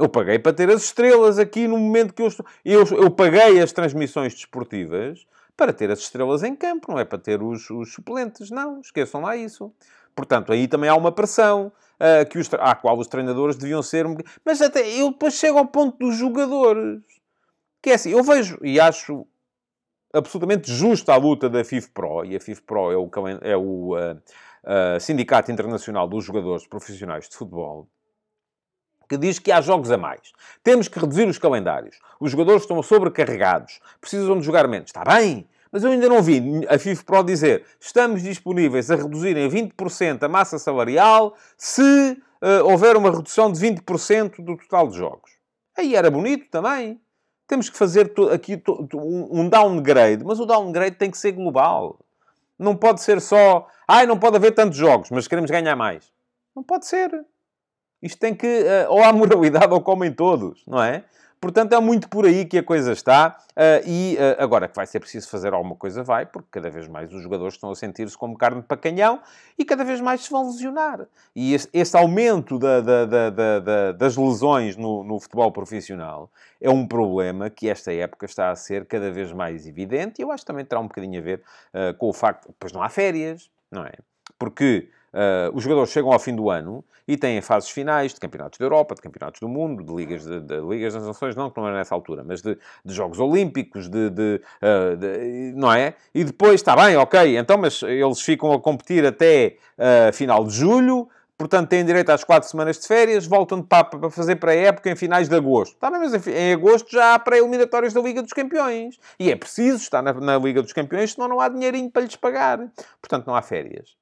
Eu 0.00 0.08
paguei 0.08 0.38
para 0.38 0.54
ter 0.54 0.70
as 0.70 0.84
estrelas 0.84 1.38
aqui 1.38 1.68
no 1.68 1.76
momento 1.76 2.14
que 2.14 2.22
eu 2.22 2.28
estou. 2.28 2.46
Eu, 2.64 2.86
eu 2.86 3.10
paguei 3.10 3.60
as 3.60 3.70
transmissões 3.70 4.32
desportivas 4.34 5.26
para 5.54 5.74
ter 5.74 5.90
as 5.90 5.98
estrelas 5.98 6.42
em 6.42 6.56
campo, 6.56 6.90
não 6.90 6.98
é 6.98 7.04
para 7.04 7.18
ter 7.18 7.42
os, 7.42 7.68
os 7.68 7.92
suplentes. 7.92 8.50
Não, 8.50 8.80
esqueçam 8.80 9.20
lá 9.20 9.36
isso. 9.36 9.70
Portanto, 10.14 10.54
aí 10.54 10.66
também 10.66 10.88
há 10.88 10.96
uma 10.96 11.12
pressão 11.12 11.70
uh, 12.00 12.26
que 12.30 12.38
os, 12.38 12.48
à 12.54 12.74
qual 12.74 12.98
os 12.98 13.08
treinadores 13.08 13.56
deviam 13.56 13.82
ser. 13.82 14.06
Mas 14.42 14.62
até 14.62 14.80
eu 14.88 15.10
depois 15.10 15.34
chego 15.34 15.58
ao 15.58 15.66
ponto 15.66 15.98
dos 15.98 16.16
jogadores. 16.16 17.02
Que 17.82 17.90
é 17.90 17.94
assim, 17.94 18.10
eu 18.10 18.22
vejo 18.22 18.58
e 18.62 18.80
acho 18.80 19.26
absolutamente 20.14 20.72
justa 20.72 21.12
a 21.12 21.16
luta 21.16 21.48
da 21.48 21.62
FIFPRO, 21.62 22.24
e 22.24 22.34
a 22.34 22.40
FIFPRO 22.40 22.90
é 22.90 22.96
o, 22.96 23.10
é 23.42 23.56
o 23.56 23.96
uh, 23.96 24.16
uh, 24.16 24.98
Sindicato 24.98 25.52
Internacional 25.52 26.08
dos 26.08 26.24
Jogadores 26.24 26.66
Profissionais 26.66 27.28
de 27.28 27.36
Futebol 27.36 27.86
que 29.10 29.18
diz 29.18 29.40
que 29.40 29.50
há 29.50 29.60
jogos 29.60 29.90
a 29.90 29.98
mais. 29.98 30.20
Temos 30.62 30.86
que 30.86 30.96
reduzir 30.96 31.26
os 31.26 31.36
calendários. 31.36 31.98
Os 32.20 32.30
jogadores 32.30 32.62
estão 32.62 32.80
sobrecarregados. 32.80 33.80
Precisam 34.00 34.38
de 34.38 34.46
jogar 34.46 34.68
menos. 34.68 34.90
Está 34.90 35.02
bem. 35.04 35.48
Mas 35.72 35.82
eu 35.82 35.90
ainda 35.90 36.08
não 36.08 36.22
vi 36.22 36.64
a 36.68 36.78
FIFA 36.78 37.04
Pro 37.04 37.24
dizer 37.24 37.64
estamos 37.80 38.22
disponíveis 38.22 38.88
a 38.88 38.94
reduzir 38.94 39.36
em 39.36 39.48
20% 39.48 40.22
a 40.22 40.28
massa 40.28 40.60
salarial 40.60 41.34
se 41.56 41.82
uh, 41.82 42.70
houver 42.70 42.96
uma 42.96 43.10
redução 43.10 43.50
de 43.50 43.58
20% 43.60 44.44
do 44.44 44.56
total 44.56 44.86
de 44.86 44.96
jogos. 44.96 45.32
Aí 45.76 45.96
era 45.96 46.08
bonito 46.08 46.48
também. 46.48 47.00
Temos 47.48 47.68
que 47.68 47.76
fazer 47.76 48.12
aqui 48.32 48.62
um 48.94 49.48
downgrade, 49.48 50.24
mas 50.24 50.38
o 50.38 50.46
downgrade 50.46 50.94
tem 50.94 51.10
que 51.10 51.18
ser 51.18 51.32
global. 51.32 51.98
Não 52.56 52.76
pode 52.76 53.00
ser 53.00 53.20
só, 53.20 53.66
ai, 53.88 54.06
não 54.06 54.16
pode 54.16 54.36
haver 54.36 54.52
tantos 54.52 54.78
jogos, 54.78 55.10
mas 55.10 55.26
queremos 55.26 55.50
ganhar 55.50 55.74
mais. 55.74 56.12
Não 56.54 56.62
pode 56.62 56.86
ser. 56.86 57.10
Isto 58.02 58.18
tem 58.18 58.34
que, 58.34 58.46
uh, 58.46 58.90
ou 58.90 59.02
há 59.02 59.12
moralidade 59.14 59.72
ou 59.72 59.80
comem 59.80 60.12
todos, 60.12 60.62
não 60.66 60.82
é? 60.82 61.04
Portanto, 61.40 61.72
é 61.72 61.80
muito 61.80 62.06
por 62.10 62.26
aí 62.26 62.44
que 62.44 62.58
a 62.58 62.62
coisa 62.62 62.92
está. 62.92 63.38
Uh, 63.52 63.86
e 63.86 64.16
uh, 64.16 64.42
agora 64.42 64.68
que 64.68 64.76
vai 64.76 64.86
ser 64.86 65.00
preciso 65.00 65.26
fazer 65.28 65.54
alguma 65.54 65.74
coisa, 65.74 66.02
vai, 66.02 66.26
porque 66.26 66.48
cada 66.50 66.68
vez 66.68 66.86
mais 66.86 67.12
os 67.14 67.22
jogadores 67.22 67.54
estão 67.54 67.70
a 67.70 67.74
sentir-se 67.74 68.16
como 68.16 68.36
carne 68.36 68.62
para 68.62 68.76
canhão 68.76 69.20
e 69.58 69.64
cada 69.64 69.82
vez 69.82 70.02
mais 70.02 70.20
se 70.20 70.30
vão 70.30 70.46
lesionar. 70.46 71.06
E 71.34 71.54
esse, 71.54 71.68
esse 71.72 71.96
aumento 71.96 72.58
da, 72.58 72.80
da, 72.82 73.30
da, 73.30 73.92
das 73.92 74.16
lesões 74.18 74.76
no, 74.76 75.02
no, 75.02 75.18
futebol 75.18 75.50
profissional 75.50 76.30
é 76.60 76.68
um 76.68 76.86
problema 76.86 77.48
que 77.48 77.70
esta 77.70 77.90
época 77.92 78.26
está 78.26 78.50
a 78.50 78.56
ser 78.56 78.84
cada 78.84 79.10
vez 79.10 79.32
mais 79.32 79.66
evidente 79.66 80.20
e 80.20 80.22
eu 80.22 80.30
acho 80.30 80.42
que 80.42 80.46
também 80.46 80.64
terá 80.64 80.80
um 80.80 80.88
bocadinho 80.88 81.18
a 81.18 81.22
ver 81.22 81.42
uh, 81.72 81.96
com 81.96 82.10
o 82.10 82.12
facto, 82.12 82.54
pois 82.58 82.70
não 82.70 82.82
há 82.82 82.90
férias, 82.90 83.50
não 83.70 83.84
é? 83.84 83.94
Porque 84.38 84.90
Uh, 85.12 85.50
os 85.54 85.64
jogadores 85.64 85.90
chegam 85.90 86.12
ao 86.12 86.18
fim 86.20 86.34
do 86.34 86.48
ano 86.48 86.84
e 87.06 87.16
têm 87.16 87.40
fases 87.40 87.68
finais 87.68 88.14
de 88.14 88.20
campeonatos 88.20 88.58
da 88.58 88.64
Europa, 88.64 88.94
de 88.94 89.02
campeonatos 89.02 89.40
do 89.40 89.48
mundo, 89.48 89.82
de 89.82 89.92
ligas, 89.92 90.24
de, 90.24 90.40
de 90.40 90.60
ligas 90.60 90.94
das 90.94 91.04
nações, 91.04 91.34
não 91.34 91.50
que 91.50 91.60
não 91.60 91.68
é 91.68 91.72
nessa 91.72 91.94
altura, 91.94 92.22
mas 92.24 92.40
de, 92.40 92.56
de 92.84 92.94
Jogos 92.94 93.18
Olímpicos, 93.18 93.88
de, 93.88 94.06
uh, 94.06 94.96
de, 94.96 95.52
não 95.56 95.72
é? 95.72 95.94
E 96.14 96.22
depois, 96.22 96.54
está 96.54 96.76
bem, 96.76 96.96
ok, 96.96 97.36
então, 97.36 97.58
mas 97.58 97.82
eles 97.82 98.20
ficam 98.20 98.52
a 98.52 98.60
competir 98.60 99.04
até 99.04 99.56
uh, 99.76 100.12
final 100.12 100.44
de 100.44 100.54
julho, 100.54 101.08
portanto 101.36 101.70
têm 101.70 101.84
direito 101.84 102.10
às 102.10 102.22
quatro 102.22 102.48
semanas 102.48 102.78
de 102.78 102.86
férias, 102.86 103.26
voltam 103.26 103.62
para, 103.62 103.84
para 103.84 104.10
fazer 104.10 104.36
pré-época 104.36 104.90
em 104.90 104.94
finais 104.94 105.28
de 105.28 105.34
agosto. 105.34 105.74
Está 105.74 105.90
bem, 105.90 105.98
mas 105.98 106.14
em, 106.14 106.30
em 106.30 106.52
agosto 106.52 106.92
já 106.92 107.14
há 107.14 107.18
pré-eliminatórios 107.18 107.92
da 107.92 108.00
Liga 108.00 108.22
dos 108.22 108.32
Campeões. 108.32 109.00
E 109.18 109.32
é 109.32 109.34
preciso 109.34 109.78
estar 109.78 110.02
na, 110.02 110.12
na 110.12 110.38
Liga 110.38 110.62
dos 110.62 110.72
Campeões, 110.72 111.14
senão 111.14 111.28
não 111.28 111.40
há 111.40 111.48
dinheirinho 111.48 111.90
para 111.90 112.02
lhes 112.02 112.14
pagar. 112.14 112.58
Portanto, 113.00 113.26
não 113.26 113.34
há 113.34 113.42
férias. 113.42 113.98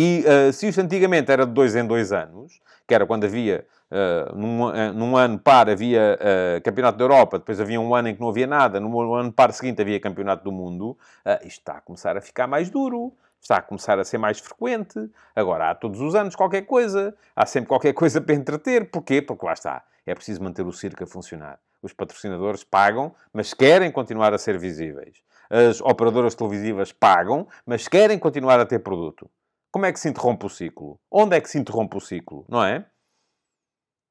E 0.00 0.22
uh, 0.28 0.52
se 0.52 0.68
isto 0.68 0.80
antigamente 0.80 1.32
era 1.32 1.44
de 1.44 1.52
dois 1.52 1.74
em 1.74 1.84
dois 1.84 2.12
anos, 2.12 2.60
que 2.86 2.94
era 2.94 3.04
quando 3.04 3.24
havia, 3.24 3.66
uh, 3.90 4.32
num, 4.36 4.68
uh, 4.68 4.92
num, 4.94 5.16
ano 5.16 5.40
par 5.40 5.68
havia 5.68 6.16
Campeonato 6.62 6.96
da 6.96 7.02
Europa, 7.02 7.40
depois 7.40 7.60
havia 7.60 7.80
um 7.80 7.92
ano 7.92 8.06
em 8.06 8.14
que 8.14 8.20
não 8.20 8.28
havia 8.28 8.46
nada, 8.46 8.78
no 8.78 9.14
ano 9.14 9.32
par 9.32 9.52
seguinte 9.52 9.82
havia 9.82 9.98
Campeonato 9.98 10.44
do 10.44 10.52
Mundo, 10.52 10.96
isto 11.44 11.58
está 11.58 11.78
a 11.78 11.80
começar 11.80 12.16
a 12.16 12.20
ficar 12.20 12.46
mais 12.46 12.70
duro. 12.70 13.12
Está 13.40 13.58
a 13.58 13.62
começar 13.62 14.00
a 14.00 14.04
ser 14.04 14.18
mais 14.18 14.40
frequente. 14.40 14.98
Agora, 15.34 15.70
há 15.70 15.74
todos 15.74 16.00
os 16.00 16.16
anos 16.16 16.34
qualquer 16.34 16.62
coisa. 16.62 17.14
Há 17.36 17.46
sempre 17.46 17.68
qualquer 17.68 17.92
coisa 17.92 18.20
para 18.20 18.34
entreter. 18.34 18.90
Porquê? 18.90 19.22
Porque 19.22 19.46
lá 19.46 19.52
está. 19.52 19.84
É 20.04 20.12
preciso 20.12 20.42
manter 20.42 20.66
o 20.66 20.72
circo 20.72 21.04
a 21.04 21.06
funcionar. 21.06 21.60
Os 21.80 21.92
patrocinadores 21.92 22.64
pagam, 22.64 23.14
mas 23.32 23.54
querem 23.54 23.92
continuar 23.92 24.34
a 24.34 24.38
ser 24.38 24.58
visíveis. 24.58 25.22
As 25.48 25.80
operadoras 25.80 26.34
televisivas 26.34 26.90
pagam, 26.90 27.46
mas 27.64 27.86
querem 27.86 28.18
continuar 28.18 28.58
a 28.58 28.66
ter 28.66 28.80
produto. 28.80 29.30
Como 29.78 29.86
é 29.86 29.92
que 29.92 30.00
se 30.00 30.08
interrompe 30.08 30.44
o 30.44 30.48
ciclo? 30.48 30.98
Onde 31.08 31.36
é 31.36 31.40
que 31.40 31.48
se 31.48 31.56
interrompe 31.56 31.96
o 31.96 32.00
ciclo? 32.00 32.44
Não 32.48 32.64
é? 32.64 32.84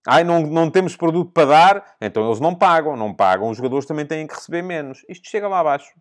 Ai, 0.08 0.24
não, 0.24 0.40
não 0.40 0.72
temos 0.72 0.96
produto 0.96 1.30
para 1.30 1.46
dar, 1.46 1.98
então 2.00 2.26
eles 2.26 2.40
não 2.40 2.56
pagam. 2.56 2.96
Não 2.96 3.14
pagam, 3.14 3.50
os 3.50 3.58
jogadores 3.58 3.86
também 3.86 4.06
têm 4.06 4.26
que 4.26 4.34
receber 4.34 4.62
menos. 4.62 5.04
Isto 5.10 5.28
chega 5.28 5.46
lá 5.50 5.60
abaixo. 5.60 5.94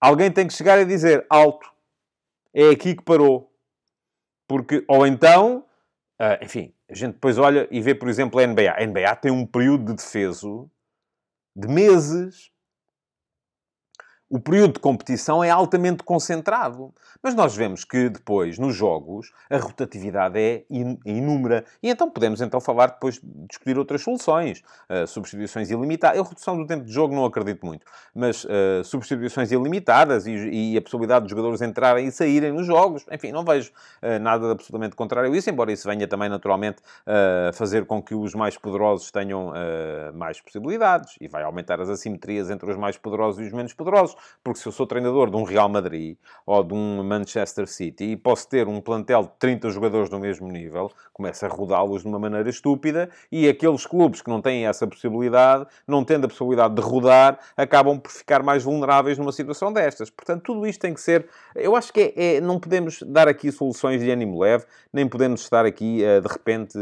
Alguém 0.00 0.28
tem 0.28 0.48
que 0.48 0.54
chegar 0.54 0.80
e 0.80 0.84
dizer 0.84 1.24
alto. 1.30 1.72
É 2.52 2.70
aqui 2.70 2.96
que 2.96 3.04
parou. 3.04 3.48
Porque, 4.48 4.84
ou 4.88 5.06
então, 5.06 5.64
uh, 6.20 6.44
enfim, 6.44 6.74
a 6.90 6.94
gente 6.96 7.12
depois 7.12 7.38
olha 7.38 7.68
e 7.70 7.80
vê, 7.80 7.94
por 7.94 8.08
exemplo, 8.08 8.40
a 8.40 8.44
NBA. 8.44 8.74
A 8.76 8.84
NBA 8.84 9.16
tem 9.22 9.30
um 9.30 9.46
período 9.46 9.84
de 9.84 10.02
defeso 10.02 10.68
de 11.54 11.68
meses 11.68 12.50
o 14.28 14.40
período 14.40 14.74
de 14.74 14.80
competição 14.80 15.44
é 15.44 15.50
altamente 15.50 16.02
concentrado. 16.02 16.92
Mas 17.22 17.34
nós 17.34 17.56
vemos 17.56 17.84
que 17.84 18.10
depois, 18.10 18.58
nos 18.58 18.74
jogos, 18.74 19.32
a 19.48 19.56
rotatividade 19.56 20.38
é 20.38 20.64
inúmera. 21.06 21.64
E 21.82 21.88
então 21.88 22.10
podemos 22.10 22.40
então 22.42 22.60
falar 22.60 22.88
depois 22.88 23.14
de 23.14 23.46
discutir 23.48 23.78
outras 23.78 24.02
soluções. 24.02 24.62
Uh, 24.90 25.06
substituições 25.06 25.70
ilimitadas. 25.70 26.18
Eu, 26.18 26.24
redução 26.24 26.56
do 26.56 26.66
tempo 26.66 26.84
de 26.84 26.92
jogo, 26.92 27.14
não 27.14 27.24
acredito 27.24 27.64
muito. 27.64 27.86
Mas 28.14 28.44
uh, 28.44 28.84
substituições 28.84 29.52
ilimitadas 29.52 30.26
e, 30.26 30.32
e, 30.32 30.76
a 30.76 30.82
possibilidade 30.82 31.24
de 31.24 31.30
jogadores 31.30 31.62
entrarem 31.62 32.08
e 32.08 32.12
saírem 32.12 32.52
nos 32.52 32.66
jogos. 32.66 33.06
Enfim, 33.10 33.32
não 33.32 33.42
vejo 33.42 33.70
uh, 34.02 34.18
nada 34.20 34.52
absolutamente 34.52 34.96
contrário 34.96 35.32
a 35.32 35.36
isso, 35.36 35.48
embora 35.48 35.72
isso 35.72 35.88
venha 35.88 36.06
também, 36.06 36.28
naturalmente, 36.28 36.82
fazer 37.54 37.86
com 37.86 38.02
que 38.02 38.14
os 38.14 38.34
mais 38.34 38.56
poderosos 38.56 39.10
tenham 39.10 39.52
mais 40.14 40.40
possibilidades 40.40 41.16
e 41.20 41.28
vai 41.28 41.42
aumentar 41.42 41.80
as 41.80 41.88
assimetrias 41.88 42.50
entre 42.50 42.70
os 42.70 42.76
mais 42.76 42.96
poderosos 42.96 43.40
e 43.40 43.46
os 43.46 43.52
menos 43.52 43.72
poderosos. 43.72 44.16
Porque 44.42 44.60
se 44.60 44.66
eu 44.66 44.72
sou 44.72 44.86
treinador 44.86 45.30
de 45.30 45.36
um 45.36 45.42
Real 45.42 45.68
Madrid 45.68 46.16
ou 46.44 46.62
de 46.62 46.74
um 46.74 47.02
Manchester 47.02 47.66
City 47.66 48.04
e 48.04 48.16
posso 48.16 48.48
ter 48.48 48.68
um 48.68 48.80
plantel 48.80 49.22
de 49.22 49.30
30 49.38 49.70
jogadores 49.70 50.08
do 50.08 50.18
mesmo 50.18 50.48
nível, 50.48 50.90
começo 51.12 51.44
a 51.46 51.48
rodá-los 51.48 52.02
de 52.02 52.08
uma 52.08 52.18
maneira 52.18 52.48
estúpida 52.50 53.08
e 53.30 53.48
aqueles 53.48 53.86
clubes 53.86 54.20
que 54.20 54.28
não 54.28 54.42
têm 54.42 54.66
essa 54.66 54.86
possibilidade, 54.86 55.66
não 55.86 56.04
tendo 56.04 56.26
a 56.26 56.28
possibilidade 56.28 56.74
de 56.74 56.82
rodar, 56.82 57.38
acabam 57.56 57.98
por 57.98 58.10
ficar 58.10 58.42
mais 58.42 58.62
vulneráveis 58.62 59.16
numa 59.18 59.32
situação 59.32 59.72
destas. 59.72 60.10
Portanto, 60.10 60.42
tudo 60.42 60.66
isto 60.66 60.80
tem 60.80 60.92
que 60.92 61.00
ser. 61.00 61.26
Eu 61.54 61.74
acho 61.76 61.92
que 61.92 62.12
é, 62.16 62.36
é 62.36 62.40
não 62.40 62.58
podemos 62.58 63.02
dar 63.02 63.28
aqui 63.28 63.50
soluções 63.50 64.00
de 64.00 64.10
ânimo 64.10 64.40
leve, 64.40 64.64
nem 64.92 65.08
podemos 65.08 65.40
estar 65.42 65.64
aqui 65.64 66.02
uh, 66.02 66.20
de 66.20 66.28
repente 66.28 66.78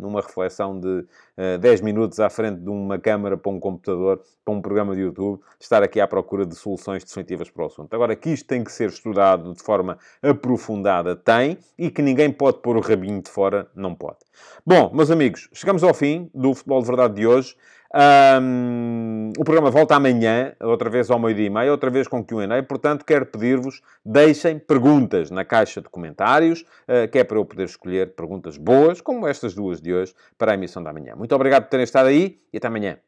numa 0.00 0.20
reflexão 0.20 0.78
de 0.78 0.88
uh, 0.88 1.06
eh, 1.36 1.58
10 1.58 1.80
minutos 1.80 2.20
à 2.20 2.28
frente 2.28 2.60
de 2.60 2.68
uma 2.68 2.98
câmara 2.98 3.36
para 3.36 3.50
um 3.50 3.58
computador, 3.58 4.22
para 4.44 4.54
um 4.54 4.60
programa 4.60 4.94
de 4.94 5.02
YouTube, 5.02 5.40
estar 5.58 5.82
aqui 5.82 6.00
à 6.00 6.06
procura 6.12 6.44
de 6.44 6.54
soluções 6.54 7.02
definitivas 7.02 7.48
para 7.48 7.62
o 7.62 7.66
assunto. 7.66 7.94
Agora, 7.94 8.14
que 8.14 8.28
isto 8.28 8.46
tem 8.46 8.62
que 8.62 8.70
ser 8.70 8.90
estudado 8.90 9.54
de 9.54 9.62
forma 9.62 9.96
aprofundada, 10.22 11.16
tem, 11.16 11.56
e 11.78 11.90
que 11.90 12.02
ninguém 12.02 12.30
pode 12.30 12.58
pôr 12.58 12.76
o 12.76 12.80
rabinho 12.80 13.22
de 13.22 13.30
fora, 13.30 13.66
não 13.74 13.94
pode. 13.94 14.18
Bom, 14.66 14.92
meus 14.92 15.10
amigos, 15.10 15.48
chegamos 15.54 15.82
ao 15.82 15.94
fim 15.94 16.30
do 16.34 16.52
Futebol 16.52 16.82
de 16.82 16.86
Verdade 16.86 17.14
de 17.14 17.26
hoje. 17.26 17.56
Um, 18.42 19.32
o 19.38 19.42
programa 19.42 19.70
volta 19.70 19.96
amanhã, 19.96 20.54
outra 20.60 20.90
vez 20.90 21.10
ao 21.10 21.18
meio-dia 21.18 21.46
e 21.46 21.50
meia, 21.50 21.70
outra 21.70 21.88
vez 21.88 22.06
com 22.06 22.22
Q&A. 22.22 22.62
Portanto, 22.62 23.06
quero 23.06 23.24
pedir-vos, 23.24 23.80
deixem 24.04 24.58
perguntas 24.58 25.30
na 25.30 25.46
caixa 25.46 25.80
de 25.80 25.88
comentários, 25.88 26.60
uh, 26.60 27.08
que 27.10 27.20
é 27.20 27.24
para 27.24 27.38
eu 27.38 27.44
poder 27.46 27.64
escolher 27.64 28.14
perguntas 28.14 28.58
boas, 28.58 29.00
como 29.00 29.26
estas 29.26 29.54
duas 29.54 29.80
de 29.80 29.94
hoje, 29.94 30.14
para 30.36 30.52
a 30.52 30.54
emissão 30.56 30.82
da 30.82 30.92
manhã. 30.92 31.16
Muito 31.16 31.34
obrigado 31.34 31.62
por 31.62 31.70
terem 31.70 31.84
estado 31.84 32.08
aí 32.08 32.38
e 32.52 32.58
até 32.58 32.68
amanhã. 32.68 32.98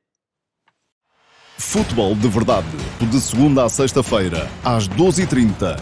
Futebol 1.56 2.16
de 2.16 2.28
Verdade, 2.28 2.66
de 3.00 3.20
segunda 3.20 3.64
a 3.64 3.68
sexta-feira, 3.68 4.50
às 4.64 4.88
12h30 4.88 5.78